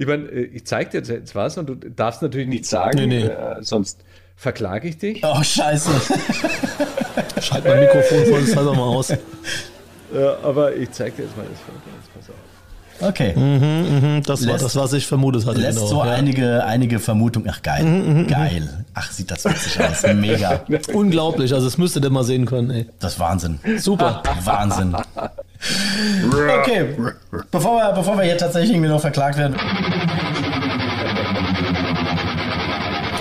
Ich 0.03 0.09
meine, 0.09 0.25
äh, 0.25 0.41
ich 0.47 0.67
zeig 0.67 0.91
dir 0.91 1.01
jetzt, 1.01 1.35
was 1.37 1.57
und 1.59 1.67
du 1.69 1.77
darfst 1.77 2.23
natürlich 2.23 2.49
nicht 2.49 2.67
sagen, 2.67 2.99
Nee, 2.99 3.07
nee. 3.07 3.23
Äh, 3.27 3.63
sonst 3.63 4.01
verklage 4.35 4.89
ich 4.89 4.99
dich. 4.99 5.23
Oh, 5.25 5.41
scheiße. 5.41 5.91
Schalt 7.41 7.65
mein 7.65 7.79
Mikrofon 7.79 8.27
voll 8.27 8.43
selber 8.43 8.75
mal 8.75 8.83
aus. 8.83 9.11
Äh, 9.11 9.17
aber 10.43 10.75
ich 10.75 10.91
zeig 10.91 11.15
dir 11.15 11.23
jetzt 11.23 11.37
mal 11.37 11.47
das 11.49 11.61
Foto. 11.61 11.79
Jetzt 12.01 12.15
pass 12.15 12.31
auf. 12.31 13.09
Okay. 13.11 13.33
Hm, 13.35 14.23
Das 14.27 14.45
war 14.45 14.55
Lässt- 14.55 14.65
das, 14.65 14.75
was 14.77 14.93
ich 14.93 15.07
vermutet 15.07 15.47
hatte. 15.47 15.61
Lässt 15.61 15.79
genau. 15.79 15.89
so 15.91 15.97
ja. 16.05 16.11
einige, 16.11 16.65
einige 16.65 16.99
Vermutungen. 16.99 17.49
Ach, 17.53 17.63
geil. 17.63 18.27
Geil. 18.29 18.85
Ach, 18.95 19.09
sieht 19.13 19.31
das 19.31 19.45
witzig 19.45 19.81
aus. 19.81 20.03
Mega. 20.15 20.65
Unglaublich, 20.93 21.55
also 21.55 21.65
das 21.67 21.79
müsstet 21.79 22.03
ihr 22.05 22.11
mal 22.11 22.25
sehen 22.25 22.45
können, 22.47 22.71
ey. 22.71 22.87
Das 22.99 23.13
ist 23.15 23.21
Wahnsinn. 23.21 23.61
Super. 23.79 24.23
Wahnsinn. 24.45 24.97
Okay, 26.61 26.97
bevor 27.51 27.77
wir, 27.77 27.93
bevor 27.93 28.17
wir 28.17 28.25
hier 28.25 28.37
tatsächlich 28.37 28.73
irgendwie 28.73 28.89
noch 28.89 29.01
verklagt 29.01 29.39
werden. 29.39 29.55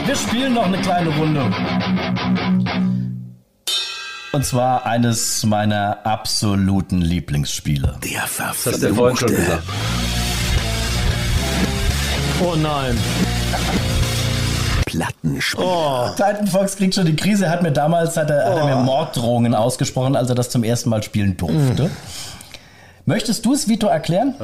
Wir 0.06 0.16
spielen 0.16 0.54
noch 0.54 0.66
eine 0.66 0.80
kleine 0.80 1.10
Runde. 1.10 1.46
Und 4.34 4.46
zwar 4.46 4.86
eines 4.86 5.44
meiner 5.44 6.00
absoluten 6.06 7.02
Lieblingsspiele. 7.02 7.98
Das 8.02 8.66
hast 8.66 8.82
du 8.82 8.88
ja 8.88 8.94
vorhin 8.94 9.18
schon 9.18 9.30
gesagt. 9.30 9.64
Oh 12.42 12.56
nein. 12.56 12.98
Titan 16.16 16.48
Fox 16.48 16.76
kriegt 16.76 16.96
schon 16.96 17.06
die 17.06 17.16
Krise. 17.16 17.46
Er 17.46 17.52
hat 17.52 17.62
mir 17.64 17.72
damals 17.72 18.18
hat 18.18 18.30
er, 18.30 18.46
hat 18.46 18.58
er 18.58 18.66
mir 18.66 18.76
Morddrohungen 18.78 19.54
ausgesprochen, 19.56 20.16
als 20.16 20.30
er 20.30 20.36
das 20.36 20.50
zum 20.50 20.64
ersten 20.64 20.90
Mal 20.90 21.02
spielen 21.04 21.38
durfte. 21.38 21.90
Möchtest 23.06 23.46
du 23.46 23.54
es, 23.54 23.68
Vito, 23.68 23.88
erklären? 23.88 24.36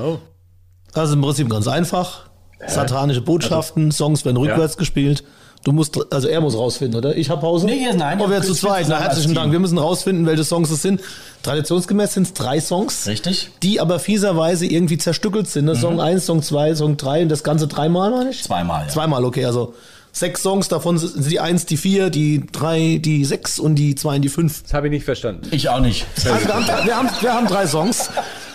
Also 0.93 1.13
im 1.13 1.21
Prinzip 1.21 1.49
ganz 1.49 1.67
einfach. 1.67 2.21
Satanische 2.65 3.21
Botschaften, 3.21 3.91
Songs 3.91 4.25
werden 4.25 4.37
rückwärts 4.37 4.77
gespielt. 4.77 5.23
Du 5.63 5.71
musst, 5.73 5.97
also 6.13 6.27
er 6.27 6.39
muss 6.39 6.55
rausfinden, 6.55 6.97
oder? 6.97 7.15
Ich 7.17 7.29
habe 7.29 7.41
Pause? 7.41 7.65
Nee, 7.65 7.79
hier- 7.79 7.93
nein, 7.93 8.19
Oh, 8.21 8.29
wir 8.29 8.41
zu 8.41 8.53
zweit. 8.53 8.85
Na, 8.87 8.99
herzlichen. 8.99 9.33
Dank. 9.33 9.51
Wir 9.51 9.59
müssen 9.59 9.77
rausfinden, 9.77 10.25
welche 10.25 10.43
Songs 10.43 10.69
es 10.69 10.81
sind. 10.81 11.01
Traditionsgemäß 11.43 12.13
sind 12.13 12.23
es 12.23 12.33
drei 12.33 12.59
Songs. 12.61 13.05
Richtig? 13.07 13.49
Die 13.63 13.79
aber 13.79 13.99
fieserweise 13.99 14.65
irgendwie 14.65 14.97
zerstückelt 14.97 15.49
sind. 15.49 15.65
Ne? 15.65 15.75
Song 15.75 15.99
1, 15.99 16.25
Song 16.25 16.41
2, 16.41 16.75
Song 16.75 16.95
3 16.97 17.23
und 17.23 17.29
das 17.29 17.43
Ganze 17.43 17.67
dreimal, 17.67 18.11
meine 18.11 18.29
ich? 18.29 18.43
Zweimal, 18.43 18.83
ja. 18.83 18.87
Zweimal, 18.87 19.25
okay. 19.25 19.45
Also 19.45 19.73
sechs 20.19 20.41
Songs, 20.43 20.67
davon 20.67 20.97
sind 20.97 21.29
die 21.29 21.39
1, 21.39 21.65
die 21.65 21.77
4, 21.77 22.09
die 22.09 22.43
3, 22.51 22.99
die 23.03 23.23
6 23.25 23.59
und 23.59 23.75
die 23.75 23.95
2 23.95 24.15
und 24.17 24.21
die 24.23 24.29
5. 24.29 24.63
Das 24.63 24.73
habe 24.73 24.87
ich 24.87 24.91
nicht 24.91 25.05
verstanden. 25.05 25.47
Ich 25.51 25.69
auch 25.69 25.79
nicht. 25.79 26.05
Also 26.15 26.47
wir 26.47 26.53
haben, 26.53 26.65
wir, 26.85 26.95
haben, 26.97 27.09
wir 27.21 27.33
haben 27.33 27.47
drei 27.47 27.67
Songs, 27.67 28.09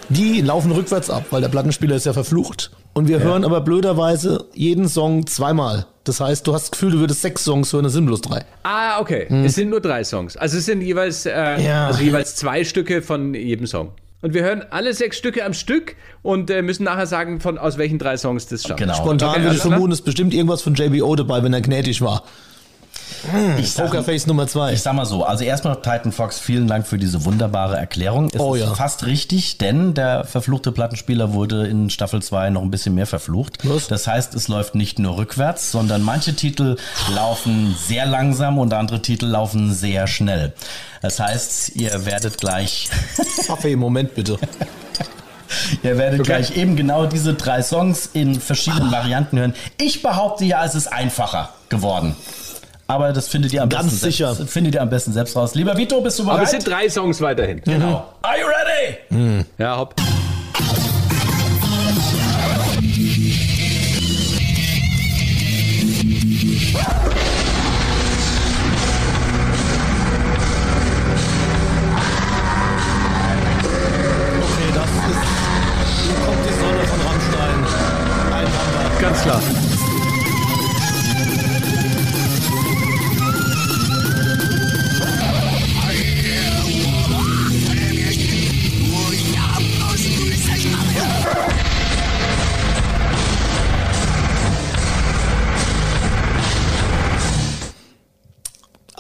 die 0.09 0.41
laufen 0.41 0.73
rückwärts 0.73 1.11
ab, 1.11 1.27
weil 1.31 1.41
der 1.41 1.49
Plattenspieler 1.49 1.97
ist 1.97 2.07
ja 2.07 2.13
verflucht. 2.13 2.71
Und 2.95 3.09
wir 3.09 3.21
hören 3.21 3.45
aber 3.45 3.61
blöderweise 3.63 4.45
jeden 4.53 4.89
Song 4.89 5.27
zweimal. 5.27 5.87
Das 6.05 6.21
heißt, 6.21 6.47
du 6.47 6.53
hast 6.53 6.65
das 6.65 6.71
Gefühl, 6.73 6.91
du 6.91 6.99
würdest 6.99 7.23
sechs 7.23 7.45
Songs 7.45 7.73
hören, 7.73 7.85
das 7.85 7.93
sind 7.95 8.05
bloß 8.07 8.21
drei. 8.21 8.45
Ah, 8.65 9.01
okay. 9.01 9.27
Es 9.45 9.55
sind 9.55 9.71
nur 9.71 9.81
drei 9.81 10.05
Songs. 10.05 10.37
Also 10.37 10.59
es 10.59 10.67
sind 10.67 10.83
jeweils, 10.83 11.25
äh, 11.27 11.31
Ja. 11.63 11.87
also 11.87 12.03
jeweils 12.03 12.35
zwei 12.37 12.65
Stücke 12.65 13.01
von 13.03 13.33
jedem 13.35 13.67
Song. 13.67 13.93
Und 14.23 14.35
wir 14.35 14.43
hören 14.45 14.65
alle 14.71 14.95
sechs 14.95 15.19
Stücke 15.19 15.45
am 15.45 15.53
Stück 15.53 15.97
und 16.23 16.49
äh, 16.49 16.63
müssen 16.63 16.85
nachher 16.85 17.07
sagen, 17.07 17.41
von 17.41 17.59
aus 17.59 17.77
welchen 17.77 17.99
drei 17.99 18.17
Songs 18.17 18.47
das 18.47 18.63
stammt. 18.63 18.79
Genau. 18.79 18.95
Spontan 18.95 19.31
Okay, 19.31 19.43
würde 19.43 19.57
ich 19.57 19.63
vermuten, 19.63 19.93
ist 19.93 20.03
bestimmt 20.03 20.33
irgendwas 20.33 20.63
von 20.63 20.75
JBO 20.75 21.15
dabei, 21.17 21.43
wenn 21.43 21.53
er 21.53 21.61
gnädig 21.61 22.01
war. 22.01 22.23
Ich 23.59 23.73
sag, 23.73 23.87
Pokerface 23.87 24.27
Nummer 24.27 24.47
zwei. 24.47 24.73
ich 24.73 24.83
sag 24.83 24.95
mal 24.95 25.05
so, 25.07 25.25
also 25.25 25.45
erstmal 25.45 25.77
Titan 25.77 26.13
Fox, 26.13 26.39
vielen 26.39 26.67
Dank 26.67 26.87
für 26.87 26.99
diese 26.99 27.25
wunderbare 27.25 27.77
Erklärung. 27.77 28.29
Es 28.33 28.41
Oh 28.41 28.55
ist 28.55 28.63
ja. 28.63 28.75
fast 28.75 29.07
richtig, 29.07 29.59
denn 29.59 29.95
der 29.95 30.25
verfluchte 30.25 30.73
Plattenspieler 30.73 31.33
wurde 31.33 31.67
in 31.67 31.91
Staffel 31.91 32.23
2 32.23 32.51
noch 32.51 32.63
ein 32.63 32.71
bisschen 32.71 32.95
mehr 32.95 33.07
verflucht. 33.07 33.59
Was? 33.65 33.89
Das 33.89 34.07
heißt, 34.07 34.35
es 34.35 34.49
läuft 34.49 34.75
nicht 34.75 34.99
nur 34.99 35.17
rückwärts, 35.17 35.71
sondern 35.73 36.03
manche 36.03 36.35
Titel 36.35 36.77
laufen 37.15 37.77
sehr 37.87 38.07
langsam 38.07 38.59
und 38.59 38.73
andere 38.75 39.03
Titel 39.03 39.27
laufen 39.27 39.73
sehr 39.75 40.07
schnell. 40.07 40.53
Das 41.01 41.19
heißt, 41.21 41.77
ihr 41.77 42.05
werdet 42.07 42.39
gleich 42.39 42.89
Kaffee, 43.47 43.77
Moment 43.77 44.15
bitte. 44.15 44.39
Ihr 45.83 45.99
werdet 45.99 46.25
gleich 46.25 46.57
eben 46.57 46.77
genau 46.77 47.05
diese 47.07 47.35
drei 47.35 47.63
Songs 47.63 48.09
in 48.15 48.41
verschiedenen 48.41 48.91
Varianten 48.91 49.39
hören. 49.39 49.55
Ich 49.79 50.03
behaupte 50.03 50.45
ja, 50.47 50.65
es 50.65 50.75
ist 50.75 50.87
einfacher 50.87 51.51
geworden. 51.69 52.17
Aber 52.87 53.13
das 53.13 53.29
findet 53.29 53.53
ihr 53.53 53.63
am 53.63 53.69
Ganz 53.69 53.85
besten 53.85 53.99
sicher. 54.07 54.35
Selbst, 54.35 54.53
findet 54.53 54.75
ihr 54.75 54.83
am 54.83 54.91
besten 54.91 55.13
selbst 55.13 55.37
raus. 55.37 55.55
Lieber 55.55 55.77
Vito, 55.77 56.01
bist 56.01 56.19
du 56.19 56.25
bereit? 56.25 56.37
Aber 56.37 56.45
es 56.45 56.51
sind 56.51 56.67
drei 56.67 56.89
Songs 56.89 57.21
weiterhin. 57.21 57.61
genau. 57.65 58.13
Are 58.23 58.39
you 58.39 58.47
ready? 58.47 59.45
Ja, 59.59 59.79
hopp. 59.79 59.95
Okay, 74.45 74.73
das 74.75 74.89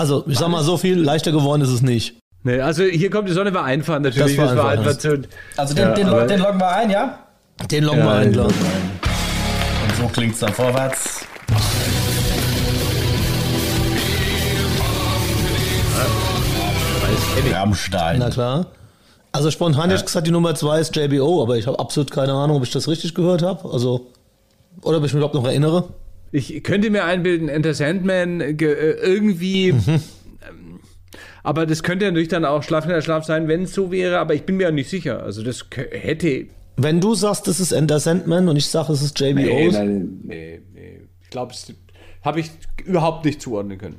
Also, 0.02 0.24
ich 0.26 0.36
sag 0.36 0.48
mal 0.48 0.64
so 0.64 0.76
viel, 0.78 0.98
leichter 1.00 1.30
geworden 1.30 1.62
ist 1.62 1.68
es 1.68 1.80
nicht. 1.80 2.16
Nee, 2.42 2.60
also 2.60 2.82
hier 2.82 3.08
kommt 3.08 3.28
die 3.28 3.32
Sonne 3.32 3.54
war 3.54 3.62
einfach 3.62 4.00
natürlich. 4.00 4.36
Das 4.36 4.36
war 4.36 4.50
einfach, 4.50 4.88
einfach 4.88 4.98
zu, 4.98 5.22
Also 5.56 5.74
den, 5.74 5.84
Ja, 5.84 5.94
den, 5.94 6.26
den 6.26 6.40
loggen 6.40 6.58
wir 6.58 6.72
ein, 6.72 6.90
ja? 6.90 7.18
Den 7.70 7.84
loggen 7.84 8.00
Ja, 8.00 8.06
wir 8.06 8.12
ein, 8.14 8.32
klar. 8.32 8.46
loggen 8.46 8.58
Und 9.84 9.96
so 9.96 10.08
klingt's 10.08 10.40
dann 10.40 10.52
vorwärts. 10.52 11.24
Rammstein. 17.52 18.18
Na 18.18 18.30
klar. 18.30 18.66
Also 19.30 19.52
spontan 19.52 19.92
ich 19.92 20.04
gesagt, 20.04 20.26
die 20.26 20.32
Nummer 20.32 20.56
zwei 20.56 20.80
ist 20.80 20.96
JBO, 20.96 21.42
aber 21.44 21.58
ich 21.58 21.68
habe 21.68 21.78
absolut 21.78 22.10
keine 22.10 22.32
Ahnung, 22.32 22.56
ob 22.56 22.64
ich 22.64 22.72
das 22.72 22.88
richtig 22.88 23.14
gehört 23.14 23.42
habe. 23.42 23.72
Also, 23.72 24.08
oder 24.82 24.98
ob 24.98 25.04
ich 25.04 25.12
mich 25.12 25.20
überhaupt 25.20 25.36
noch 25.36 25.44
erinnere. 25.44 25.84
Ich 26.32 26.62
könnte 26.62 26.88
mir 26.90 27.04
einbilden, 27.04 27.48
Enter 27.48 27.74
Sandman 27.74 28.40
äh, 28.40 28.52
irgendwie. 28.54 29.68
Ähm, 29.68 30.00
aber 31.42 31.66
das 31.66 31.82
könnte 31.82 32.06
natürlich 32.06 32.28
dann 32.28 32.44
auch 32.44 32.62
Schlafender 32.62 33.02
Schlaf 33.02 33.24
sein, 33.24 33.48
wenn 33.48 33.64
es 33.64 33.74
so 33.74 33.90
wäre, 33.92 34.18
aber 34.18 34.34
ich 34.34 34.44
bin 34.44 34.56
mir 34.56 34.68
auch 34.68 34.72
nicht 34.72 34.88
sicher. 34.90 35.22
Also 35.22 35.42
das 35.42 35.66
hätte. 35.90 36.46
Wenn 36.76 37.00
du 37.00 37.14
sagst, 37.14 37.46
das 37.48 37.60
ist 37.60 37.72
Enter 37.72 38.00
Sandman 38.00 38.48
und 38.48 38.56
ich 38.56 38.66
sage, 38.66 38.92
es 38.92 39.02
ist 39.02 39.20
JBO, 39.20 39.40
Nee, 39.42 39.68
nein, 39.70 40.20
nee, 40.24 40.62
nee. 40.72 41.00
Ich 41.20 41.30
glaube, 41.30 41.52
das 41.52 41.66
habe 42.24 42.40
ich 42.40 42.50
überhaupt 42.84 43.24
nicht 43.26 43.42
zuordnen 43.42 43.76
können. 43.78 43.96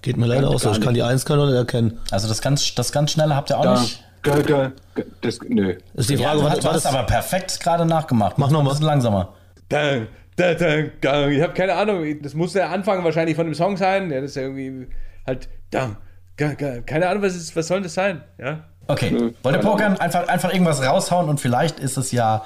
geht 0.00 0.16
mir 0.16 0.26
leider 0.26 0.48
auch 0.48 0.58
so. 0.58 0.70
Ich 0.70 0.80
kann 0.80 0.94
die 0.94 1.02
Eins 1.02 1.24
kann 1.26 1.38
ich 1.40 1.46
nicht 1.46 1.54
erkennen. 1.54 1.98
Also 2.10 2.28
das 2.28 2.40
ganz, 2.40 2.74
das 2.74 2.92
ganz 2.92 3.10
schnelle 3.12 3.36
habt 3.36 3.50
ihr 3.50 3.58
auch 3.58 3.80
nicht. 3.80 4.02
Ga- 4.22 4.40
ga- 4.40 4.72
ga- 4.94 5.02
Das, 5.20 5.38
nö. 5.46 5.74
Ist 5.94 6.08
die 6.10 6.14
Ja, 6.14 6.20
Frage, 6.30 6.38
du 6.38 6.44
war, 6.44 6.50
hast, 6.52 6.58
du 6.60 6.64
war 6.64 6.74
hast 6.74 6.84
das, 6.86 6.94
aber 6.94 7.04
perfekt 7.06 7.60
gerade 7.60 7.84
nachgemacht. 7.86 8.38
Mach 8.38 8.50
noch 8.50 8.62
mal. 8.62 8.70
Ein 8.70 8.72
bisschen 8.72 8.86
langsamer. 8.86 9.34
Dang, 9.68 10.06
Ich 10.38 11.42
habe 11.42 11.52
keine 11.54 11.74
Ahnung. 11.74 12.22
Das 12.22 12.34
muss 12.34 12.52
der 12.52 12.70
Anfang 12.70 13.02
wahrscheinlich 13.04 13.34
von 13.36 13.46
dem 13.46 13.54
Song 13.54 13.76
sein. 13.76 14.10
Ja, 14.10 14.20
das 14.20 14.30
ist 14.30 14.36
ja 14.36 14.42
irgendwie 14.42 14.86
halt. 15.26 15.48
Keine 16.86 17.08
Ahnung, 17.08 17.22
was, 17.22 17.34
ist, 17.34 17.56
was 17.56 17.66
soll 17.66 17.82
das 17.82 17.94
sein? 17.94 18.22
Ja. 18.38 18.64
Okay, 18.86 19.32
wollt 19.42 19.56
ihr 19.56 19.60
pokern? 19.60 19.96
Einfach, 19.98 20.28
einfach 20.28 20.52
irgendwas 20.52 20.80
raushauen 20.82 21.28
und 21.28 21.40
vielleicht 21.40 21.80
ist 21.80 21.96
es 21.98 22.12
ja 22.12 22.44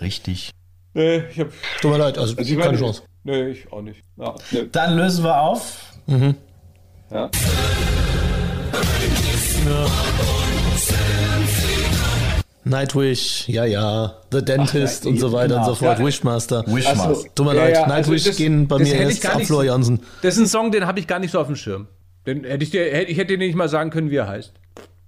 richtig. 0.00 0.50
Nee, 0.94 1.18
ich 1.30 1.38
habe 1.38 1.50
tut 1.82 1.90
mir 1.92 1.98
leid, 1.98 2.16
also, 2.16 2.34
Also 2.36 2.50
ich 2.50 2.58
keine 2.58 2.72
meine- 2.72 2.78
Chance. 2.78 3.02
Nee, 3.24 3.48
ich 3.48 3.70
auch 3.70 3.82
nicht. 3.82 4.02
Ja, 4.16 4.34
nee. 4.52 4.68
Dann 4.72 4.96
lösen 4.96 5.22
wir 5.24 5.38
auf. 5.40 5.92
Ja. 7.10 7.30
Nightwish, 12.68 13.48
ja, 13.48 13.64
ja, 13.64 14.14
The 14.32 14.44
Dentist 14.44 15.06
und 15.06 15.20
so 15.20 15.32
weiter 15.32 15.54
genau. 15.54 15.60
und 15.60 15.64
so 15.66 15.74
fort, 15.76 15.98
Ja. 16.00 16.04
Wishmaster. 16.04 16.64
Wishmaster. 16.66 17.10
Ach 17.12 17.14
so. 17.14 17.26
Tut 17.34 17.46
mir 17.46 17.54
Ja, 17.54 17.62
leid, 17.64 17.76
also 17.76 17.88
Nightwish 17.88 18.24
das- 18.24 18.36
gehen 18.36 18.66
bei 18.66 18.78
mir 18.78 18.92
erst 18.94 19.24
ab 19.26 19.36
nicht- 19.38 19.46
Flor 19.46 19.64
Jansen. 19.64 20.00
Das 20.22 20.34
ist 20.34 20.40
ein 20.40 20.46
Song, 20.48 20.72
den 20.72 20.84
habe 20.86 20.98
ich 20.98 21.06
gar 21.06 21.20
nicht 21.20 21.30
so 21.30 21.38
auf 21.40 21.46
dem 21.46 21.54
Schirm. 21.56 21.86
Den 22.26 22.42
hätte 22.44 22.64
ich 22.64 22.70
dir, 22.70 22.82
hätte- 22.92 23.10
ich 23.10 23.18
hätte 23.18 23.28
dir 23.28 23.38
nicht 23.38 23.54
mal 23.54 23.68
sagen 23.68 23.90
können, 23.90 24.10
wie 24.10 24.16
er 24.16 24.26
heißt. 24.26 24.52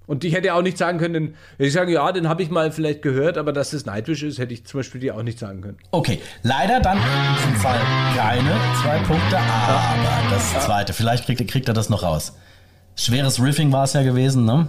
Und 0.06 0.24
ich 0.24 0.32
hätte 0.34 0.54
auch 0.54 0.62
nicht 0.62 0.78
sagen 0.78 0.98
können, 0.98 1.34
hätte 1.58 1.66
ich 1.66 1.72
sagen, 1.72 1.90
ja, 1.90 2.10
den 2.12 2.28
habe 2.28 2.42
ich 2.42 2.48
mal 2.50 2.70
vielleicht 2.70 3.02
gehört, 3.02 3.36
aber 3.36 3.52
dass 3.52 3.70
das 3.70 3.84
Nightwish 3.84 4.22
ist, 4.22 4.38
hätte 4.38 4.54
ich 4.54 4.64
zum 4.64 4.78
Beispiel 4.78 5.00
dir 5.00 5.16
auch 5.16 5.22
nicht 5.24 5.38
sagen 5.38 5.60
können. 5.60 5.76
Okay, 5.90 6.20
leider 6.44 6.80
dann 6.80 6.96
in 6.96 7.02
diesem 7.36 7.56
Fall 7.60 7.78
keine 8.16 8.52
zwei 8.82 8.98
Punkte, 9.00 9.36
aber 9.36 10.30
das 10.30 10.64
zweite, 10.64 10.92
vielleicht 10.94 11.26
kriegt, 11.26 11.46
kriegt 11.50 11.68
er 11.68 11.74
das 11.74 11.90
noch 11.90 12.04
raus. 12.04 12.34
Schweres 12.96 13.42
Riffing 13.42 13.70
war 13.72 13.84
es 13.84 13.92
ja 13.94 14.02
gewesen, 14.02 14.44
ne? 14.46 14.68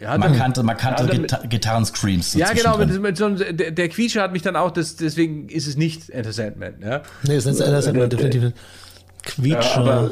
Ja, 0.00 0.16
Markante, 0.16 0.62
markante 0.62 1.04
Ja, 1.04 1.10
Gita 1.18 1.36
Gitarrenscreams. 1.48 2.32
so 2.32 2.38
ja 2.38 2.52
genau, 2.52 2.78
mit, 2.78 3.00
mit 3.02 3.16
so 3.16 3.24
einem, 3.26 3.56
der, 3.56 3.72
der 3.72 3.88
Quietscher 3.88 4.22
hat 4.22 4.32
mich 4.32 4.42
dann 4.42 4.54
auch, 4.54 4.70
das, 4.70 4.94
deswegen 4.96 5.48
ist 5.48 5.66
es 5.66 5.76
nicht 5.76 6.08
Enter 6.10 6.32
Sandman. 6.32 6.74
Ja? 6.80 7.02
Nee, 7.24 7.34
das 7.34 7.46
ist 7.46 7.60
Enter 7.60 7.82
Sandman, 7.82 8.08
definitiv 8.10 8.42
nicht. 8.44 8.56
Quietscher. 9.24 10.10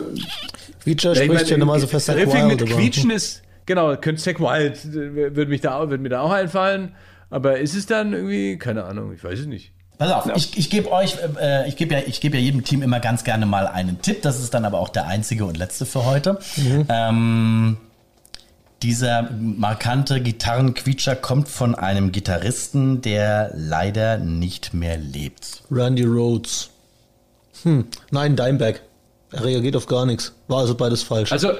Quietscher 0.83 1.13
Ja, 1.15 1.21
ich 1.21 1.25
spricht 1.27 1.35
meine, 1.43 1.49
ja 1.51 1.57
normalerweise 1.59 1.89
für 1.89 2.01
Zack 2.01 2.17
Riffing 2.17 2.47
mit 2.49 2.67
Quietschen 2.67 3.11
ist, 3.11 3.43
genau, 3.65 3.97
könnte 3.97 4.21
Zack 4.23 4.41
Wild, 4.41 4.85
äh, 4.87 5.35
würde, 5.37 5.47
mich 5.47 5.61
da, 5.61 5.77
auch- 5.79 5.89
würde 5.89 6.03
mir 6.03 6.09
da 6.09 6.21
auch 6.21 6.33
einfallen. 6.33 6.93
Aber 7.31 7.59
ist 7.59 7.75
es 7.75 7.87
dann 7.87 8.13
irgendwie, 8.13 8.57
keine 8.59 8.85
Ahnung, 8.85 9.13
ich 9.13 9.23
weiß 9.23 9.41
es 9.41 9.47
nicht. 9.47 9.73
Pass 9.99 10.13
auf, 10.13 10.31
ich, 10.37 10.59
ich 10.59 10.69
gebe 10.69 10.93
euch, 10.93 11.17
äh, 11.41 11.67
ich 11.69 11.77
gebe 11.77 11.95
ja, 11.95 12.01
ich 12.07 12.21
gebe 12.21 12.37
ja 12.37 12.43
jedem 12.43 12.63
Team 12.65 12.83
immer 12.83 13.01
ganz 13.01 13.25
gerne 13.25 13.47
mal 13.47 13.67
einen 13.67 14.03
Tipp. 14.03 14.21
Das 14.23 14.39
ist 14.41 14.53
dann 14.53 14.65
aber 14.65 14.79
auch 14.79 14.91
der 14.91 15.07
einzige 15.07 15.45
und 15.47 15.57
letzte 15.57 15.87
für 15.87 16.05
heute. 16.05 16.39
Ähm, 16.89 17.79
dieser 18.87 19.29
markante 19.33 20.21
Gitarrenquietscher 20.21 21.17
kommt 21.17 21.49
von 21.49 21.75
einem 21.75 22.13
Gitarristen, 22.13 23.01
der 23.03 23.51
leider 23.57 24.17
nicht 24.19 24.75
mehr 24.75 24.97
lebt. 24.97 25.65
Randy 25.73 26.05
Rhodes. 26.05 26.71
Hm, 27.65 27.87
nein, 28.13 28.37
Dimebag. 28.37 28.83
Er 29.33 29.45
reagiert 29.45 29.75
auf 29.75 29.87
gar 29.87 30.07
nichts. 30.07 30.37
War 30.47 30.61
also 30.61 30.77
beides 30.77 31.03
falsch. 31.03 31.33
Also, 31.33 31.51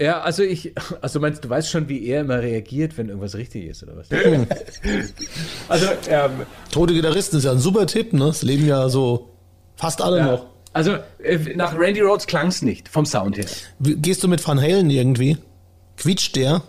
ja, 0.00 0.22
also 0.22 0.42
ich, 0.44 0.72
also 1.02 1.20
meinst 1.20 1.44
du, 1.44 1.50
weißt 1.50 1.68
schon, 1.68 1.90
wie 1.90 2.06
er 2.06 2.22
immer 2.22 2.40
reagiert, 2.40 2.96
wenn 2.96 3.10
irgendwas 3.10 3.34
richtig 3.34 3.66
ist, 3.66 3.82
oder 3.82 3.98
was? 3.98 4.08
also, 5.68 5.86
ähm, 6.08 6.30
Tote 6.72 6.94
Gitarristen 6.94 7.36
ist 7.36 7.44
ja 7.44 7.52
ein 7.52 7.58
super 7.58 7.86
Tipp, 7.86 8.14
ne? 8.14 8.28
Es 8.28 8.42
leben 8.42 8.66
ja 8.66 8.88
so 8.88 9.28
fast 9.76 10.00
alle 10.00 10.18
ja, 10.18 10.24
noch. 10.24 10.46
also 10.72 10.94
äh, 11.22 11.36
nach 11.54 11.78
Randy 11.78 12.00
Rhodes 12.00 12.26
klang 12.26 12.46
es 12.46 12.62
nicht, 12.62 12.88
vom 12.88 13.04
Sound 13.04 13.36
her. 13.36 13.44
Wie- 13.78 13.96
Gehst 13.96 14.24
du 14.24 14.28
mit 14.28 14.46
Van 14.48 14.58
Halen 14.58 14.88
irgendwie? 14.88 15.36
Quietscht 15.96 16.36
der? 16.36 16.62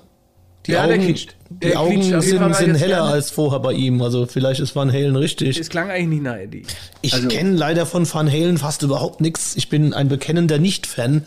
Die 0.65 0.71
Ja, 0.73 0.86
der 0.88 0.97
quietscht. 0.97 1.36
Die 1.49 1.69
Der 1.69 1.80
Augen 1.80 1.95
quietscht 1.95 2.11
Fall 2.11 2.21
sind, 2.21 2.55
sind 2.55 2.75
heller 2.75 2.97
gerne. 2.97 3.11
als 3.11 3.32
vorher 3.32 3.59
bei 3.59 3.71
ihm. 3.73 4.01
Also 4.01 4.25
vielleicht 4.25 4.59
ist 4.59 4.75
Van 4.75 4.91
Halen 4.91 5.15
richtig. 5.15 5.57
Es 5.59 5.69
klang 5.69 5.89
eigentlich 5.89 6.07
nicht 6.19 6.23
nach 6.23 6.36
Eddie. 6.36 6.63
Ich 7.01 7.13
Also- 7.13 7.28
kenne 7.30 7.55
leider 7.55 7.86
von 7.86 8.11
Van 8.11 8.30
Halen 8.30 8.57
fast 8.57 8.82
überhaupt 8.84 9.21
nichts. 9.21 9.55
Ich 9.55 9.69
bin 9.69 9.93
ein 9.93 10.09
bekennender 10.09 10.57
Nicht-Fan. 10.59 11.25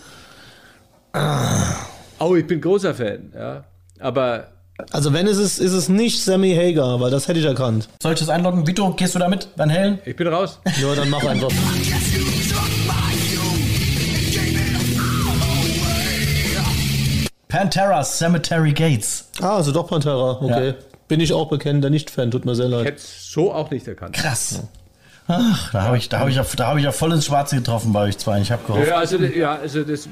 Oh, 2.18 2.36
ich 2.36 2.46
bin 2.46 2.60
großer 2.60 2.94
Fan, 2.94 3.32
ja. 3.34 3.64
Aber 3.98 4.48
Also 4.92 5.12
wenn 5.12 5.26
es 5.26 5.38
ist, 5.38 5.58
ist 5.58 5.72
es 5.72 5.88
nicht 5.88 6.22
Sammy 6.22 6.54
Hagar, 6.54 7.00
weil 7.00 7.10
das 7.10 7.26
hätte 7.28 7.38
ich 7.40 7.44
erkannt. 7.46 7.88
Soll 8.02 8.12
ich 8.14 8.18
das 8.20 8.28
einloggen? 8.28 8.66
Vito, 8.66 8.92
gehst 8.92 9.14
du 9.14 9.18
damit? 9.18 9.48
Van 9.56 9.70
Halen? 9.72 9.98
ich 10.04 10.16
bin 10.16 10.26
raus. 10.26 10.58
Ja, 10.80 10.94
dann 10.94 11.08
mach 11.10 11.24
einfach. 11.24 11.50
Pantera, 17.50 18.02
Cemetery 18.02 18.72
Gates. 18.72 19.30
Ah, 19.40 19.56
also 19.56 19.72
doch 19.72 19.86
Pantera, 19.88 20.40
okay. 20.40 20.68
Ja. 20.68 20.74
Bin 21.08 21.20
ich 21.20 21.32
auch 21.32 21.48
bekennender 21.48 21.90
Nicht-Fan, 21.90 22.30
tut 22.30 22.44
mir 22.44 22.54
sehr 22.54 22.68
leid. 22.68 22.86
Hätte 22.86 22.96
es 22.98 23.30
so 23.32 23.52
auch 23.52 23.70
nicht 23.70 23.86
erkannt. 23.88 24.14
Krass. 24.14 24.62
Ach, 25.26 25.72
da 25.72 25.82
habe 25.82 25.96
ich, 25.98 26.08
da 26.08 26.20
hab 26.20 26.28
ich, 26.28 26.36
ja- 26.36 26.46
da 26.56 26.68
hab 26.68 26.76
ich 26.78 26.84
ja 26.84 26.92
voll 26.92 27.12
ins 27.12 27.26
Schwarze 27.26 27.56
getroffen 27.56 27.92
bei 27.92 28.04
euch 28.04 28.18
zwei. 28.18 28.40
Ich 28.40 28.50
habe 28.50 28.64
gehofft. 28.66 28.88
Ja, 28.88 28.96
also, 28.96 29.16
ja, 29.18 29.54
also 29.56 29.84
das 29.84 30.08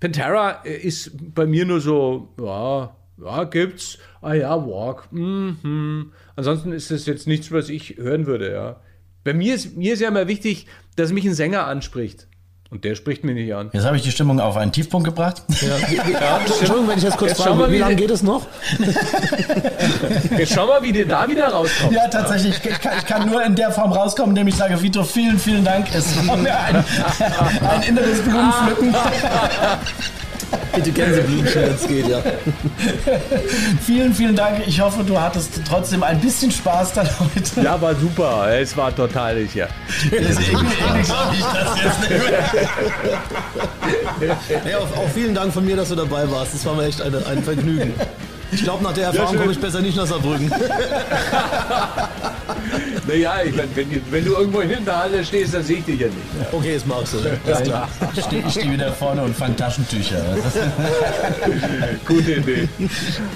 Pantera 0.00 0.50
ist 0.64 1.10
bei 1.34 1.46
mir 1.46 1.64
nur 1.66 1.80
so, 1.80 2.28
ja, 2.40 2.94
ja, 3.22 3.44
gibt's. 3.44 3.98
Ah 4.22 4.34
ja, 4.34 4.56
Walk. 4.66 5.08
Mhm. 5.12 6.12
Ansonsten 6.36 6.72
ist 6.72 6.90
das 6.90 7.04
jetzt 7.06 7.26
nichts, 7.26 7.52
was 7.52 7.68
ich 7.68 7.96
hören 7.98 8.26
würde, 8.26 8.52
ja. 8.52 8.76
Bei 9.22 9.34
mir 9.34 9.54
ist, 9.54 9.76
mir 9.76 9.94
ist 9.94 10.00
ja 10.00 10.08
immer 10.08 10.28
wichtig, 10.28 10.66
dass 10.96 11.12
mich 11.12 11.24
ein 11.24 11.34
Sänger 11.34 11.66
anspricht. 11.66 12.26
Und 12.70 12.82
der 12.84 12.96
spricht 12.96 13.22
mich 13.22 13.34
nicht 13.36 13.54
an. 13.54 13.70
Jetzt 13.72 13.84
habe 13.84 13.96
ich 13.96 14.02
die 14.02 14.10
Stimmung 14.10 14.40
auf 14.40 14.56
einen 14.56 14.72
Tiefpunkt 14.72 15.04
gebracht. 15.06 15.42
Ja, 15.60 15.76
wie- 15.88 15.96
Entschuldigung, 16.58 16.88
wenn 16.88 16.98
ich 16.98 17.04
jetzt 17.04 17.16
kurz 17.16 17.30
Jetzt 17.30 17.38
schau 17.38 17.44
frage, 17.50 17.56
mal, 17.58 17.68
wie 17.70 17.74
wie 17.74 17.78
lange 17.78 17.94
geht 17.94 18.10
es 18.10 18.22
noch? 18.24 18.46
Jetzt 20.38 20.52
schau 20.54 20.66
mal, 20.66 20.82
wie 20.82 20.90
der 20.92 21.04
da 21.04 21.28
wieder 21.28 21.48
rauskommt. 21.48 21.92
Ja, 21.92 22.08
tatsächlich. 22.08 22.56
Ich 22.64 22.80
kann, 22.80 22.92
ich 22.98 23.06
kann 23.06 23.30
nur 23.30 23.44
in 23.44 23.54
der 23.54 23.70
Form 23.70 23.92
rauskommen, 23.92 24.30
indem 24.30 24.48
ich 24.48 24.56
sage, 24.56 24.80
Vito, 24.82 25.04
vielen, 25.04 25.38
vielen 25.38 25.64
Dank. 25.64 25.86
Es 25.94 26.26
war 26.26 26.36
mir 26.38 26.58
ein, 26.58 26.76
ein 27.70 27.82
inneres 27.88 28.20
Blumenpflücken. 28.22 28.94
Bitte 30.74 30.90
Gänseblümchen, 30.92 31.62
wenn 31.62 31.74
es 31.74 31.86
geht, 31.86 32.08
ja. 32.08 32.20
Vielen, 33.86 34.14
vielen 34.14 34.34
Dank. 34.34 34.66
Ich 34.66 34.80
hoffe, 34.80 35.04
du 35.04 35.20
hattest 35.20 35.60
trotzdem 35.68 36.02
ein 36.02 36.20
bisschen 36.20 36.50
Spaß 36.50 36.94
dann 36.94 37.08
heute. 37.20 37.62
Ja, 37.62 37.80
war 37.80 37.94
super. 37.94 38.48
Es 38.58 38.76
war 38.76 38.94
total 38.94 39.36
sicher. 39.38 39.68
Irgendwie, 40.10 40.50
irgendwie 40.50 40.76
glaube 40.76 40.98
ich 41.32 41.44
das 41.44 41.82
jetzt 41.82 42.10
nicht 42.10 42.30
mehr. 44.20 44.70
ja 44.70 44.78
auch, 44.78 44.96
auch 44.96 45.08
vielen 45.14 45.34
Dank 45.34 45.52
von 45.52 45.64
mir, 45.64 45.76
dass 45.76 45.88
du 45.90 45.94
dabei 45.94 46.30
warst. 46.30 46.54
Das 46.54 46.64
war 46.66 46.74
mir 46.74 46.86
echt 46.86 47.00
eine, 47.00 47.24
ein 47.26 47.42
Vergnügen. 47.42 47.94
Ich 48.54 48.62
glaube, 48.62 48.84
nach 48.84 48.92
der 48.92 49.06
Erfahrung 49.06 49.30
schön. 49.30 49.40
komme 49.40 49.52
ich 49.52 49.60
besser 49.60 49.80
nicht 49.80 49.96
nach 49.96 50.06
Saarbrücken. 50.06 50.50
Naja, 53.06 53.34
ich 53.44 53.54
mein, 53.54 53.68
wenn, 53.74 54.02
wenn 54.10 54.24
du 54.24 54.32
irgendwo 54.32 54.60
in 54.60 54.84
der 54.84 54.98
Halle 54.98 55.24
stehst, 55.24 55.54
dann 55.54 55.62
sehe 55.62 55.78
ich 55.78 55.84
dich 55.84 56.00
ja 56.00 56.06
nicht. 56.06 56.52
Okay, 56.52 56.72
jetzt 56.72 56.86
magst 56.86 57.14
du. 57.14 57.18
Ich 58.16 58.24
stehe 58.24 58.42
ich 58.46 58.52
steh 58.52 58.70
wieder 58.70 58.92
vorne 58.92 59.22
und 59.22 59.36
fange 59.36 59.56
Taschentücher. 59.56 60.22
Gute 62.06 62.32
Idee. 62.32 62.68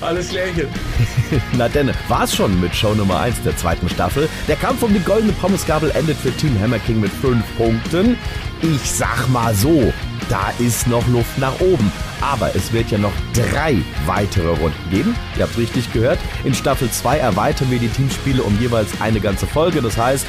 Alles 0.00 0.30
klärchen. 0.30 0.68
Na 1.58 1.68
denn, 1.68 1.90
war's 2.08 2.34
schon 2.34 2.58
mit 2.60 2.74
Show 2.74 2.94
Nummer 2.94 3.20
1 3.20 3.42
der 3.44 3.56
zweiten 3.56 3.88
Staffel. 3.88 4.28
Der 4.46 4.56
Kampf 4.56 4.82
um 4.82 4.92
die 4.92 5.00
goldene 5.00 5.32
Pommesgabel 5.34 5.90
endet 5.90 6.16
für 6.16 6.32
Team 6.32 6.58
Hammer 6.60 6.78
King 6.78 7.00
mit 7.00 7.12
5 7.12 7.44
Punkten. 7.56 8.16
Ich 8.62 8.90
sag 8.90 9.28
mal 9.28 9.54
so, 9.54 9.92
da 10.28 10.52
ist 10.58 10.86
noch 10.86 11.06
Luft 11.08 11.38
nach 11.38 11.58
oben. 11.60 11.90
Aber 12.20 12.54
es 12.54 12.72
wird 12.72 12.90
ja 12.90 12.98
noch 12.98 13.12
drei 13.32 13.78
weitere 14.06 14.48
Runden 14.48 14.90
geben. 14.90 15.16
Ihr 15.36 15.44
habt 15.44 15.56
richtig 15.56 15.92
gehört. 15.92 16.18
In 16.44 16.54
Staffel 16.54 16.90
2 16.90 17.18
erweitern 17.18 17.70
wir 17.70 17.78
die 17.78 17.88
Teamspiele 17.88 18.42
um 18.42 18.58
jeweils 18.60 19.00
eine 19.00 19.20
ganze 19.20 19.46
Folge. 19.46 19.82
Das 19.82 19.96
heißt, 19.96 20.26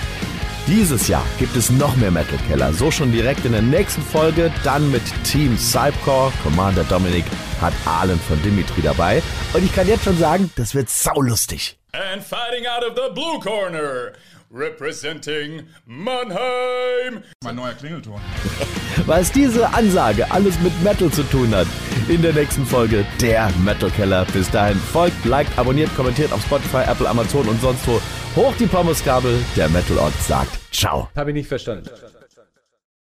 dieses 0.68 1.08
Jahr 1.08 1.26
gibt 1.39 1.56
es 1.56 1.70
noch 1.72 1.95
mehr 1.95 2.12
Metal 2.12 2.38
Keller. 2.47 2.74
So 2.74 2.91
schon 2.91 3.12
direkt 3.12 3.43
in 3.45 3.54
der 3.54 3.62
nächsten 3.62 4.04
Folge. 4.04 4.52
Dann 4.64 4.91
mit 4.91 5.02
Team 5.24 5.58
Cypcore. 5.58 6.32
Commander 6.43 6.84
Dominik 6.84 7.26
hat 7.60 7.74
Ahlen 7.86 8.20
von 8.20 8.41
Dimitri 8.43 8.82
dabei. 8.82 9.24
Und 9.54 9.64
ich 9.64 9.74
kann 9.74 9.88
jetzt 9.88 10.04
schon 10.04 10.18
sagen, 10.18 10.52
das 10.56 10.76
wird 10.76 10.89
saulustig. 10.89 11.78
And 11.91 12.24
fighting 12.24 12.68
out 12.68 12.84
of 12.84 12.95
the 12.95 13.12
blue 13.14 13.39
corner, 13.39 14.14
representing 14.52 15.68
Mannheim. 15.88 17.24
Mein 17.43 17.56
neuer 17.56 17.74
Klingelton. 17.74 18.22
Was 19.05 19.31
diese 19.31 19.73
Ansage 19.73 20.29
alles 20.31 20.59
mit 20.61 20.83
Metal 20.83 21.09
zu 21.11 21.23
tun 21.23 21.53
hat. 21.55 21.67
In 22.07 22.21
der 22.21 22.33
nächsten 22.33 22.65
Folge 22.65 23.05
der 23.21 23.49
Metal 23.63 23.89
Keller. 23.91 24.25
Bis 24.33 24.49
dahin 24.49 24.77
folgt, 24.77 25.25
liked, 25.25 25.57
abonniert, 25.57 25.95
kommentiert 25.95 26.31
auf 26.31 26.41
Spotify, 26.41 26.89
Apple, 26.89 27.07
Amazon 27.07 27.47
und 27.47 27.61
sonst 27.61 27.87
wo. 27.87 28.01
Hoch 28.35 28.53
die 28.59 28.67
Pommesgabel. 28.67 29.39
Der 29.55 29.69
Metal 29.69 29.97
Ort 29.97 30.13
sagt 30.21 30.59
Ciao. 30.71 31.09
Habe 31.15 31.31
ich 31.31 31.35
nicht 31.35 31.47
verstanden. 31.47 31.89